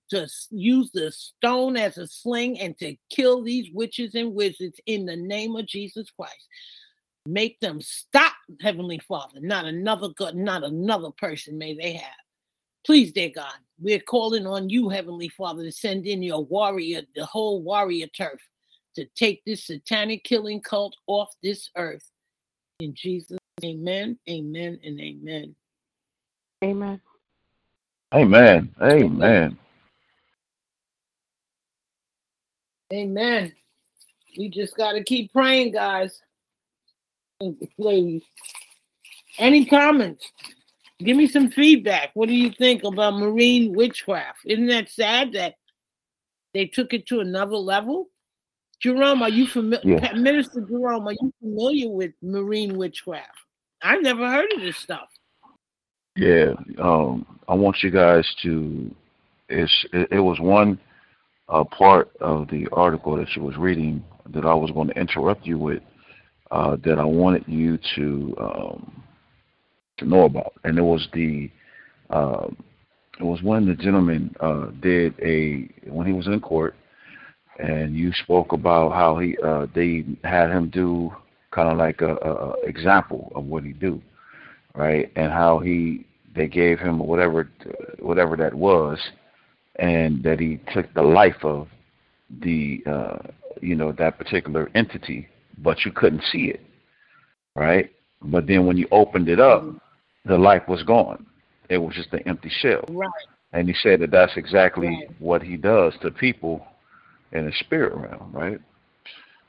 [0.10, 5.06] to use the stone as a sling and to kill these witches and wizards in
[5.06, 6.48] the name of Jesus Christ.
[7.26, 9.40] Make them stop, Heavenly Father.
[9.40, 12.14] Not another God, not another person may they have.
[12.86, 17.26] Please, dear God, we're calling on you, Heavenly Father, to send in your warrior, the
[17.26, 18.40] whole warrior turf,
[18.96, 22.08] to take this satanic killing cult off this earth.
[22.80, 25.56] In Jesus' amen, amen, and amen.
[26.64, 27.02] Amen.
[28.14, 28.76] Amen.
[28.82, 29.58] Amen.
[32.94, 33.54] Amen.
[34.38, 36.22] We just got to keep praying, guys.
[37.78, 38.24] Please.
[39.38, 40.32] Any comments?
[41.00, 42.12] Give me some feedback.
[42.14, 44.40] What do you think about marine witchcraft?
[44.46, 45.56] Isn't that sad that
[46.54, 48.08] they took it to another level?
[48.80, 50.00] Jerome, are you familiar?
[50.02, 50.14] Yeah.
[50.14, 53.38] Minister Jerome, are you familiar with marine witchcraft?
[53.82, 55.10] I've never heard of this stuff.
[56.16, 56.54] Yeah.
[56.78, 58.94] Um, I want you guys to.
[59.50, 60.80] It's it, it was one
[61.50, 65.46] uh, part of the article that you was reading that I was going to interrupt
[65.46, 65.84] you with
[66.56, 69.04] uh, that I wanted you to um,
[69.98, 71.52] to know about, and it was the
[72.10, 72.48] uh,
[73.20, 76.76] it was when the gentleman uh, did a when he was in court,
[77.60, 81.12] and you spoke about how he uh, they had him do
[81.52, 84.02] kind of like a, a example of what he do,
[84.76, 86.06] right, and how he
[86.36, 87.50] they gave him whatever
[88.00, 88.98] whatever that was,
[89.80, 91.68] and that he took the life of
[92.42, 93.18] the uh,
[93.62, 95.28] you know that particular entity
[95.58, 96.62] but you couldn't see it,
[97.56, 97.92] right?
[98.22, 99.64] But then when you opened it up,
[100.26, 101.26] the life was gone.
[101.70, 102.86] It was just an empty shell.
[102.90, 103.10] Right.
[103.54, 105.10] And he said that that's exactly Right.
[105.20, 106.66] what he does to people
[107.32, 108.60] in the spirit realm, right?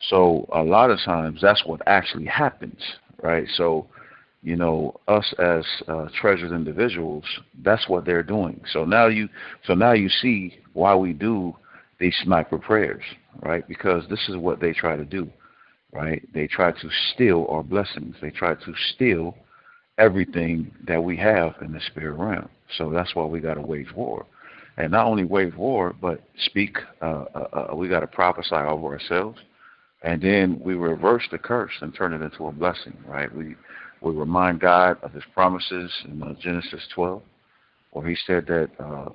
[0.09, 2.81] So a lot of times that's what actually happens,
[3.23, 3.49] right?
[3.55, 3.87] So,
[4.43, 7.25] you know, us as uh, treasured individuals,
[7.63, 8.61] that's what they're doing.
[8.73, 9.29] So now you,
[9.65, 11.57] so now you see why we do
[11.99, 13.03] these sniper prayers,
[13.43, 13.67] right?
[13.67, 15.31] Because this is what they try to do
[15.93, 16.23] right?
[16.33, 18.17] They try to steal our blessings.
[18.21, 19.37] They try to steal
[19.99, 22.49] everything that we have in the spirit realm.
[22.77, 24.27] So that's why we got to wage war.
[24.77, 26.77] And not only wage war, but speak.
[27.01, 29.39] Uh, uh, uh, we got to prophesy over ourselves.
[30.03, 33.35] And then we reverse the curse and turn it into a blessing, right?
[33.35, 33.57] We
[34.01, 37.23] we remind God of his promises in uh, Genesis 12,
[37.93, 39.09] where he said that, uh,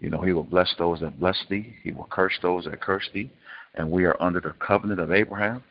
[0.00, 1.74] you know, he will bless those that bless thee.
[1.82, 3.30] He will curse those that curse thee.
[3.74, 5.62] And we are under the covenant of Abraham.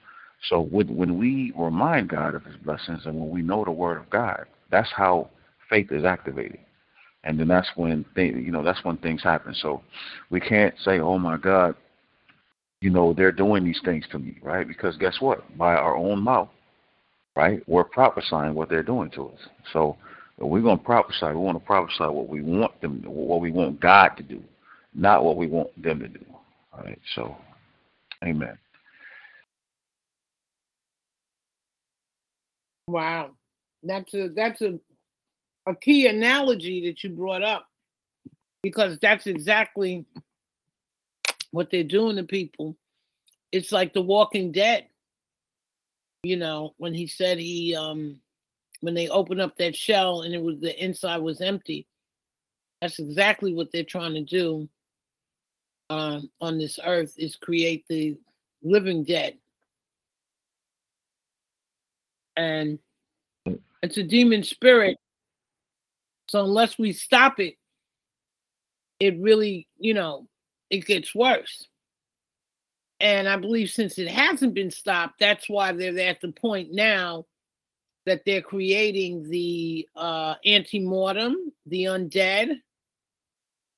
[0.50, 3.98] So when, when we remind God of his blessings and when we know the word
[3.98, 5.30] of God, that's how
[5.70, 6.60] faith is activated.
[7.24, 9.54] And then that's when they, you know, that's when things happen.
[9.56, 9.82] So
[10.30, 11.76] we can't say, "Oh my God,
[12.82, 14.68] you know, they're doing these things to me," right?
[14.68, 15.58] Because guess what?
[15.58, 16.50] By our own mouth,
[17.38, 17.64] right?
[17.66, 19.40] We're prophesying what they're doing to us.
[19.72, 19.96] So
[20.38, 21.28] we're going to prophesy.
[21.28, 24.44] We want to prophesy what we want them, what we want God to do,
[24.94, 26.26] not what we want them to do.
[26.74, 27.00] All right.
[27.16, 27.38] So,
[28.24, 28.58] Amen.
[32.88, 33.32] Wow.
[33.84, 34.80] That's a that's a
[35.66, 37.68] a key analogy that you brought up
[38.62, 40.06] because that's exactly
[41.52, 42.76] what they're doing to people.
[43.52, 44.88] It's like the walking dead.
[46.24, 48.20] You know, when he said he um
[48.82, 51.88] when they opened up that shell and it was the inside was empty.
[52.82, 54.68] That's exactly what they're trying to do
[55.90, 58.18] um, on this earth is create the
[58.62, 59.38] living dead.
[62.36, 62.80] And
[63.82, 64.98] it's a demon spirit.
[66.28, 67.56] So unless we stop it,
[69.00, 70.28] it really, you know,
[70.70, 71.68] it gets worse.
[73.00, 77.26] And I believe since it hasn't been stopped, that's why they're at the point now
[78.06, 81.36] that they're creating the uh, anti-mortem,
[81.66, 82.60] the undead.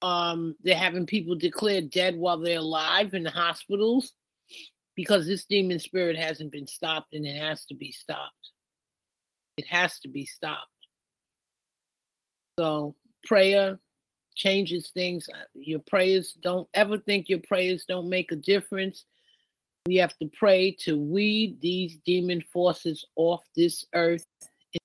[0.01, 4.13] Um, they're having people declared dead while they're alive in the hospitals
[4.95, 8.51] because this demon spirit hasn't been stopped and it has to be stopped.
[9.57, 10.69] It has to be stopped.
[12.57, 12.95] So
[13.25, 13.79] prayer
[14.35, 15.27] changes things.
[15.29, 19.05] Uh, your prayers don't ever think your prayers don't make a difference.
[19.85, 24.25] We have to pray to weed these demon forces off this earth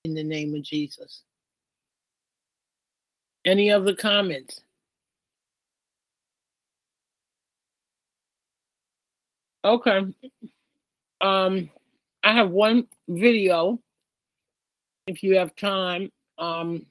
[0.05, 1.23] in the name of Jesus.
[3.45, 4.61] Any other comments?
[9.65, 10.07] Okay.
[11.20, 11.70] Um,
[12.23, 13.78] I have one video.
[15.07, 16.87] If you have time, um,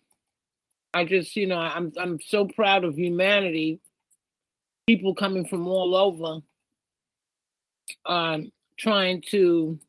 [0.94, 3.80] I just, you know, I'm I'm so proud of humanity.
[4.88, 6.42] People coming from all over,
[8.06, 9.80] um, trying to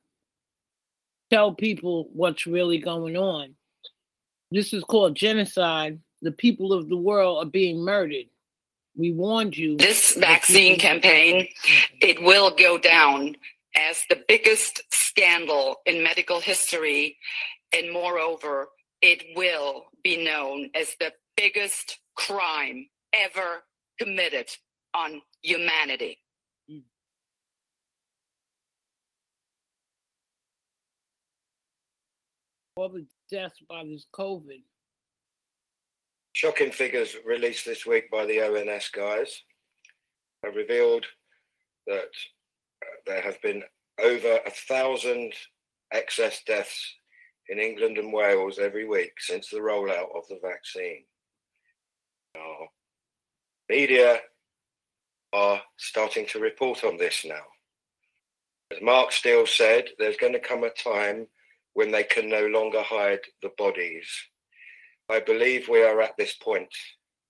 [1.30, 3.54] tell people what's really going on.
[4.50, 6.00] This is called genocide.
[6.22, 8.26] The people of the world are being murdered.
[9.00, 9.78] We warned you.
[9.78, 11.48] This vaccine campaign,
[12.02, 13.34] it will go down
[13.74, 17.16] as the biggest scandal in medical history.
[17.72, 18.68] And moreover,
[19.00, 23.62] it will be known as the biggest crime ever
[23.98, 24.50] committed
[24.92, 26.18] on humanity.
[26.70, 26.82] Mm.
[32.76, 34.60] All the deaths by this COVID.
[36.40, 39.42] Shocking figures released this week by the ONS guys
[40.42, 41.04] have revealed
[41.86, 42.08] that
[42.82, 43.62] uh, there have been
[44.02, 45.34] over a thousand
[45.92, 46.94] excess deaths
[47.50, 51.04] in England and Wales every week since the rollout of the vaccine.
[52.34, 52.68] Now,
[53.68, 54.20] media
[55.34, 57.44] are starting to report on this now.
[58.72, 61.26] As Mark Steele said, there's going to come a time
[61.74, 64.08] when they can no longer hide the bodies.
[65.10, 66.72] I believe we are at this point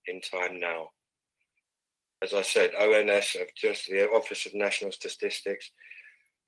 [0.05, 0.89] in time now.
[2.21, 5.71] As I said, ONS of just the Office of National Statistics,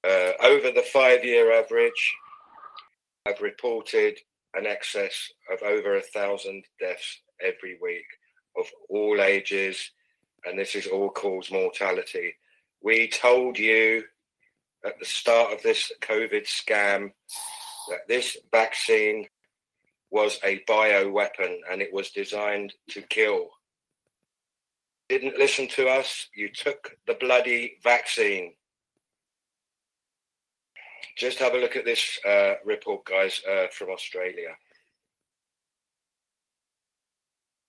[0.08, 2.14] uh, over the five-year average,
[3.26, 4.20] have reported
[4.54, 8.06] an excess of over a thousand deaths every week
[8.56, 9.90] of all ages,
[10.46, 12.36] and this is all cause mortality.
[12.84, 14.04] We told you
[14.86, 17.12] at the start of this COVID scam
[17.90, 19.26] that this vaccine
[20.14, 23.49] was a bio weapon and it was designed to kill.
[25.10, 28.53] Didn't listen to us, you took the bloody vaccine.
[31.18, 34.49] Just have a look at this uh, report, guys, uh, from Australia.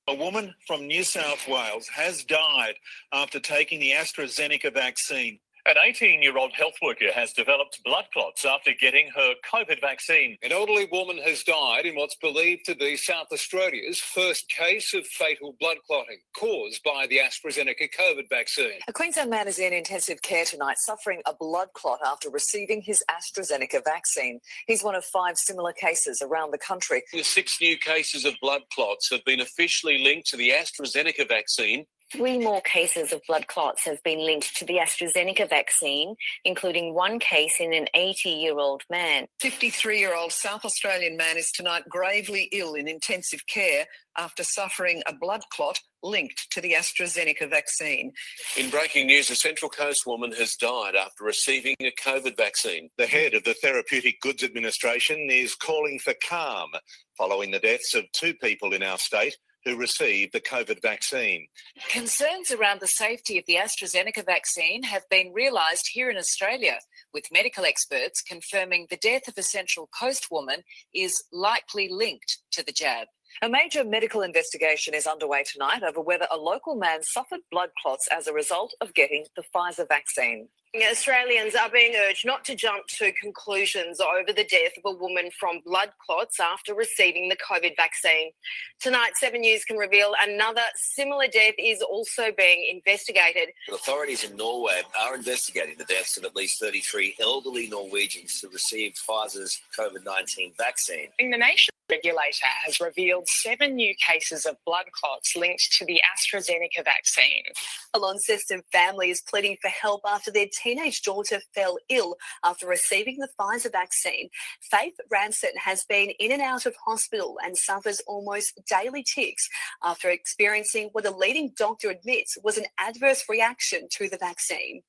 [0.07, 2.75] A woman from New South Wales has died
[3.11, 5.39] after taking the AstraZeneca vaccine.
[5.67, 10.37] An 18 year old health worker has developed blood clots after getting her COVID vaccine.
[10.43, 15.07] An elderly woman has died in what's believed to be South Australia's first case of
[15.07, 18.79] fatal blood clotting caused by the AstraZeneca COVID vaccine.
[18.87, 23.03] A Queensland man is in intensive care tonight suffering a blood clot after receiving his
[23.11, 24.41] AstraZeneca vaccine.
[24.67, 27.05] He's one of five similar cases around the country.
[27.11, 31.87] The six new cases of blood clots have been officially linked to the AstraZeneca vaccine
[32.17, 36.15] Three more cases of blood clots have been linked to the AstraZeneca vaccine,
[36.45, 39.27] including one case in an 80 year old man.
[39.41, 43.87] 53 year old South Australian man is tonight gravely ill in intensive care
[44.17, 48.13] after suffering a blood clot linked to the AstraZeneca vaccine.
[48.57, 52.91] In breaking news, a Central Coast woman has died after receiving a COVID vaccine.
[52.97, 56.71] The head of the Therapeutic Goods Administration is calling for calm
[57.19, 61.47] following the deaths of two people in our state who received the COVID vaccine.
[61.89, 66.79] Concerns around the safety of the AstraZeneca vaccine have been realised here in Australia,
[67.13, 70.63] with medical experts confirming the death of a Central Coast woman
[70.95, 73.09] is likely linked to the jab.
[73.43, 78.09] A major medical investigation is underway tonight over whether a local man suffered blood clots
[78.13, 80.49] as a result of getting the Pfizer vaccine.
[80.83, 85.31] Australians are being urged not to jump to conclusions over the death of a woman
[85.39, 88.33] from blood clots after receiving the COVID vaccine.
[88.81, 93.51] Tonight, 7 News can reveal another similar death is also being investigated.
[93.73, 98.99] Authorities in Norway are investigating the deaths of at least 33 elderly Norwegians who received
[98.99, 101.09] Pfizer's COVID 19 vaccine.
[101.19, 106.85] The nation regulator has revealed seven new cases of blood clots linked to the AstraZeneca
[106.85, 107.45] vaccine.
[107.93, 113.19] A Launceston family is pleading for help after their teenage daughter fell ill after receiving
[113.19, 114.31] the Pfizer vaccine.
[114.61, 119.49] Faith Ranson has been in and out of hospital and suffers almost daily tics
[119.83, 124.83] after experiencing what a leading doctor admits was an adverse reaction to the vaccine.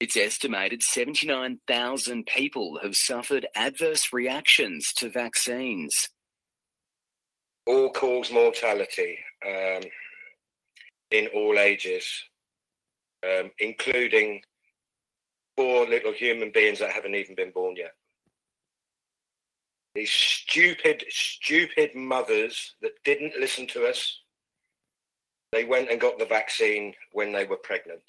[0.00, 6.08] It's estimated 79,000 people have suffered adverse reactions to vaccines.
[7.66, 9.82] All cause mortality um,
[11.10, 12.06] in all ages,
[13.22, 14.40] um, including
[15.60, 17.92] poor little human beings that haven't even been born yet.
[19.94, 24.20] These stupid, stupid mothers that didn't listen to us,
[25.52, 28.00] they went and got the vaccine when they were pregnant.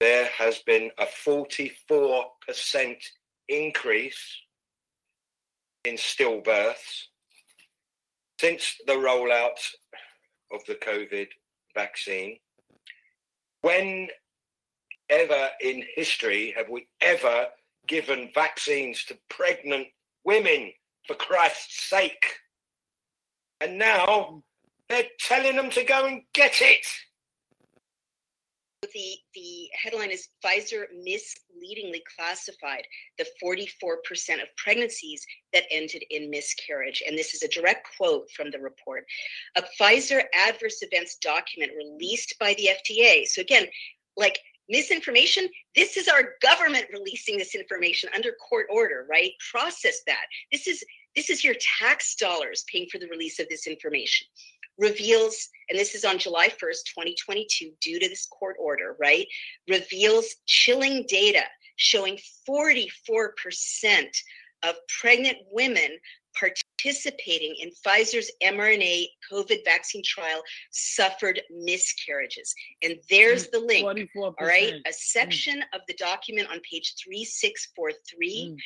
[0.00, 2.24] There has been a 44%
[3.48, 4.36] increase
[5.84, 7.08] in stillbirths
[8.40, 9.60] since the rollout
[10.50, 11.28] of the COVID
[11.74, 12.38] vaccine.
[13.60, 14.08] When
[15.10, 17.46] ever in history have we ever
[17.86, 19.88] given vaccines to pregnant
[20.24, 20.72] women,
[21.06, 22.24] for Christ's sake?
[23.60, 24.42] And now
[24.88, 26.86] they're telling them to go and get it.
[28.92, 32.84] The, the headline is Pfizer misleadingly classified
[33.16, 35.24] the 44% of pregnancies
[35.54, 37.02] that ended in miscarriage.
[37.06, 39.04] And this is a direct quote from the report.
[39.56, 43.26] A Pfizer adverse events document released by the FDA.
[43.26, 43.66] So, again,
[44.18, 44.38] like
[44.68, 49.32] misinformation this is our government releasing this information under court order right?
[49.50, 50.24] Process that.
[50.52, 50.84] This is
[51.16, 54.26] this is your tax dollars paying for the release of this information.
[54.78, 59.26] Reveals and this is on july 1st 2022 due to this court order right?
[59.68, 61.42] Reveals chilling data
[61.76, 62.18] showing
[62.48, 63.30] 44%
[64.62, 65.98] of pregnant women
[66.38, 72.54] participating in Pfizer's mRNA COVID vaccine trial suffered miscarriages.
[72.82, 73.86] And there's mm, the link.
[73.86, 74.16] 44%.
[74.16, 74.74] All right.
[74.86, 78.56] A section of the document on page 3643 mm.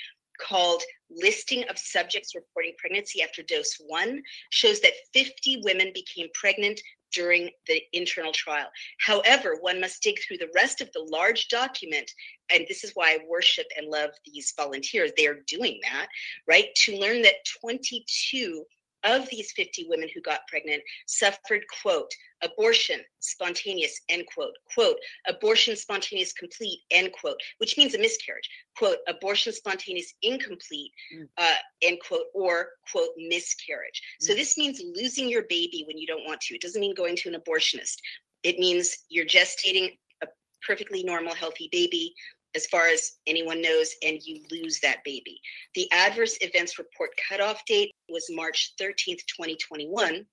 [0.40, 6.81] called Listing of Subjects Reporting Pregnancy After Dose One shows that 50 women became pregnant
[7.12, 8.68] during the internal trial.
[8.98, 12.10] However, one must dig through the rest of the large document,
[12.52, 15.12] and this is why I worship and love these volunteers.
[15.16, 16.09] They are doing that,
[16.47, 16.74] right?
[16.85, 18.64] To learn that 22
[19.05, 22.11] of these 50 women who got pregnant suffered, quote,
[22.43, 24.97] abortion spontaneous, end quote, quote,
[25.27, 30.93] abortion spontaneous complete, end quote, which means a miscarriage, quote, abortion spontaneous incomplete,
[31.37, 34.01] uh, end quote, or quote, miscarriage.
[34.20, 36.55] So this means losing your baby when you don't want to.
[36.55, 37.97] It doesn't mean going to an abortionist.
[38.43, 40.27] It means you're gestating a
[40.66, 42.15] perfectly normal, healthy baby
[42.55, 45.41] as far as anyone knows, and you lose that baby.
[45.75, 50.25] The adverse events report cutoff date was March 13th, 2021.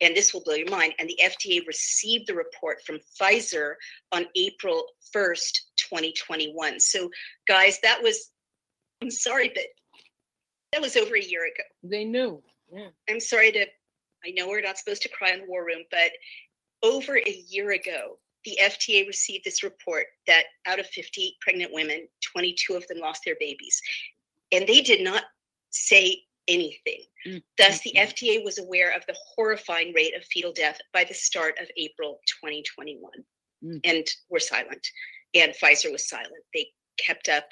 [0.00, 0.94] And this will blow your mind.
[0.98, 3.74] And the FDA received the report from Pfizer
[4.12, 4.84] on April
[5.14, 6.80] 1st, 2021.
[6.80, 7.10] So,
[7.46, 8.30] guys, that was,
[9.02, 9.64] I'm sorry, but
[10.72, 11.64] that was over a year ago.
[11.82, 12.42] They knew.
[12.72, 12.88] Yeah.
[13.08, 13.66] I'm sorry to,
[14.24, 16.12] I know we're not supposed to cry in the war room, but
[16.82, 22.08] over a year ago, the FDA received this report that out of 50 pregnant women,
[22.32, 23.80] 22 of them lost their babies.
[24.52, 25.24] And they did not
[25.70, 27.02] say anything.
[27.26, 31.14] Mm, Thus, the FDA was aware of the horrifying rate of fetal death by the
[31.14, 33.10] start of April 2021
[33.64, 33.80] mm.
[33.84, 34.86] and were silent.
[35.34, 36.32] And Pfizer was silent.
[36.52, 36.68] They
[36.98, 37.44] kept up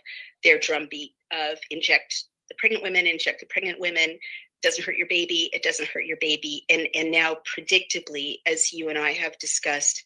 [0.44, 4.18] their drumbeat of inject the pregnant women, inject the pregnant women.
[4.62, 5.50] Doesn't hurt your baby.
[5.52, 6.64] It doesn't hurt your baby.
[6.68, 10.04] And and now, predictably, as you and I have discussed,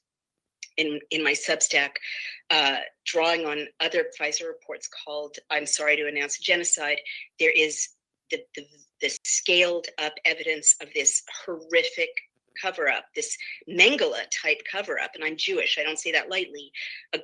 [0.77, 1.91] in in my Substack,
[2.51, 6.99] uh, drawing on other Pfizer reports called "I'm sorry to announce genocide."
[7.39, 7.89] There is
[8.31, 8.67] the the,
[9.01, 12.11] the scaled up evidence of this horrific
[12.61, 13.37] cover up, this
[13.69, 15.79] Mengele type cover up, and I'm Jewish.
[15.79, 16.71] I don't say that lightly.
[17.13, 17.19] Uh,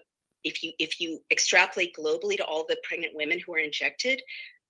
[0.45, 4.23] if you if you extrapolate globally to all the pregnant women who are injected,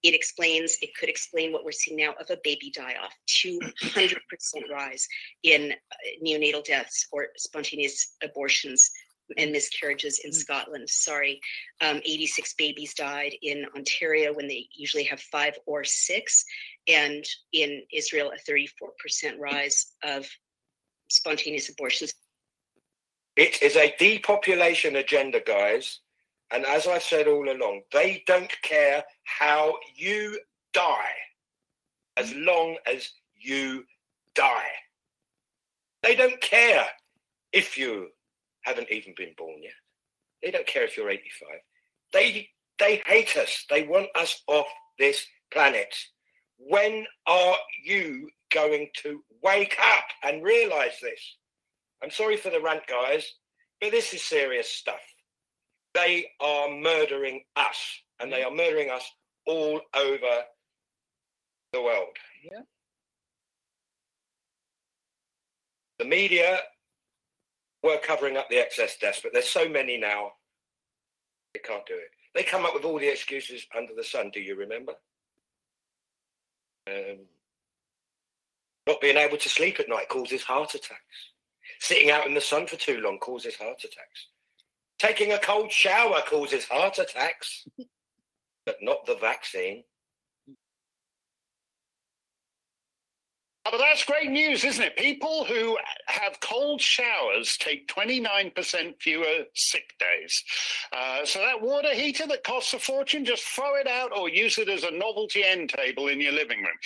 [0.03, 4.17] it explains it could explain what we're seeing now of a baby die off 200%
[4.73, 5.07] rise
[5.43, 8.91] in uh, neonatal deaths or spontaneous abortions
[9.37, 10.89] and miscarriages in scotland.
[10.89, 11.41] Sorry
[11.81, 16.45] um, 86 babies died in ontario when they usually have five or six
[16.87, 20.27] and in israel a 34% rise of
[21.09, 22.15] spontaneous abortions.
[23.37, 26.01] It is a depopulation agenda, guys.
[26.51, 30.41] And as I've said all along, they don't care how you
[30.73, 31.15] die
[32.17, 33.85] as long as you
[34.35, 34.71] die.
[36.03, 36.87] They don't care
[37.53, 38.09] if you
[38.63, 39.73] haven't even been born yet.
[40.43, 41.49] They don't care if you're 85.
[42.13, 42.49] They
[42.79, 43.65] they hate us.
[43.69, 44.67] They want us off
[44.99, 45.95] this planet.
[46.59, 51.37] When are you going to wake up and realize this?
[52.03, 53.33] I'm sorry for the rant, guys,
[53.81, 55.01] but this is serious stuff.
[56.05, 57.77] They are murdering us,
[58.21, 59.03] and they are murdering us
[59.47, 60.43] all over
[61.73, 62.17] the world.
[62.45, 62.61] Yeah.
[65.99, 66.61] The media
[67.83, 70.33] were covering up the excess deaths, but there's so many now.
[71.53, 72.11] They can't do it.
[72.35, 74.31] They come up with all the excuses under the sun.
[74.33, 74.93] Do you remember?
[76.87, 77.19] Um,
[78.87, 81.33] not being able to sleep at night causes heart attacks.
[81.81, 84.29] Sitting out in the sun for too long causes heart attacks.
[84.99, 87.67] Taking a cold shower causes heart attacks,
[88.67, 89.85] but not the vaccine.
[93.71, 94.97] But that's great news, isn't it?
[94.97, 95.77] People who
[96.07, 100.43] have cold showers take 29% fewer sick days.
[100.91, 104.57] Uh, so that water heater that costs a fortune, just throw it out or use
[104.57, 106.79] it as a novelty end table in your living room.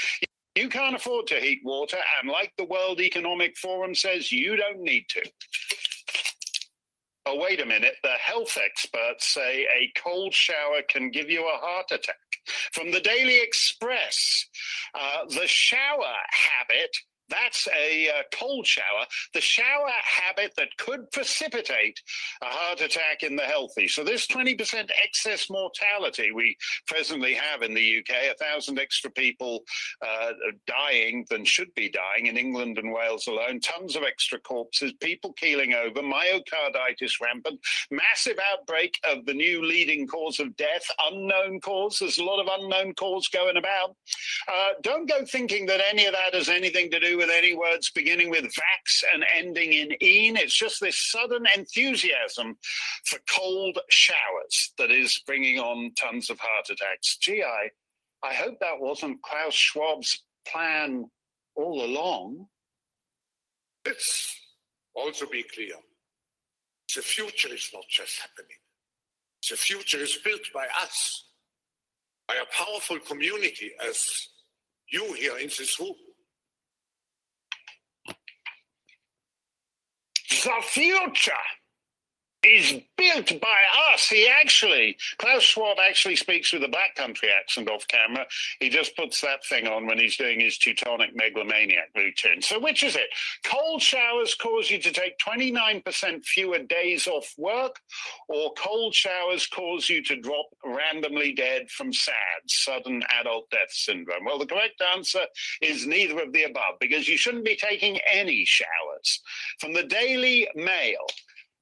[0.57, 4.81] You can't afford to heat water, and like the World Economic Forum says, you don't
[4.81, 5.23] need to.
[7.25, 7.95] Oh, wait a minute.
[8.03, 12.17] The health experts say a cold shower can give you a heart attack.
[12.73, 14.47] From the Daily Express,
[14.95, 16.97] uh, the shower habit.
[17.33, 21.99] That's a uh, cold shower, the shower habit that could precipitate
[22.43, 23.89] a heart attack in the healthy.
[23.89, 26.55] So, this 20% excess mortality we
[26.87, 29.63] presently have in the UK, a thousand extra people
[30.07, 30.33] uh,
[30.67, 35.33] dying than should be dying in England and Wales alone, tons of extra corpses, people
[35.33, 37.59] keeling over, myocarditis rampant,
[37.91, 41.99] massive outbreak of the new leading cause of death, unknown cause.
[41.99, 43.97] There's a lot of unknown cause going about.
[44.49, 47.91] Uh, don't go thinking that any of that has anything to do with any words
[47.91, 50.37] beginning with vax and ending in een.
[50.37, 52.57] It's just this sudden enthusiasm
[53.05, 57.17] for cold showers that is bringing on tons of heart attacks.
[57.19, 57.69] Gee, I,
[58.25, 61.05] I hope that wasn't Klaus Schwab's plan
[61.55, 62.47] all along.
[63.87, 64.37] Let's
[64.95, 65.75] also be clear.
[66.95, 68.57] The future is not just happening.
[69.49, 71.25] The future is built by us,
[72.27, 74.29] by a powerful community as
[74.91, 75.95] you here in this room.
[80.33, 81.33] The future
[82.45, 83.59] is built by
[83.93, 84.09] us.
[84.09, 88.27] He actually, Klaus Schwab actually speaks with a black country accent off camera.
[88.59, 92.43] He just puts that thing on when he's doing his Teutonic megalomaniac routine.
[92.43, 93.09] So, which is it?
[93.45, 97.77] Cold showers cause you to take 29% fewer days off work,
[98.29, 102.15] or cold showers cause you to drop randomly dead from SAD,
[102.47, 104.25] sudden adult death syndrome?
[104.25, 105.25] Well, the correct answer
[105.61, 109.21] is neither of the above, because you shouldn't be taking any showers.
[109.61, 111.07] From the Daily Mail,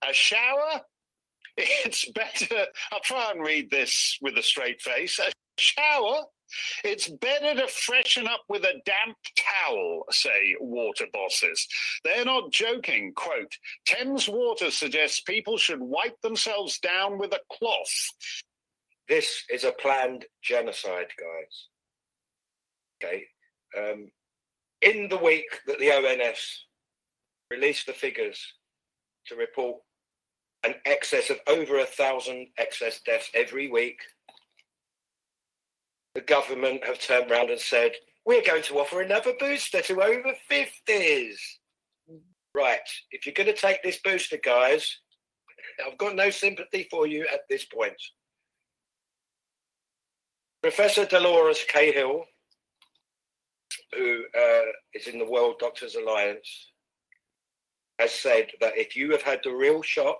[0.09, 0.81] a shower?
[1.56, 5.18] It's better i'll try and read this with a straight face.
[5.18, 6.22] A shower?
[6.85, 11.66] It's better to freshen up with a damp towel say water bosses.
[12.05, 13.12] They're not joking.
[13.14, 13.52] Quote
[13.86, 18.10] thames water suggests people should wipe themselves down with a cloth.
[19.09, 21.66] This is a planned genocide, guys.
[23.02, 23.24] Okay.
[23.77, 24.10] Um,
[24.82, 26.66] in the week that the ONS
[27.51, 28.40] released the figures
[29.27, 29.81] to report
[30.65, 33.99] an excess of over a thousand excess deaths every week,
[36.15, 37.93] the government have turned around and said,
[38.27, 41.37] we're going to offer another booster to over 50s.
[42.55, 42.81] Right.
[43.11, 44.99] If you're going to take this booster, guys,
[45.87, 47.95] I've got no sympathy for you at this point.
[50.62, 52.24] Professor Dolores Cahill,
[53.97, 56.70] who uh, is in the World Doctors Alliance,
[57.99, 60.19] has said that if you have had the real shot,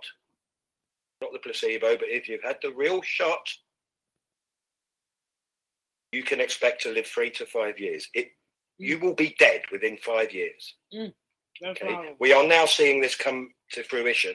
[1.21, 3.47] not the placebo, but if you've had the real shot,
[6.13, 8.09] you can expect to live three to five years.
[8.15, 8.29] It,
[8.79, 10.75] you will be dead within five years.
[10.95, 11.13] Mm,
[11.65, 14.35] Okay, we are now seeing this come to fruition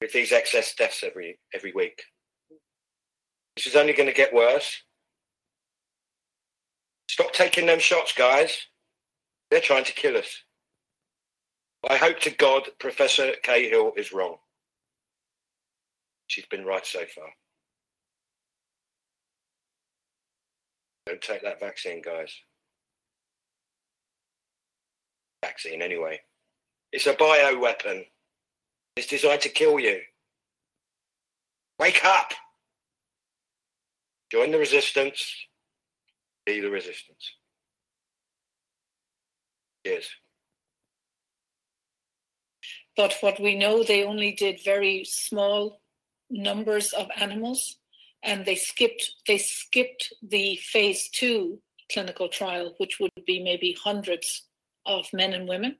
[0.00, 2.00] with these excess deaths every every week.
[3.56, 4.82] This is only going to get worse.
[7.08, 8.56] Stop taking them shots, guys.
[9.50, 10.42] They're trying to kill us.
[11.88, 14.36] I hope to God Professor Cahill is wrong.
[16.34, 17.28] She's been right so far.
[21.06, 22.34] Don't take that vaccine, guys.
[25.44, 26.18] Vaccine, anyway.
[26.90, 28.04] It's a bio weapon.
[28.96, 30.00] It's designed to kill you.
[31.78, 32.32] Wake up!
[34.32, 35.32] Join the resistance.
[36.46, 37.30] Be the resistance.
[39.86, 40.08] Cheers.
[42.96, 45.80] But what we know, they only did very small
[46.30, 47.76] numbers of animals,
[48.22, 51.60] and they skipped they skipped the phase two
[51.92, 54.46] clinical trial, which would be maybe hundreds
[54.86, 55.76] of men and women,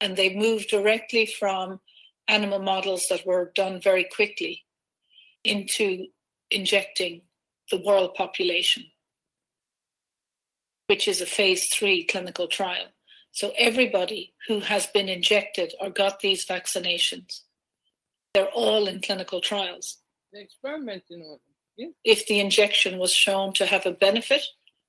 [0.00, 1.80] and they moved directly from
[2.28, 4.64] animal models that were done very quickly
[5.44, 6.06] into
[6.50, 7.22] injecting
[7.70, 8.84] the world population,
[10.86, 12.86] which is a phase three clinical trial.
[13.32, 17.42] So everybody who has been injected or got these vaccinations,
[18.34, 19.98] they're all in clinical trials.
[20.32, 21.40] They're experimenting on them.
[21.76, 21.88] Yeah.
[22.04, 24.42] if the injection was shown to have a benefit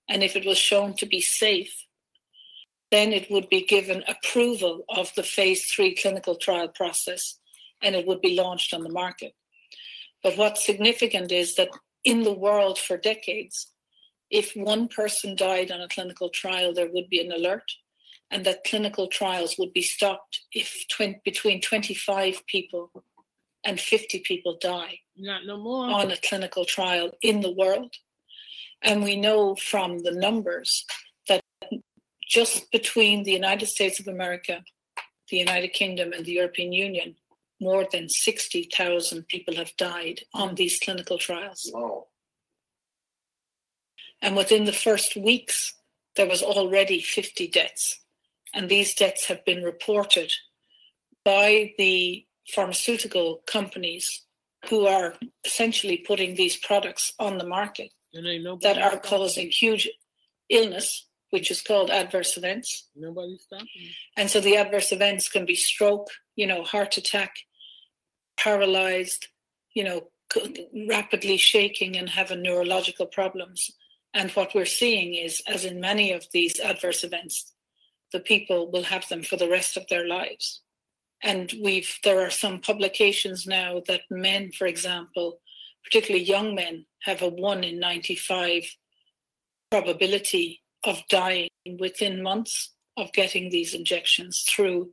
[0.09, 1.73] and if it was shown to be safe,
[2.89, 7.39] then it would be given approval of the phase three clinical trial process
[7.81, 9.33] and it would be launched on the market.
[10.21, 11.69] But what's significant is that
[12.03, 13.67] in the world for decades,
[14.29, 17.71] if one person died on a clinical trial, there would be an alert
[18.31, 22.91] and that clinical trials would be stopped if 20, between 25 people
[23.63, 25.89] and 50 people die Not no more.
[25.89, 27.93] on a clinical trial in the world.
[28.81, 30.85] And we know from the numbers
[31.27, 31.41] that
[32.27, 34.63] just between the United States of America,
[35.29, 37.15] the United Kingdom, and the European Union,
[37.59, 41.69] more than 60,000 people have died on these clinical trials.
[41.71, 42.07] Wow.
[44.21, 45.73] And within the first weeks,
[46.15, 47.99] there was already 50 deaths.
[48.53, 50.33] And these deaths have been reported
[51.23, 54.25] by the pharmaceutical companies
[54.69, 55.15] who are
[55.45, 59.89] essentially putting these products on the market And ain't nobody that are causing huge
[60.49, 62.89] illness, which is called adverse events.
[62.95, 63.67] Nobody's stopping.
[64.17, 67.35] And so the adverse events can be stroke, you know, heart attack,
[68.37, 69.27] paralyzed,
[69.73, 70.09] you know,
[70.87, 73.71] rapidly shaking and having neurological problems.
[74.13, 77.53] And what we're seeing is, as in many of these adverse events,
[78.11, 80.61] the people will have them for the rest of their lives.
[81.23, 85.39] And we've there are some publications now that men, for example,
[85.83, 88.63] particularly young men, have a one in 95
[89.69, 91.49] probability of dying
[91.79, 94.91] within months of getting these injections through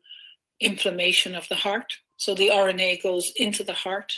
[0.61, 1.95] inflammation of the heart.
[2.17, 4.13] So the RNA goes into the heart,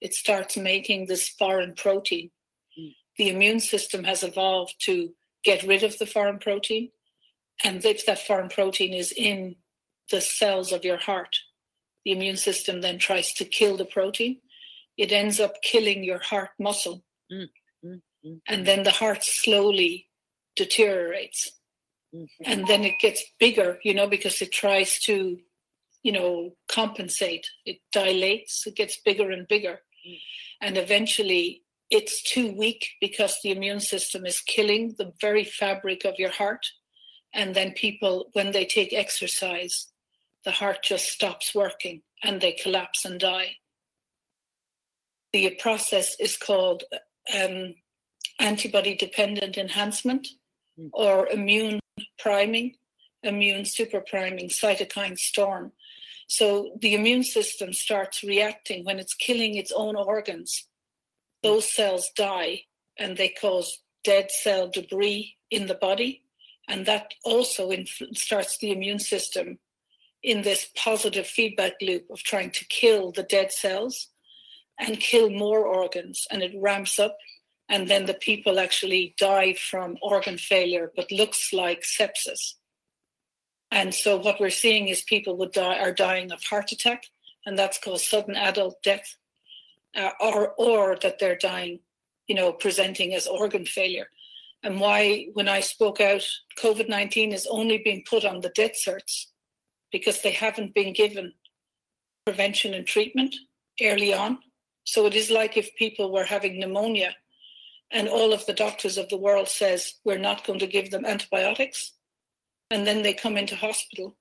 [0.00, 2.30] it starts making this foreign protein.
[2.76, 2.88] Hmm.
[3.16, 5.14] The immune system has evolved to
[5.44, 6.90] get rid of the foreign protein.
[7.64, 9.56] And if that foreign protein is in
[10.12, 11.36] the cells of your heart,
[12.04, 14.40] the immune system then tries to kill the protein.
[14.96, 17.02] It ends up killing your heart muscle.
[17.32, 17.48] Mm,
[17.84, 20.06] mm, mm, and then the heart slowly
[20.54, 21.50] deteriorates.
[22.14, 22.44] Mm-hmm.
[22.44, 25.38] And then it gets bigger, you know, because it tries to,
[26.02, 27.46] you know, compensate.
[27.64, 29.80] It dilates, it gets bigger and bigger.
[30.60, 36.14] And eventually it's too weak because the immune system is killing the very fabric of
[36.18, 36.66] your heart.
[37.34, 39.91] And then people, when they take exercise,
[40.44, 43.56] the heart just stops working and they collapse and die.
[45.32, 46.84] The process is called
[47.34, 47.74] um,
[48.38, 50.28] antibody dependent enhancement
[50.92, 51.80] or immune
[52.18, 52.76] priming,
[53.22, 55.72] immune super priming, cytokine storm.
[56.26, 60.66] So the immune system starts reacting when it's killing its own organs.
[61.42, 62.62] Those cells die
[62.98, 66.22] and they cause dead cell debris in the body.
[66.68, 69.58] And that also influ- starts the immune system
[70.22, 74.08] in this positive feedback loop of trying to kill the dead cells
[74.78, 76.26] and kill more organs.
[76.30, 77.16] And it ramps up.
[77.68, 82.54] And then the people actually die from organ failure, but looks like sepsis.
[83.70, 87.06] And so what we're seeing is people would die are dying of heart attack,
[87.46, 89.16] and that's called sudden adult death,
[89.96, 91.80] uh, or or that they're dying,
[92.26, 94.08] you know, presenting as organ failure.
[94.62, 96.26] And why, when I spoke out,
[96.58, 99.28] COVID nineteen is only being put on the death certs
[99.92, 101.32] because they haven't been given
[102.24, 103.34] prevention and treatment
[103.80, 104.38] early on.
[104.84, 107.14] So it is like if people were having pneumonia,
[107.92, 111.04] and all of the doctors of the world says we're not going to give them
[111.04, 111.92] antibiotics
[112.72, 114.16] and then they come into hospital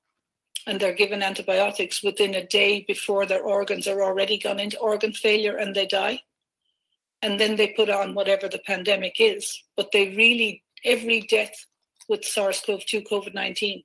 [0.67, 5.13] and they're given antibiotics within a day before their organs are already gone into organ
[5.13, 6.19] failure and they die.
[7.21, 9.63] And then they put on whatever the pandemic is.
[9.77, 11.53] But they really, every death
[12.09, 13.83] with SARS CoV 2 COVID 19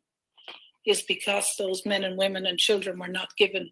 [0.86, 3.70] is because those men and women and children were not given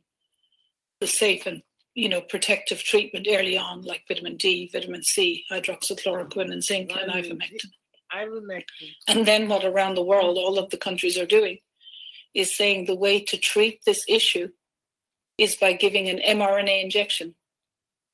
[1.01, 1.63] the safe and
[1.95, 7.13] you know protective treatment early on like vitamin d vitamin c hydroxychloroquine and zinc and
[7.13, 7.71] ivermectin
[8.15, 8.95] Ivermectin.
[9.09, 11.59] and then what around the world, all of the countries are doing,
[12.35, 14.49] is saying the way to treat this issue
[15.39, 17.35] is by giving an mRNA injection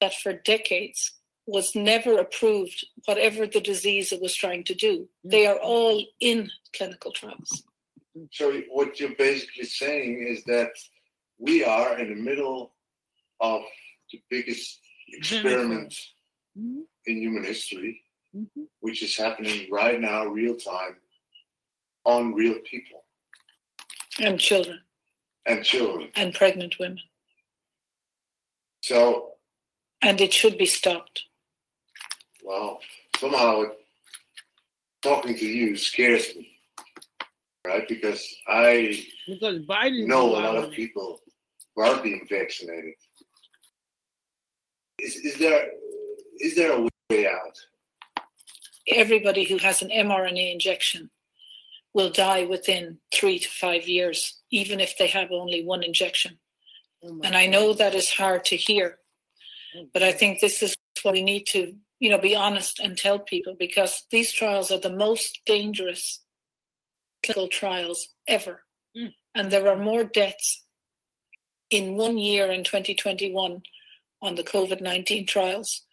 [0.00, 1.12] that for decades
[1.46, 5.08] was never approved, whatever the disease it was trying to do.
[5.24, 5.50] They mm.
[5.50, 7.64] are all in clinical trials.
[8.32, 10.70] So what you're basically saying is that
[11.38, 12.72] we are in the middle
[13.40, 13.62] of
[14.12, 15.94] the biggest experiment
[16.58, 16.80] mm-hmm.
[17.06, 18.02] in human history,
[18.36, 18.62] mm-hmm.
[18.80, 20.96] which is happening right now, real time,
[22.04, 23.04] on real people
[24.18, 24.80] And children
[25.46, 26.10] and children.
[26.16, 27.00] and pregnant women.
[28.82, 29.32] So,
[30.02, 31.24] And it should be stopped.
[32.42, 32.80] Well,
[33.18, 33.64] somehow
[35.02, 36.59] talking to you scares me,
[37.66, 37.86] right?
[37.88, 41.20] Because I Because Biden know a lot of people
[41.74, 42.94] who are being vaccinated.
[44.98, 45.68] is, is there
[46.38, 47.56] is there a way out?
[48.88, 51.10] Everybody who has an mRNA injection
[51.92, 56.38] will die within three to five years, even if they have only one injection.
[57.04, 58.98] Oh and I know that is hard to hear,
[59.76, 59.86] oh.
[59.92, 63.18] but I think this is what we need to, you know, be honest and tell
[63.18, 66.20] people because these trials are the most dangerous
[67.22, 68.62] clinical trials ever.
[68.96, 69.12] Mm.
[69.34, 70.64] And there are more deaths
[71.70, 73.62] in one year in 2021
[74.22, 75.86] on the COVID 19 trials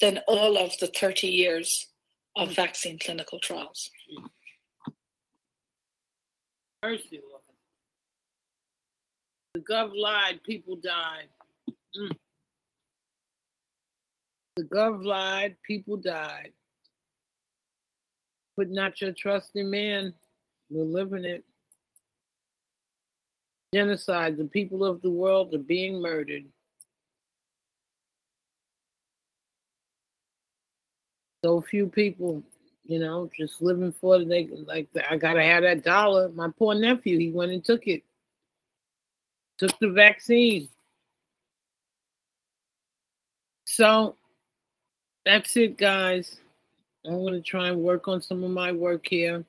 [0.00, 1.88] than all of the 30 years
[2.36, 3.90] of vaccine clinical trials.
[6.82, 7.42] Mercy, Lord.
[9.54, 11.28] The gov lied, people died.
[11.96, 12.16] Mm.
[14.56, 16.52] The gov lied, people died.
[18.56, 20.14] Put not your trust in man.
[20.70, 21.44] We're living it.
[23.74, 24.36] Genocide.
[24.36, 26.44] The people of the world are being murdered.
[31.44, 32.42] So few people,
[32.84, 34.28] you know, just living for it.
[34.28, 36.28] They like, I gotta have that dollar.
[36.30, 38.02] My poor nephew, he went and took it.
[39.58, 40.68] Took the vaccine.
[43.66, 44.16] So
[45.24, 46.40] that's it, guys.
[47.06, 49.44] I'm gonna try and work on some of my work here.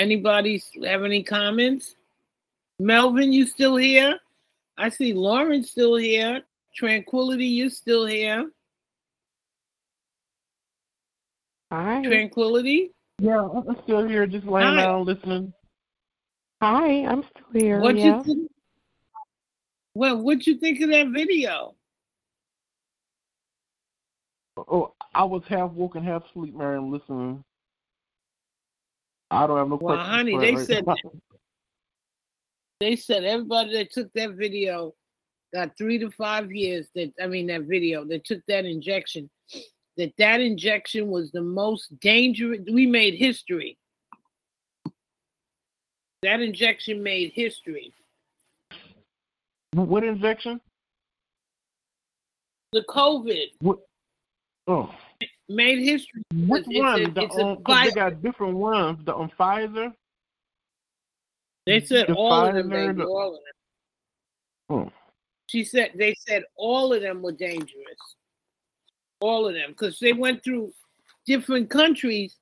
[0.00, 1.94] Anybody have any comments?
[2.78, 4.18] Melvin, you still here?
[4.78, 6.40] I see Lauren still here.
[6.74, 8.50] Tranquility, you still here?
[11.70, 12.02] Hi.
[12.02, 12.92] Tranquility?
[13.18, 14.84] Yeah, I'm still here, just laying Hi.
[14.84, 15.52] down listening.
[16.62, 17.80] Hi, I'm still here.
[17.80, 18.16] What yeah.
[18.16, 18.50] you think?
[19.94, 21.74] Well, what you think of that video?
[24.56, 27.44] Oh, I was half woke and half asleep, Miriam, listening.
[29.30, 30.84] I don't have no Well, honey, they right said
[32.80, 34.94] they said everybody that took that video
[35.52, 36.88] got three to five years.
[36.94, 39.30] That I mean, that video that took that injection.
[39.96, 42.60] That that injection was the most dangerous.
[42.72, 43.76] We made history.
[46.22, 47.92] That injection made history.
[49.72, 50.60] What injection?
[52.72, 53.78] The COVID What?
[54.66, 54.94] Oh,
[55.50, 56.22] made history.
[56.32, 57.02] which It's- one?
[57.02, 59.04] It's, the, a, it's a um, they got different ones.
[59.04, 59.92] The um, Pfizer.
[61.66, 63.40] They said the all of them, Pfizer, the- all of them.
[64.70, 64.92] Oh.
[65.48, 67.98] She said they said all of them were dangerous.
[69.20, 70.72] All of them, because they went through
[71.26, 72.36] different countries.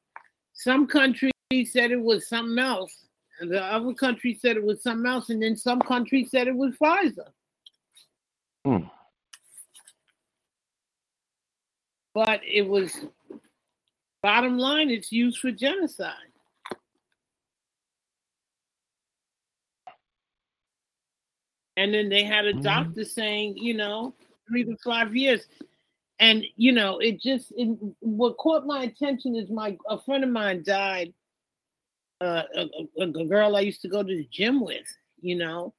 [0.53, 1.33] Some countries
[1.65, 3.07] said it was something else,
[3.41, 6.55] and the other countries said it was something else, and then some countries said it
[6.55, 7.29] was Pfizer.
[8.65, 8.85] Hmm.
[12.19, 13.07] But it was
[14.23, 16.15] bottom line, it's used for genocide.
[21.77, 22.63] And then they had a Mhm.
[22.63, 24.15] doctor saying, you know,
[24.49, 25.47] three to five years.
[26.21, 27.69] And you know, it just it,
[28.01, 31.15] what caught my attention is my a friend of mine died.
[32.21, 32.69] Uh, a,
[33.03, 34.87] a, a girl I used to go to the gym with,
[35.21, 35.75] you know,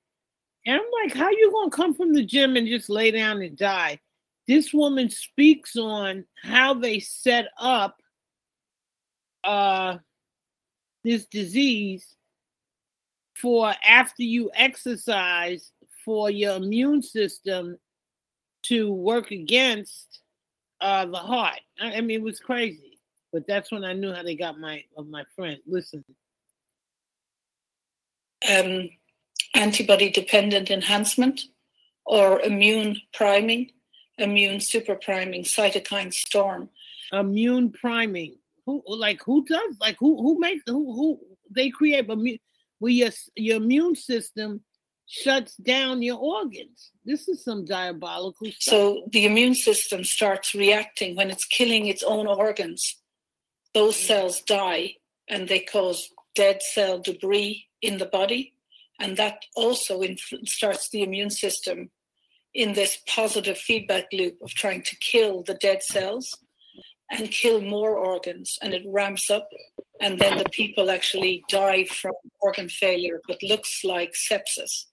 [0.66, 3.58] and I'm like, how you gonna come from the gym and just lay down and
[3.58, 4.00] die?
[4.50, 8.02] This woman speaks on how they set up
[9.44, 10.00] uh
[11.04, 12.16] this disease
[13.36, 15.72] for after you exercise
[16.04, 17.78] for your immune system
[18.64, 20.22] to work against
[20.82, 21.60] uh the heart.
[21.80, 22.98] I, mean, it was crazy,
[23.32, 25.60] but that's when I knew how they got my of my friend.
[25.68, 26.04] Listen,
[28.52, 28.90] um,
[29.54, 31.40] antibody dependent enhancement
[32.04, 33.70] or immune priming,
[34.20, 36.70] immune super priming, cytokine storm.
[37.12, 38.36] immune priming.
[38.66, 41.20] Who like who does like who who makes who who
[41.50, 42.40] they create immune
[42.78, 44.62] where your your immune system
[45.08, 46.92] shuts down your organs.
[47.04, 48.74] This is some diabolical stuff.
[48.74, 52.96] So the immune system starts reacting when it's killing its own organs.
[53.74, 54.08] Those mm.
[54.08, 54.96] cells die
[55.28, 58.54] and they cause dead cell debris in the body.
[59.00, 61.90] And that also influ- starts the immune system
[62.54, 66.38] in this positive feedback loop of trying to kill the dead cells
[67.12, 68.58] and kill more organs.
[68.62, 69.50] And it ramps up.
[70.02, 74.86] And then the people actually die from organ failure, but looks like sepsis.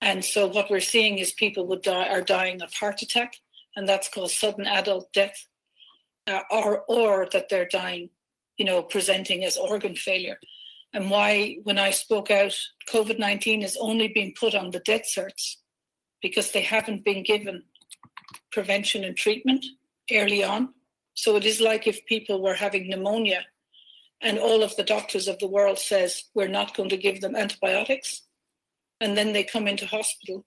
[0.00, 3.34] And so what we're seeing is people would die are dying of heart attack,
[3.74, 5.48] and that's called sudden adult death,
[6.28, 8.10] uh, or or that they're dying,
[8.56, 10.38] you know, presenting as organ failure.
[10.92, 12.56] And why, when I spoke out,
[12.88, 15.56] COVID nineteen is only being put on the death certs
[16.22, 17.62] because they haven't been given
[18.52, 19.64] prevention and treatment
[20.12, 20.74] early on.
[21.14, 23.44] So it is like if people were having pneumonia,
[24.20, 27.36] and all of the doctors of the world says we're not going to give them
[27.36, 28.22] antibiotics
[29.00, 30.44] and then they come into hospital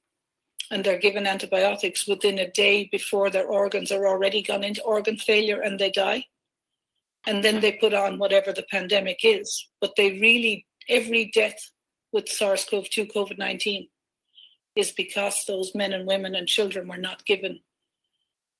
[0.69, 5.18] and they're given antibiotics within a day before their organs are already gone into organ
[5.18, 6.26] failure and they die.
[7.27, 9.68] And then they put on whatever the pandemic is.
[9.80, 11.72] But they really, every death
[12.11, 13.88] with SARS CoV 2, COVID 19
[14.76, 17.60] is because those men and women and children were not given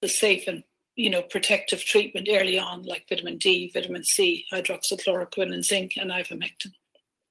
[0.02, 0.64] the safe and
[0.96, 6.12] you know protective treatment early on, like vitamin D, vitamin C, hydroxychloroquine, and zinc, and
[6.12, 6.74] ivermectin.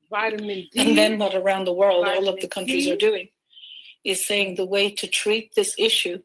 [0.08, 0.80] Vitamin D.
[0.80, 2.92] And then what around the world, all of the countries C.
[2.92, 3.28] are doing
[4.04, 6.20] is saying the way to treat this issue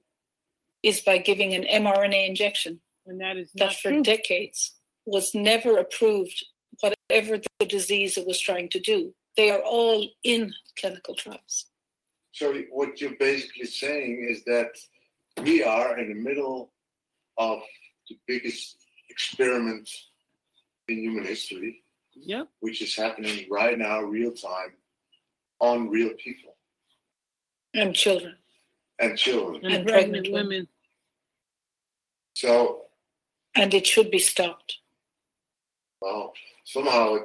[0.82, 4.04] is by giving an mRNA injection And that is that for true.
[4.04, 4.74] decades
[5.06, 6.46] was never approved,
[6.80, 9.14] whatever the disease it was trying to do.
[9.38, 11.66] They are all in clinical trials.
[12.36, 14.72] So what you're basically saying is that
[15.42, 16.74] we are in the middle
[17.38, 17.62] of
[18.10, 18.76] the biggest
[19.10, 19.90] experiment
[20.90, 21.82] in human history,
[22.14, 22.50] Yep.
[22.60, 24.76] which is happening right now, real time,
[25.62, 26.58] on real people
[27.74, 28.36] And children.
[29.00, 29.64] and children.
[29.64, 30.48] And, And pregnant, pregnant women.
[30.50, 30.68] women.
[32.34, 32.88] So,
[33.56, 34.80] And it should be stopped.
[36.02, 36.34] well,
[36.66, 37.16] somehow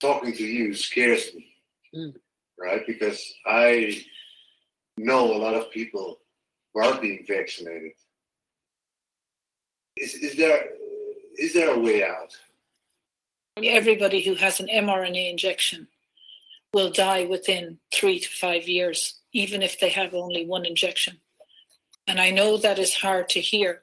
[0.00, 1.46] talking to you scares me,
[1.94, 2.14] Mm.
[2.60, 2.86] Right?
[2.86, 4.02] Because I
[4.96, 6.20] know a lot of people
[6.74, 7.92] who are being vaccinated.
[9.96, 10.68] Is, is there
[11.36, 12.36] is there a way out?
[13.62, 15.88] Everybody who has an mRNA injection
[16.72, 21.18] will die within three to five years, even if they have only one injection.
[22.06, 23.82] And I know that is hard to hear,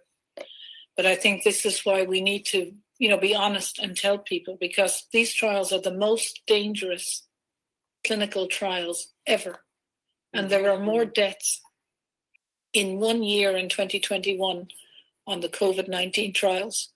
[0.96, 4.18] but I think this is why we need to, you know, be honest and tell
[4.18, 7.27] people because these trials are the most dangerous
[8.08, 9.60] clinical trials ever.
[10.34, 11.62] And there are more deaths
[12.74, 14.68] in one year in 2021
[15.26, 16.94] on the COVID 19 trials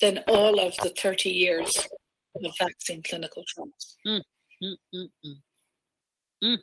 [0.00, 1.88] than all of the 30 years
[2.34, 3.96] of vaccine clinical trials.
[4.06, 4.22] Mm,
[4.62, 5.34] mm, mm, mm.
[6.44, 6.58] Mm.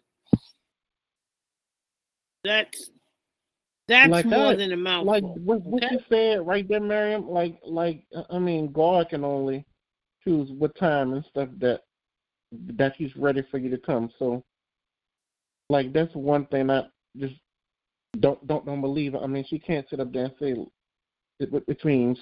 [2.44, 2.90] That's
[3.88, 5.14] that's like more that, than a mouthful.
[5.14, 5.96] Like what, what okay?
[5.96, 7.28] you said right there, Miriam.
[7.30, 9.66] Like, like I mean, God can only
[10.24, 11.82] choose what time and stuff that
[12.52, 14.10] that He's ready for you to come.
[14.20, 14.44] So,
[15.70, 16.84] like, that's one thing I
[17.18, 17.36] just
[18.20, 19.16] don't don't don't believe.
[19.16, 20.56] I mean, she can't sit up there and say
[21.40, 22.16] it, between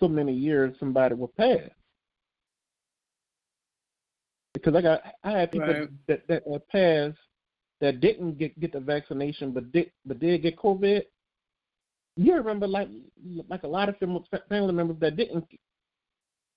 [0.00, 1.70] so many years somebody will pass.
[4.54, 5.88] Because I got I had people Right.
[6.08, 7.18] that that uh, passed
[7.80, 11.02] that didn't get get the vaccination but did but did get COVID.
[12.16, 12.88] You remember like
[13.48, 13.96] like a lot of
[14.48, 15.46] family members that didn't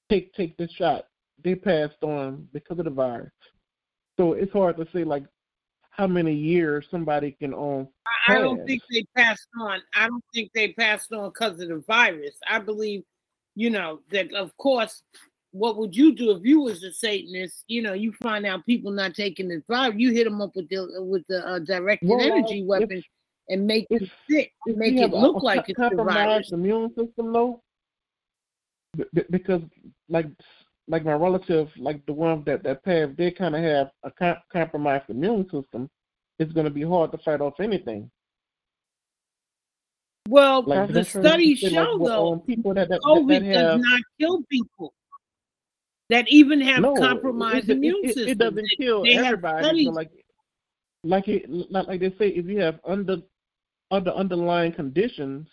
[0.09, 1.05] take take this shot,
[1.43, 3.31] they passed on because of the virus.
[4.17, 5.25] So it's hard to say like
[5.91, 7.87] how many years somebody can own.
[8.27, 9.81] I I don't think they passed on.
[9.95, 12.35] I don't think they passed on because of the virus.
[12.49, 13.03] I believe,
[13.55, 15.03] you know, that of course,
[15.51, 17.63] what would you do if you was a Satanist?
[17.67, 20.67] You know, you find out people not taking the virus, you hit them up with
[20.69, 23.03] the with the uh, directed Well, energy if- weapon
[23.47, 26.51] and make it sick, make it look a like co- it's the virus.
[26.51, 27.61] immune system though,
[29.13, 29.61] b- because
[30.09, 30.25] like
[30.87, 34.37] like my relative, like the one that that passed, they kind of have a com-
[34.51, 35.89] compromised immune system.
[36.37, 38.11] It's going to be hard to fight off anything.
[40.27, 43.81] Well, Like the studies say, like, show though, um, people that that, COVID that does
[43.81, 44.93] not kill people
[46.09, 48.31] that even have no, compromised it, it, immune it, systems.
[48.31, 49.85] it doesn't kill They everybody.
[49.85, 50.11] So like
[51.03, 53.17] like it like, like they say, if you have under
[53.91, 55.47] other underlying conditions,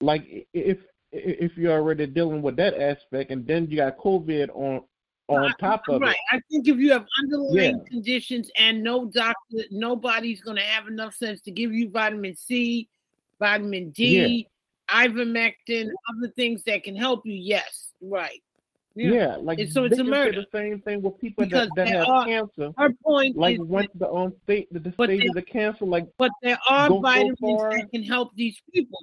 [0.00, 0.78] like if
[1.12, 4.82] if you're already dealing with that aspect, and then you got COVID on
[5.28, 6.04] on top of it.
[6.06, 6.16] right.
[6.16, 6.36] it.
[6.36, 7.84] I think if you have underlying Yeah.
[7.88, 12.88] conditions and no doctor, nobody's going to have enough sense to give you vitamin C,
[13.38, 14.46] vitamin D,
[14.90, 17.34] ivermectin, other things that can help you.
[17.34, 18.42] Yes, right.
[18.94, 20.42] Yeah, like And so it's a murder.
[20.42, 22.72] the same thing with people Because that, that have are- cancer.
[22.76, 26.30] Her point like is, once the on state the, stage of the cancer, like but
[26.42, 27.70] there are vitamins far.
[27.70, 28.98] that can help these people.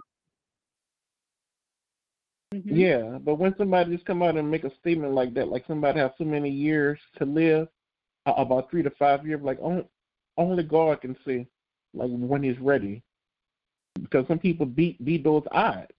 [2.54, 2.64] Mhm.
[2.66, 6.00] Yeah, but when somebody just come out and make a statement like that, like somebody
[6.00, 7.68] has so many years to live,
[8.26, 9.86] uh, about three to five years, like only,
[10.36, 11.48] only God can say,
[11.94, 13.04] like when He's ready,
[14.02, 15.94] because some people beat beat those odds.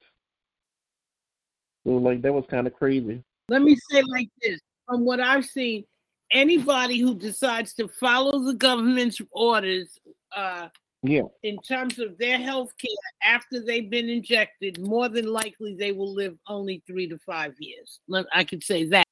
[1.84, 3.22] So like that was kind of crazy.
[3.48, 5.84] Let me say like this from what I've seen,
[6.32, 9.96] anybody who decides to follow the government's orders
[10.36, 10.68] uh,
[11.02, 12.90] Yeah, in terms of their health care
[13.24, 18.00] after they've been injected, more than likely they will live only three to five years.
[18.34, 19.06] I could say that.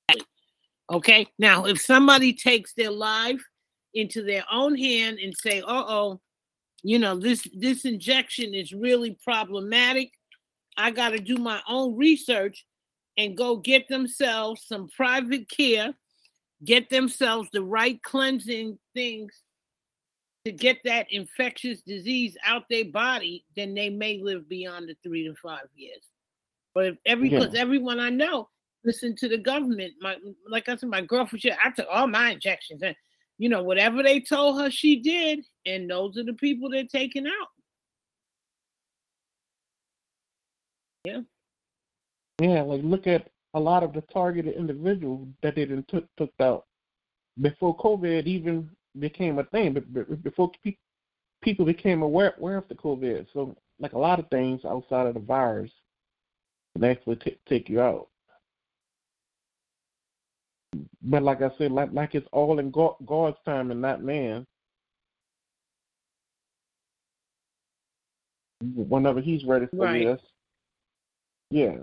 [0.90, 1.26] Okay.
[1.38, 3.42] Now, if somebody takes their life
[3.94, 6.20] into their own hand and say, "Uh oh,
[6.82, 10.12] you know this this injection is really problematic,"
[10.76, 12.66] I got to do my own research
[13.16, 15.94] and go get themselves some private care,
[16.64, 19.42] get themselves the right cleansing things
[20.48, 25.24] to get that infectious disease out their body, then they may live beyond the three
[25.26, 26.02] to five years.
[26.74, 27.40] But if every Yeah.
[27.40, 28.48] because everyone I know
[28.84, 29.94] listen to the government.
[30.00, 30.16] My
[30.48, 32.96] like I said, my girlfriend, she, I took all my injections, and
[33.38, 37.26] you know whatever they told her, she did, and those are the people they're taking
[37.26, 37.48] out.
[41.04, 41.20] Yeah.
[42.40, 46.32] Yeah, like look at a lot of the targeted individuals that they didn't took took
[46.40, 46.66] out
[47.40, 49.74] before COVID even became a thing.
[49.74, 50.50] But before
[51.42, 55.14] people became aware aware of the COVID, so like a lot of things outside of
[55.14, 55.70] the virus
[56.74, 58.08] can actually t- take you out.
[61.02, 64.46] But like I said, like like it's all in God, God's time and not man.
[68.74, 70.04] Whenever He's ready for Right.
[70.04, 70.20] this,
[71.50, 71.76] yeah.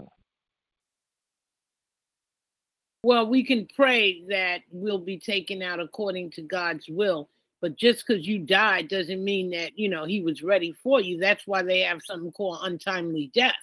[3.05, 7.29] Well, we can pray that we'll be taken out according to God's will.
[7.61, 11.19] But just because you died doesn't mean that, you know, he was ready for you.
[11.19, 13.53] That's why they have something called untimely death.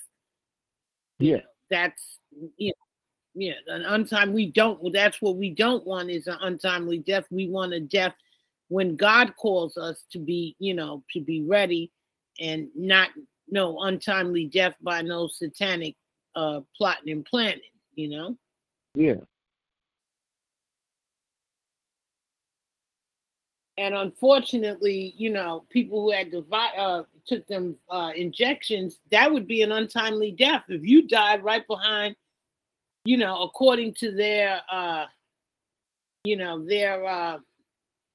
[1.18, 1.40] Yeah.
[1.70, 2.18] That's,
[2.56, 2.74] you know,
[3.34, 7.24] yeah, an untimely, we don't, that's what we don't want is an untimely death.
[7.32, 8.14] We want a death
[8.68, 11.90] when God calls us to be, you know, to be ready
[12.38, 13.08] and not
[13.50, 15.96] no untimely death by no satanic
[16.36, 17.60] uh plotting and planning,
[17.96, 18.36] you know?
[18.94, 19.16] Yeah.
[23.78, 29.46] And unfortunately, you know, people who had devi- uh, took them uh, injections, that would
[29.46, 32.14] be an untimely death if you died right behind,
[33.04, 35.06] you know, according to their, uh,
[36.24, 37.38] you know, their uh,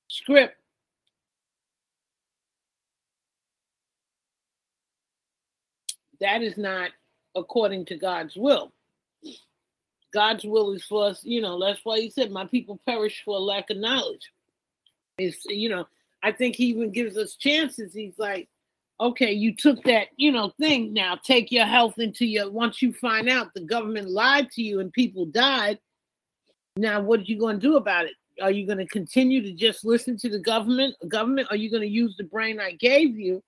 [0.09, 0.55] script.
[6.19, 6.91] That is not
[7.35, 8.71] according to God's will.
[10.13, 13.39] God's will is for us, you know, that's why he said, My people perish for
[13.39, 14.31] lack of knowledge
[15.17, 15.85] is you know
[16.23, 17.93] i think he even gives us chances.
[17.93, 18.47] He's like
[18.99, 20.93] okay you took that you know thing.
[20.93, 24.79] Now take your health into your once you find out the government lied to you
[24.79, 25.79] and people died
[26.75, 28.13] now what are you going to do about it?
[28.41, 31.47] Are you going to continue to just listen to the government government?
[31.49, 33.41] Are you going to use the brain i gave you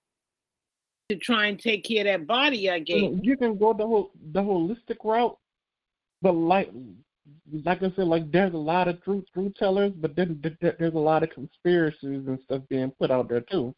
[1.09, 3.73] to try and take care of that body i You, gave know, you can go
[3.73, 5.37] the whole the holistic route,
[6.21, 6.71] but like
[7.63, 10.75] like I said, like there's a lot of truth truth tellers, but then th- th-
[10.79, 13.75] there's a lot of conspiracies and stuff being put out there too.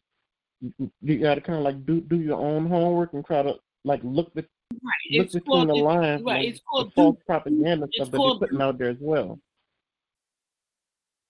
[0.60, 3.54] You, you got to kind of like do do your own homework and try to
[3.84, 4.80] like look the look
[5.10, 7.96] It's between called- the it's- lines, right, like it's called the false due- propaganda it's
[7.96, 9.38] stuff that called they're putting out there as well.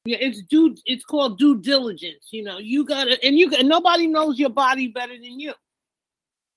[0.05, 0.77] Yeah, it's due.
[0.85, 2.27] It's called due diligence.
[2.33, 5.55] You know, you gotta, and you and nobody knows your body better than you.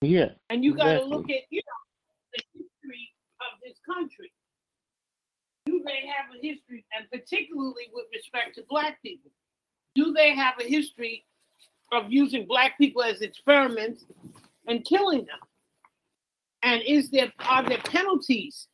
[0.02, 1.10] Yeah, And you got to exactly.
[1.18, 3.10] look at, you know, the history
[3.42, 4.32] of this country.
[5.86, 9.32] They have a history, and particularly with respect to black people,
[9.94, 11.26] do they have a history
[11.92, 14.06] of using black people as experiments
[14.68, 15.40] and killing them?
[16.64, 18.68] And is there are there penalties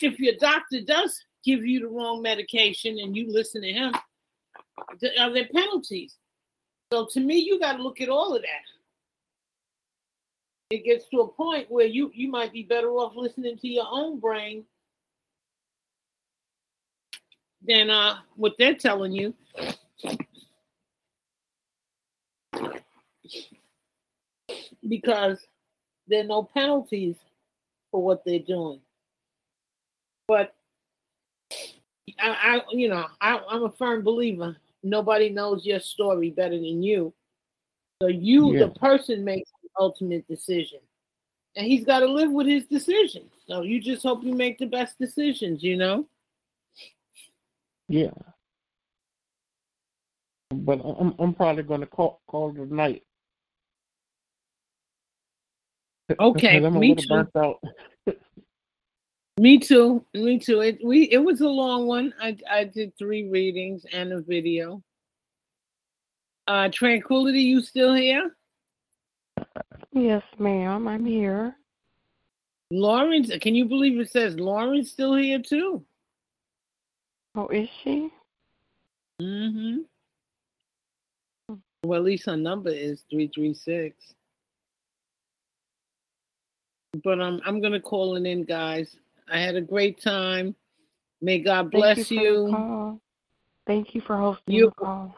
[0.00, 3.92] if your doctor does give you the wrong medication and you listen to him?
[5.18, 6.16] Are there penalties?
[6.92, 8.76] So to me, you got to look at all of that
[10.70, 13.86] it gets to a point where you you might be better off listening to your
[13.88, 14.64] own brain
[17.62, 19.34] than uh what they're telling you.
[24.88, 25.44] Because
[26.06, 27.16] there are no penalties
[27.90, 28.80] for what they're doing.
[30.28, 30.54] But
[32.20, 34.56] I, I you know, I, I'm a firm believer.
[34.82, 37.12] Nobody knows your story better than you.
[38.00, 38.66] So you, Yeah.
[38.66, 40.80] the person, makes the ultimate decision,
[41.56, 43.32] and he's got to live with his decisions.
[43.48, 45.62] So you just hope you make the best decisions.
[45.62, 46.06] You know.
[47.88, 48.10] Yeah.
[50.50, 53.02] But I'm I'm probably gonna call call it a night.
[56.20, 57.08] Okay, I'm me little too.
[57.08, 57.60] burnt out.
[59.38, 60.02] Me too.
[60.14, 60.60] Me too.
[60.62, 62.14] It we it was a long one.
[62.20, 64.82] I I did three readings and a video.
[66.46, 68.34] Uh Tranquility, you still here?
[69.92, 70.88] Yes, ma'am.
[70.88, 71.54] I'm here.
[72.70, 75.84] Lauren's can you believe it says Lauren's still here too?
[77.36, 78.10] Oh, is she?
[79.20, 79.80] Mm-hmm.
[81.84, 84.14] Well, at least her number is three three six.
[87.04, 88.96] But I'm I'm gonna call it in, guys.
[89.30, 90.54] I had a great time.
[91.20, 92.48] May God bless Thank you.
[92.48, 93.00] You.
[93.66, 95.16] Thank you for hosting You- the call.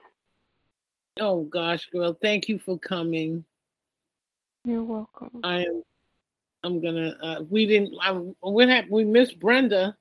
[1.20, 3.44] Oh gosh, girl, thank you for coming.
[4.64, 5.40] You're welcome.
[5.42, 5.82] I am.
[6.64, 7.16] I'm gonna.
[7.22, 7.94] Uh, we didn't.
[8.02, 8.92] I, what happened?
[8.92, 9.96] We missed Brenda.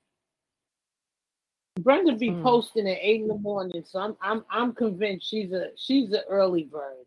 [1.80, 2.44] Brenda be Mm.
[2.44, 6.22] posting at eight in the morning, so I'm I'm I'm convinced she's a she's an
[6.30, 7.06] early bird.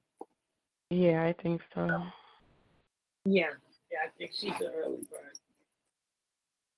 [0.91, 1.87] Yeah, I think so.
[3.25, 3.51] Yeah,
[3.91, 5.39] yeah, I think she's an early bird.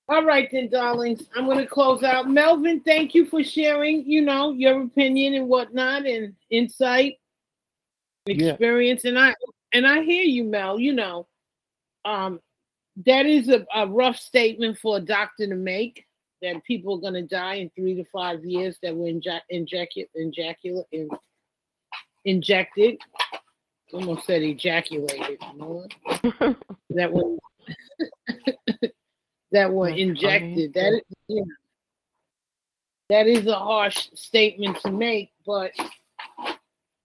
[0.09, 1.23] All right then, darlings.
[1.35, 2.29] I'm gonna close out.
[2.29, 7.19] Melvin, thank you for sharing, you know, your opinion and whatnot and insight,
[8.25, 8.49] Yeah.
[8.51, 9.05] experience.
[9.05, 9.33] And I
[9.71, 11.27] and I hear you, Mel, you know.
[12.05, 12.41] Um
[13.05, 16.05] that is a, a rough statement for a doctor to make
[16.43, 20.83] that people are gonna die in three to five years that were inject injected injecula
[20.91, 21.09] in,
[22.25, 22.97] injected.
[23.93, 25.37] Almost said ejaculated.
[25.53, 25.87] You know?
[26.89, 27.37] that were
[29.51, 30.73] that were injected.
[30.73, 31.45] That is, know,
[33.09, 35.71] that is a harsh statement to make, but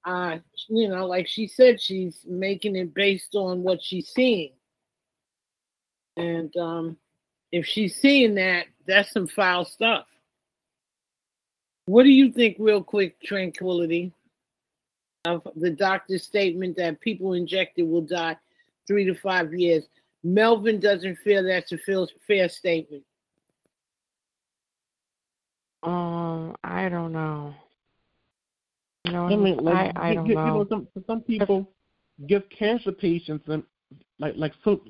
[0.05, 0.39] uh,
[0.69, 4.53] you know, like she said, she's making it based on what she's seeing.
[6.17, 6.97] And um,
[7.53, 10.07] if she's seeing that, that's some foul stuff.
[11.87, 14.13] What do you think, real quick, Tranquility,
[15.25, 18.37] of the doctor's statement that people injected will die
[18.87, 19.85] three to five years?
[20.25, 23.05] Melvin doesn't feel that's a fair, fair statement.
[25.83, 27.55] Um, I don't know.
[29.05, 30.47] You know, I mean, like, I, I don't you, know.
[30.47, 31.71] You know, some some people
[32.27, 33.63] give cancer patients and
[34.19, 34.83] like like so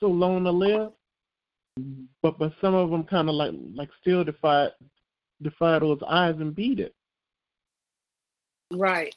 [0.00, 0.90] so long to live,
[2.22, 4.68] but but some of them kind of like like still defy
[5.40, 6.94] defy those eyes and beat it.
[8.70, 9.14] Right.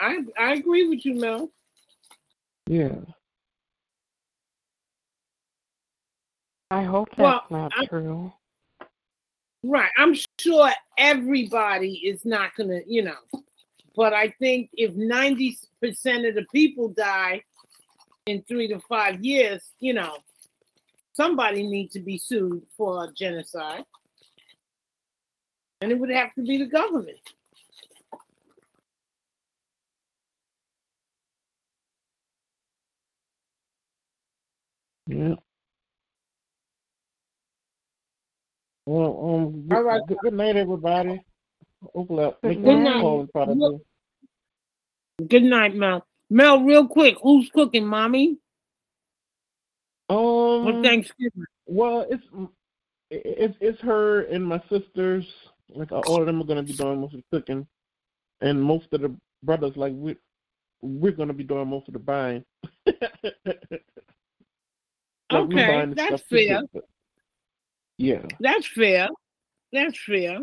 [0.00, 1.50] I I agree with you, Mel.
[2.66, 2.96] Yeah.
[6.70, 8.32] I hope that's Well, not I- true.
[9.62, 9.90] Right.
[9.98, 13.18] I'm sure everybody is not going to, you know,
[13.94, 15.58] but I think if 90%
[16.26, 17.42] of the people die
[18.24, 20.16] in three to five years, you know,
[21.24, 23.84] somebody needs to be sued for genocide.
[25.82, 27.18] And it would have to be the government.
[35.06, 35.34] Yeah.
[38.86, 40.00] Well, um, good, All right.
[40.06, 41.20] good, good night, everybody.
[41.94, 43.00] Hopefully, I'll make Good night.
[43.00, 43.82] call and probably Look-
[45.28, 46.06] Good night, Mel.
[46.30, 48.38] Mel, real quick, who's cooking, mommy?
[50.50, 51.44] Um, For Thanksgiving.
[51.66, 52.24] Well, it's
[53.10, 55.24] it's it's her and my sisters.
[55.68, 57.66] Like all of them are gonna be doing most of the cooking,
[58.40, 60.16] and most of the brothers like we
[60.82, 62.44] we're gonna be doing most of the buying.
[65.32, 66.62] Like, Okay, buying that's too, fair.
[67.98, 69.08] Yeah, That's fair.
[69.72, 70.40] That's fair.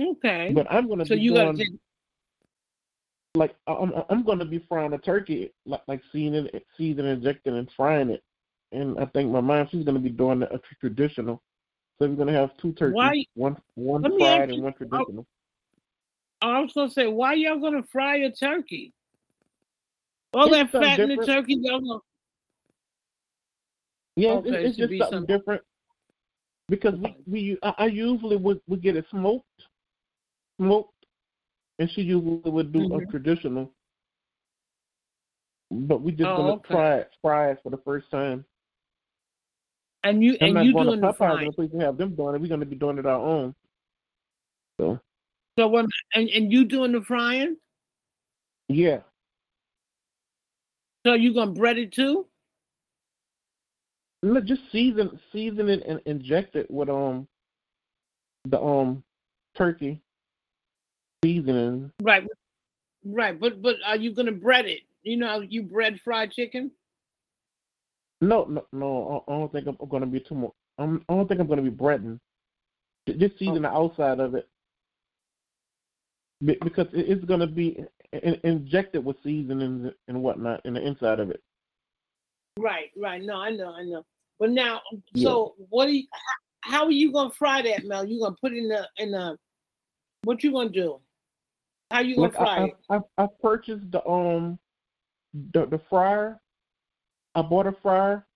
[0.00, 0.50] Okay.
[0.52, 1.68] but I'm gonna so be you doing gotta take
[3.34, 7.70] like I'm I'm gonna be frying a turkey like like seasoning it, seasoning, injecting, and
[7.76, 8.22] frying it.
[8.72, 11.42] And I think my mom she's gonna be doing a traditional.
[11.98, 15.26] So we're gonna have two turkeys, Why- one one fried and you- one oh, traditional.
[16.42, 18.92] I was gonna say, why y'all gonna fry a turkey?
[20.32, 22.00] All It's that fat in the turkey, y'all gonna
[24.16, 25.62] Yeah, Okay, it's, it's just be something something- different
[26.68, 29.46] because we we I, I usually would would get it smoked,
[30.58, 30.99] smoked,
[31.80, 33.10] and she usually would do a Mhm.
[33.10, 33.72] traditional.
[35.70, 36.74] But we just Oh, gonna okay.
[36.74, 38.44] try it, fry it for the first time.
[40.02, 41.46] and you I'm and you doing to the Popeyes frying.
[41.46, 42.40] and place to have them doing it.
[42.40, 43.54] We're gonna be doing it our own.
[44.80, 44.98] So
[45.58, 47.56] So when and, and you doing the frying?
[48.68, 49.02] yeah,
[51.04, 52.26] So you gonna bread it too?
[54.22, 57.28] Look, just season season it and inject it with um
[58.46, 59.02] the um
[59.54, 60.00] turkey
[61.24, 61.90] seasoning.
[62.02, 62.26] Right,
[63.04, 63.38] right.
[63.38, 64.80] But but are you gonna bread it?
[65.02, 66.70] You know, you bread fried chicken.
[68.20, 69.24] No, no, no.
[69.26, 70.50] I don't think I'm going to be too much.
[70.78, 72.18] I'm, I don't think I'm going to be breading.
[73.08, 74.46] Just season the outside of it
[76.42, 77.82] because it's going to be
[78.12, 81.42] in- injected with seasonings and whatnot in the inside of it.
[82.58, 83.22] Right, right.
[83.22, 84.04] No, I know, I know.
[84.38, 84.80] But now,
[85.16, 86.04] so what are you?
[86.62, 88.06] How, how are you gonna fry that, Mel?
[88.06, 89.36] You gonna put it in the in the?
[90.24, 90.98] What you gonna do?
[91.90, 92.76] How you gonna Like fry I, it?
[92.88, 94.58] I, I, I purchased the um
[95.52, 96.40] the the fryer.
[97.34, 98.26] I bought a fryer.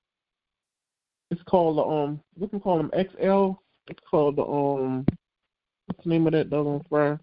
[1.31, 3.53] It's called the um we can call them XL.
[3.89, 5.07] It's called the um
[5.87, 7.21] what's the name of that doggone fryer?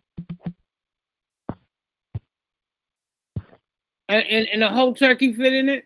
[4.08, 5.86] And, and and a whole turkey fit in it?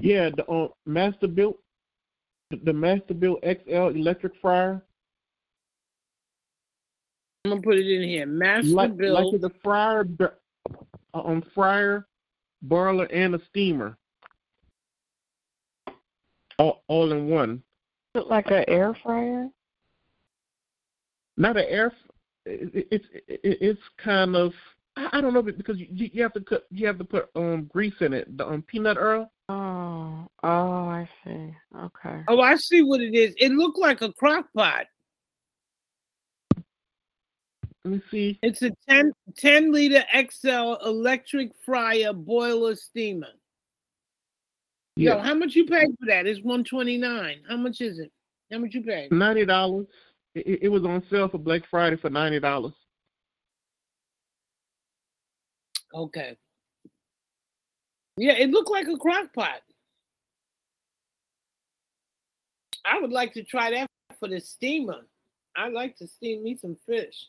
[0.00, 1.56] Yeah, the um Masterbuilt
[2.50, 4.82] the, the Masterbuilt XL electric fryer.
[7.44, 8.26] I'm gonna put it in here.
[8.26, 9.32] Master like build.
[9.32, 10.24] like the fryer b-
[11.12, 12.06] uh, um fryer,
[12.62, 13.98] boiler and a steamer.
[16.58, 17.62] All all in one.
[18.14, 19.50] Look like an air fryer.
[21.36, 21.92] Not an air.
[22.46, 24.54] It's it, it's kind of
[24.96, 27.64] I I don't know because you, you have to cut you have to put um
[27.64, 28.38] grease in it.
[28.38, 29.30] The um peanut oil.
[29.50, 31.54] Oh, oh, I see.
[31.76, 32.22] Okay.
[32.28, 33.34] Oh, I see what it is.
[33.36, 34.86] It looked like a crock pot.
[37.84, 38.38] Let me see.
[38.42, 43.28] It's a 10, 10 liter XL electric fryer boiler steamer.
[44.96, 46.26] Yo, how much you pay for that?
[46.26, 47.40] It's one twenty nine.
[47.48, 48.12] How much is it?
[48.52, 49.08] How much you pay?
[49.10, 49.86] Ninety dollars.
[50.36, 52.74] It, it- was on sale for Black Friday for ninety dollars.
[55.92, 56.36] Okay.
[58.16, 59.60] Yeah, it looked like a crock pot.
[62.84, 63.88] I would like to try that
[64.20, 65.00] for the steamer.
[65.56, 67.26] I'd like to steam me some fish.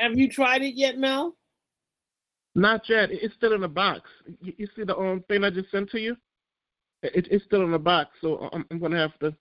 [0.00, 1.36] Have you tried it yet, Mel?
[2.54, 3.10] Not yet.
[3.12, 4.08] It's still in the box.
[4.40, 6.16] You, you see the um thing I just sent to you?
[7.02, 9.34] It, it's still in the box, so I'm, I'm gonna have to.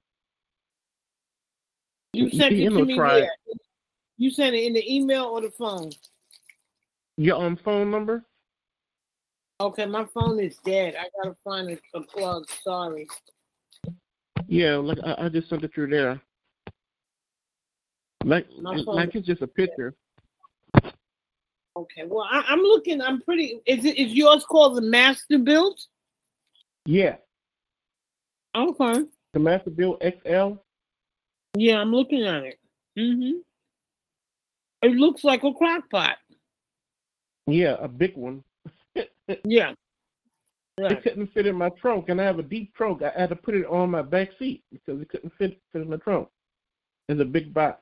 [2.13, 3.27] You sent you it to me try?
[4.17, 5.91] You sent it in the email or the phone?
[7.17, 8.25] Your um phone number?
[9.61, 10.95] Okay, my phone is dead.
[10.95, 12.45] I gotta find a, a plug.
[12.63, 13.07] Sorry.
[14.47, 16.21] Yeah, like I, I just sent it through there.
[18.23, 19.95] Like like it's just a picture.
[21.75, 22.03] Okay.
[22.05, 23.01] Well, I, I'm looking.
[23.01, 23.59] I'm pretty.
[23.65, 25.85] Is it is yours called the Masterbuilt?
[26.85, 27.17] Yeah,
[28.55, 29.03] Okay.
[29.33, 30.53] the Master Build XL.
[31.55, 32.59] Yeah, I'm looking at it.
[32.97, 33.41] Mhm.
[34.81, 36.17] It looks like a crock pot.
[37.47, 38.43] Yeah, a big one.
[39.43, 39.73] Yeah.
[40.79, 43.01] It couldn't fit in my trunk, and I have a deep trunk.
[43.03, 45.89] I had to put it on my back seat because it couldn't fit fit in
[45.89, 46.29] the trunk.
[47.09, 47.81] It's a big box.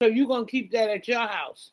[0.00, 1.72] So you gonna keep that at your house?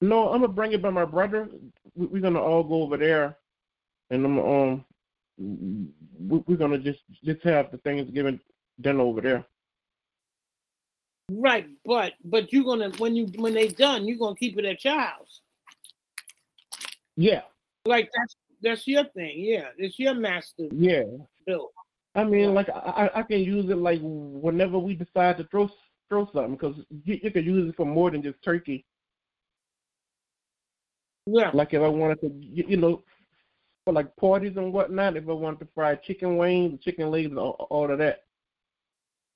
[0.00, 1.48] No, I'm gonna bring it by my brother.
[1.94, 3.38] We- We're gonna all go over there,
[4.10, 4.84] and I'm um,
[5.38, 8.40] we- we're gonna just just have the Thanksgiving
[8.80, 9.44] dinner over there.
[11.30, 14.84] Right, but but you're gonna when you when they done, you're gonna keep it at
[14.84, 15.40] your house.
[17.16, 17.42] Yeah,
[17.84, 19.40] Like that's that's your thing.
[19.40, 21.04] Yeah, it's your master yeah.
[21.44, 21.72] built.
[22.14, 22.72] I mean, like I,
[23.12, 25.70] I I can use it like whenever we decide to throw
[26.12, 26.76] throw something because
[27.06, 28.84] you, you can use it for more than just turkey.
[31.26, 31.50] Yeah.
[31.54, 33.02] Like if I wanted to, you, you know,
[33.84, 37.66] for like parties and whatnot, if I wanted to fry chicken wings, chicken legs, all,
[37.70, 38.24] all of that,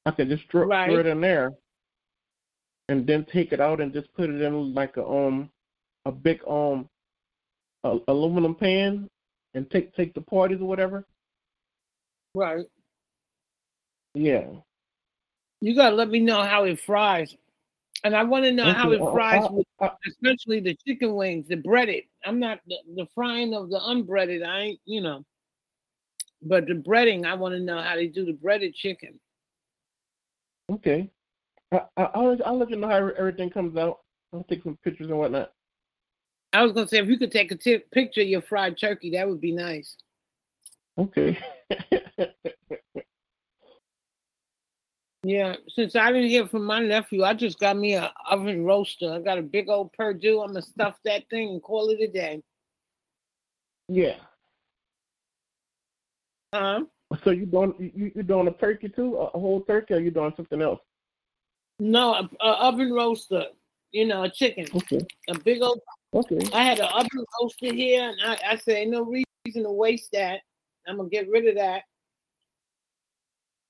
[0.05, 0.91] I could just throw, Right.
[0.91, 1.53] throw it in there,
[2.91, 5.51] and then take it out and just put it in like a um
[6.05, 6.89] a big um
[7.85, 9.09] a, aluminum pan
[9.55, 11.07] and take take the parties or whatever.
[12.35, 12.67] Right.
[14.15, 14.45] Yeah.
[15.67, 17.35] You gotta let me know how it fries.
[18.05, 19.67] And I want to know how Okay, it fries, uh, with,
[20.07, 22.05] especially the chicken wings, the breaded.
[22.25, 24.45] I'm not the, the frying of the unbreaded.
[24.45, 25.25] I ain't, you know.
[26.41, 29.19] But the breading, I want to know how they do the breaded chicken.
[30.71, 31.11] Okay.
[31.73, 33.99] I, I, I'll, let- I'll let you know how everything comes out.
[34.33, 35.51] I'll take some pictures and whatnot.
[36.53, 39.11] I was gonna say if you could take a ti- picture of your fried turkey,
[39.11, 39.97] that would be nice.
[40.97, 41.37] Okay.
[45.27, 49.13] Yeah, since I didn't hear from my nephew, I just got me a oven roaster.
[49.13, 50.41] I got a big old Perdue.
[50.41, 52.41] I'm gonna stuff that thing and call it a day.
[53.89, 54.15] yeah.
[56.55, 56.85] Huh?
[57.25, 60.33] So you doing you you doing a turkey too, a, whole turkey, or you doing
[60.37, 60.79] something else?
[61.81, 63.47] No, a, a oven roaster.
[63.91, 64.67] You know, a chicken.
[64.77, 65.05] Okay.
[65.29, 65.81] A big old.
[66.15, 66.39] Okay.
[66.53, 70.43] I had an oven roaster here, and I, I said, no reason to waste that.
[70.87, 71.83] I'm gonna get rid of that.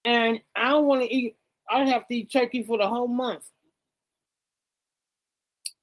[0.05, 1.35] And I don't want to eat.
[1.71, 3.45] I'd have to eat turkey for the whole month.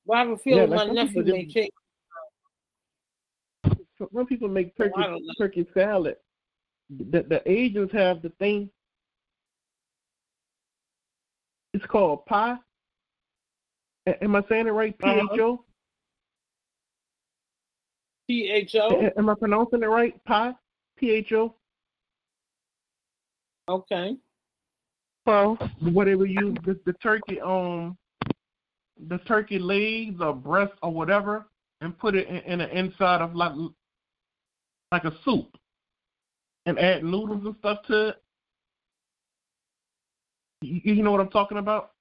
[0.06, 1.72] But I have a feeling like my nephew may just- change.
[4.14, 6.18] Some people make Oh, turkey I turkey salad.
[6.90, 8.70] The the Asians have the thing.
[11.74, 12.58] It's called pie.
[14.06, 14.98] A- Am I saying it right?
[14.98, 15.28] P Uh-huh.
[15.34, 15.66] H O.
[18.28, 19.02] P H O.
[19.18, 20.22] Am I pronouncing it right?
[20.26, 20.54] Pie.
[20.98, 21.56] P H O.
[23.70, 24.18] Okay.
[25.26, 27.98] Well, whatever you the, the turkey um
[29.08, 31.48] the turkey legs or breast or whatever,
[31.82, 33.54] and put it in, in the inside of like
[34.92, 35.58] like a soup,
[36.66, 38.16] and add noodles and stuff to it.
[40.62, 41.92] You, you know what I'm talking about?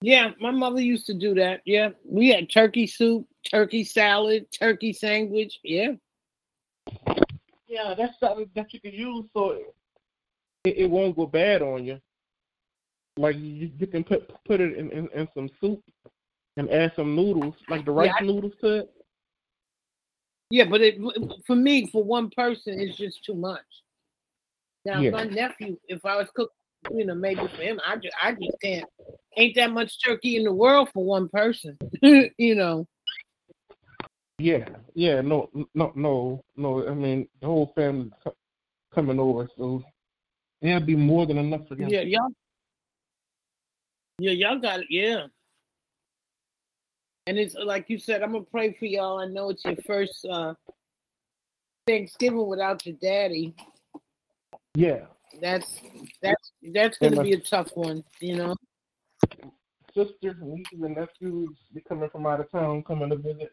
[0.00, 1.62] Yeah, my mother used to do that.
[1.64, 5.58] Yeah, we had turkey soup, turkey salad, turkey sandwich.
[5.62, 5.92] Yeah.
[7.66, 9.58] Yeah, that's something that you can use so
[10.64, 12.00] it, it won't go bad on you.
[13.16, 15.80] Like you, you can put put it in, in, in some soup
[16.56, 18.90] and add some noodles, like the rice Yeah, I- noodles to it.
[20.50, 21.00] Yeah, but it
[21.46, 23.64] for me, for one person, it's just too much.
[24.84, 25.10] Now, Yeah.
[25.10, 26.54] my nephew, if I was cooking,
[26.90, 28.84] you know, maybe for him, I just, I just can't.
[29.36, 32.86] Ain't that much turkey in the world for one person, you know.
[34.38, 36.86] Yeah, yeah, no, no, no, no.
[36.88, 38.10] I mean, the whole family
[38.92, 39.82] coming over, so
[40.64, 41.88] there'll be more than enough for them.
[41.88, 42.28] Yeah, y'all.
[44.18, 44.86] Yeah, y'all got it.
[44.88, 45.26] Yeah.
[47.26, 49.18] And it's like you said, I'm gonna pray for y'all.
[49.18, 50.54] I know it's your first uh
[51.86, 53.54] Thanksgiving without your daddy.
[54.74, 55.06] Yeah,
[55.40, 55.80] That's
[56.22, 58.56] that's that's gonna my be a tough one, you know.
[59.94, 63.52] sisters, nieces, and nephews be coming from out of town, coming to visit.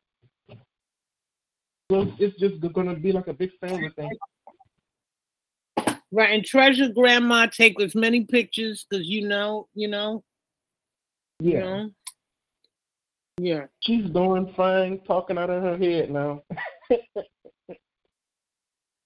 [1.92, 4.10] So it's just gonna be like a big family thing.
[6.12, 10.24] Right, and treasure grandma, take as many pictures because you know, you know,
[11.40, 11.92] you Yeah, know.
[13.40, 13.66] Yeah.
[13.80, 16.44] she's doing fine, talking out of her head now.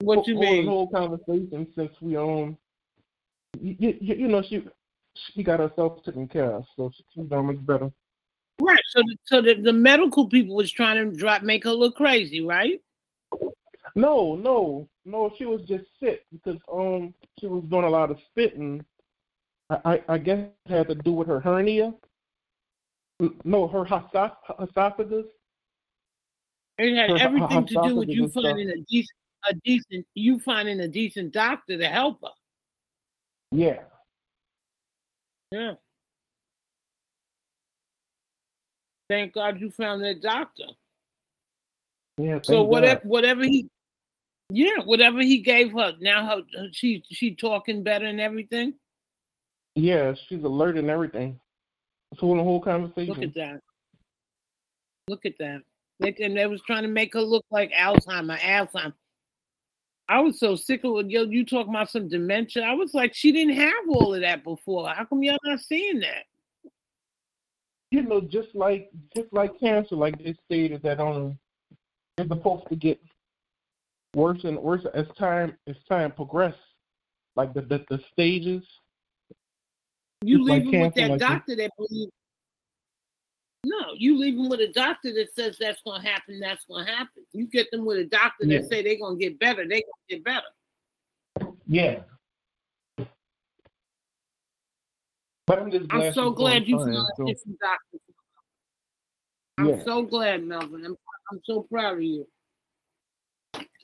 [0.01, 0.65] What you mean?
[0.65, 2.57] The whole conversation since we um,
[3.59, 4.63] you, you, you know, she
[5.15, 7.91] she got herself taken care of, so she's doing much better.
[8.61, 8.81] Right.
[8.89, 12.81] So so the, the medical people was trying to drop make her look crazy, right?
[13.95, 15.33] No, no, no.
[15.37, 18.85] She was just sick because um she was doing a lot of spitting.
[19.69, 21.93] I I, I guess it had to do with her hernia.
[23.45, 25.25] No, her esoph- esophagus.
[26.77, 28.43] It had Her everything to do with you stuff.
[28.43, 29.17] finding a decent
[29.49, 32.29] a decent you finding a decent doctor to help her.
[33.51, 33.83] Yeah.
[35.51, 35.75] Yeah.
[39.09, 40.65] Thank God you found that doctor.
[42.17, 42.39] Yeah.
[42.41, 43.09] So whatever God.
[43.09, 43.69] whatever he
[44.49, 48.73] yeah, whatever he gave her, now her she she talking better and everything.
[49.75, 51.39] Yeah, she's alert and everything.
[52.19, 53.13] So in the whole conversation.
[53.13, 53.59] Look at that.
[55.07, 55.61] Look at that.
[55.99, 58.93] They, and they was trying to make her look like Alzheimer, Alzheimer.
[60.07, 61.09] I was so sick of it.
[61.09, 62.63] Yo, you talking about some dementia.
[62.63, 64.87] I was like, she didn't have all of that before.
[64.89, 66.25] How come y'all not seeing that?
[67.95, 71.37] you know, just like just like cancer, like they stated that um
[72.17, 72.99] it's supposed to get
[74.15, 76.55] worse and worse as time as time progress.
[77.35, 78.63] Like the the, the stages.
[80.23, 82.11] You leave like leaving with that like doctor that believes.
[83.67, 86.39] No, you leaving with a doctor that says that's gonna happen.
[86.39, 87.23] That's gonna happen.
[87.33, 88.59] You get them with a doctor Yeah.
[88.61, 89.67] that say they're gonna get better.
[89.67, 91.51] They gonna get better.
[91.67, 92.03] Yeah.
[95.47, 97.97] But I'm just I'm so glad you found so- different doctor.
[99.57, 99.83] I'm Yeah.
[99.83, 100.85] so glad, Melvin.
[100.85, 100.95] I'm
[101.31, 102.27] I'm so proud of you.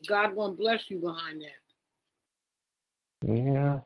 [0.08, 1.62] God won't bless you behind that.
[3.34, 3.80] Yeah.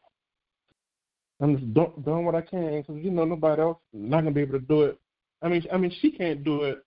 [1.41, 4.41] I'm just do, doing what I can because you know nobody else not gonna be
[4.41, 4.99] able to do it.
[5.41, 6.79] I mean, I mean she can't do it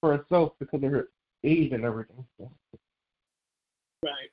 [0.00, 1.08] for herself because of her
[1.44, 2.24] age and everything.
[2.38, 2.50] so.
[4.02, 4.30] Right.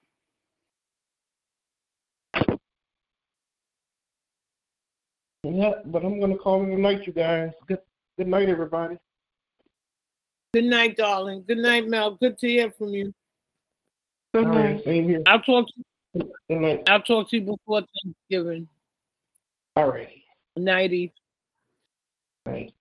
[5.44, 7.52] Yeah, but I'm gonna call it a night, you guys.
[7.68, 7.80] Good,
[8.18, 8.98] good night, everybody.
[10.53, 11.44] Good night, darling.
[11.48, 12.16] Good night, Mel.
[12.16, 13.14] Good to hear from you.
[14.36, 15.22] All right, same here.
[15.26, 15.74] I'll talk to
[16.50, 16.84] Good night.
[16.88, 18.68] I'll talk to you before Thanksgiving.
[19.76, 20.22] All right.
[20.56, 21.14] Nighty.
[22.46, 22.74] Night.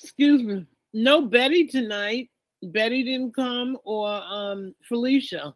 [0.00, 0.66] Excuse me.
[0.92, 2.30] No Betty tonight.
[2.62, 5.54] Betty didn't come or um Felicia.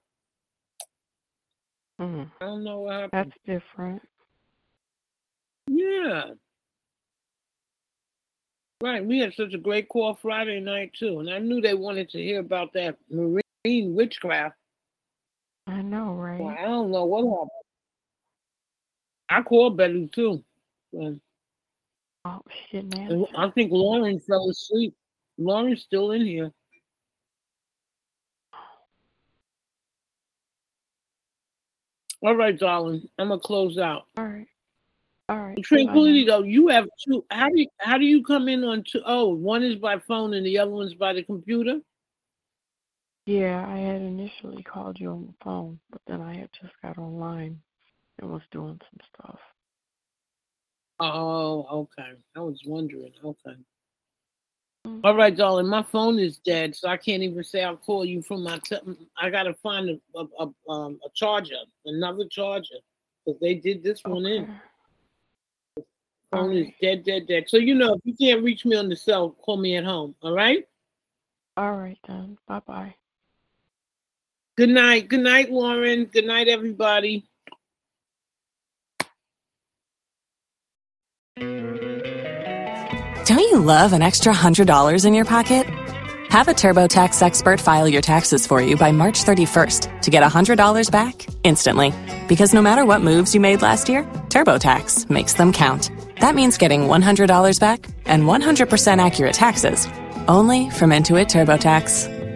[2.01, 3.33] Mm, I don't know what happened.
[3.47, 4.03] that's different.
[5.69, 6.25] Yeah.
[8.83, 9.05] Right.
[9.05, 11.21] We had such a great call Friday night too.
[11.21, 12.97] And I knew they wanted to hear about that
[13.65, 14.57] marine witchcraft.
[15.67, 16.41] I know, right?
[16.41, 17.51] Well, I don't know what happened.
[19.29, 20.43] I called Betty too.
[20.93, 21.21] And
[22.25, 23.27] Oh, shit, man.
[23.37, 24.95] I think Lauren fell asleep.
[25.39, 26.53] Lauren's still in here.
[32.25, 33.09] All right, darling.
[33.19, 34.05] I'm gonna close out.
[34.17, 34.47] All right.
[35.29, 35.59] All right.
[35.65, 37.25] Tranquility though, you have two.
[37.31, 39.03] How do you, how do you come in on two?
[39.05, 41.81] Oh, one is by phone and the other one's by the computer.
[43.25, 46.99] Yeah, I had initially called you on the phone, but then I had just got
[46.99, 47.60] online
[48.18, 49.39] and was doing some stuff.
[50.99, 51.67] Oh,
[51.99, 52.12] okay.
[52.36, 53.12] I was wondering.
[53.25, 53.57] Okay.
[55.05, 55.68] All right, darling.
[55.68, 58.59] My phone is dead, so I can't even say I'll call you from my.
[58.59, 58.78] Te-
[59.17, 62.76] I gotta find a a, a, um, a charger, another charger,
[63.25, 64.49] because they did this one in.
[66.33, 67.44] Phone is dead, dead, dead.
[67.49, 70.15] So you know, if you can't reach me on the cell, call me at home.
[70.23, 70.67] All right.
[71.57, 72.39] All right then.
[72.49, 72.94] Bye bye.
[74.57, 75.09] Good night.
[75.09, 76.05] Good night, Lauren.
[76.05, 77.25] Good night, everybody.
[83.25, 85.67] Don't you love an extra $100 in your pocket?
[86.29, 90.91] Have a TurboTax expert file your taxes for you by March 31st to get $100
[90.91, 91.95] back instantly.
[92.29, 95.91] Because no matter what moves you made last year, TurboTax makes them count.
[96.21, 99.87] That means getting $100 back and 100% accurate taxes
[100.29, 102.22] only from Intuit TurboTax.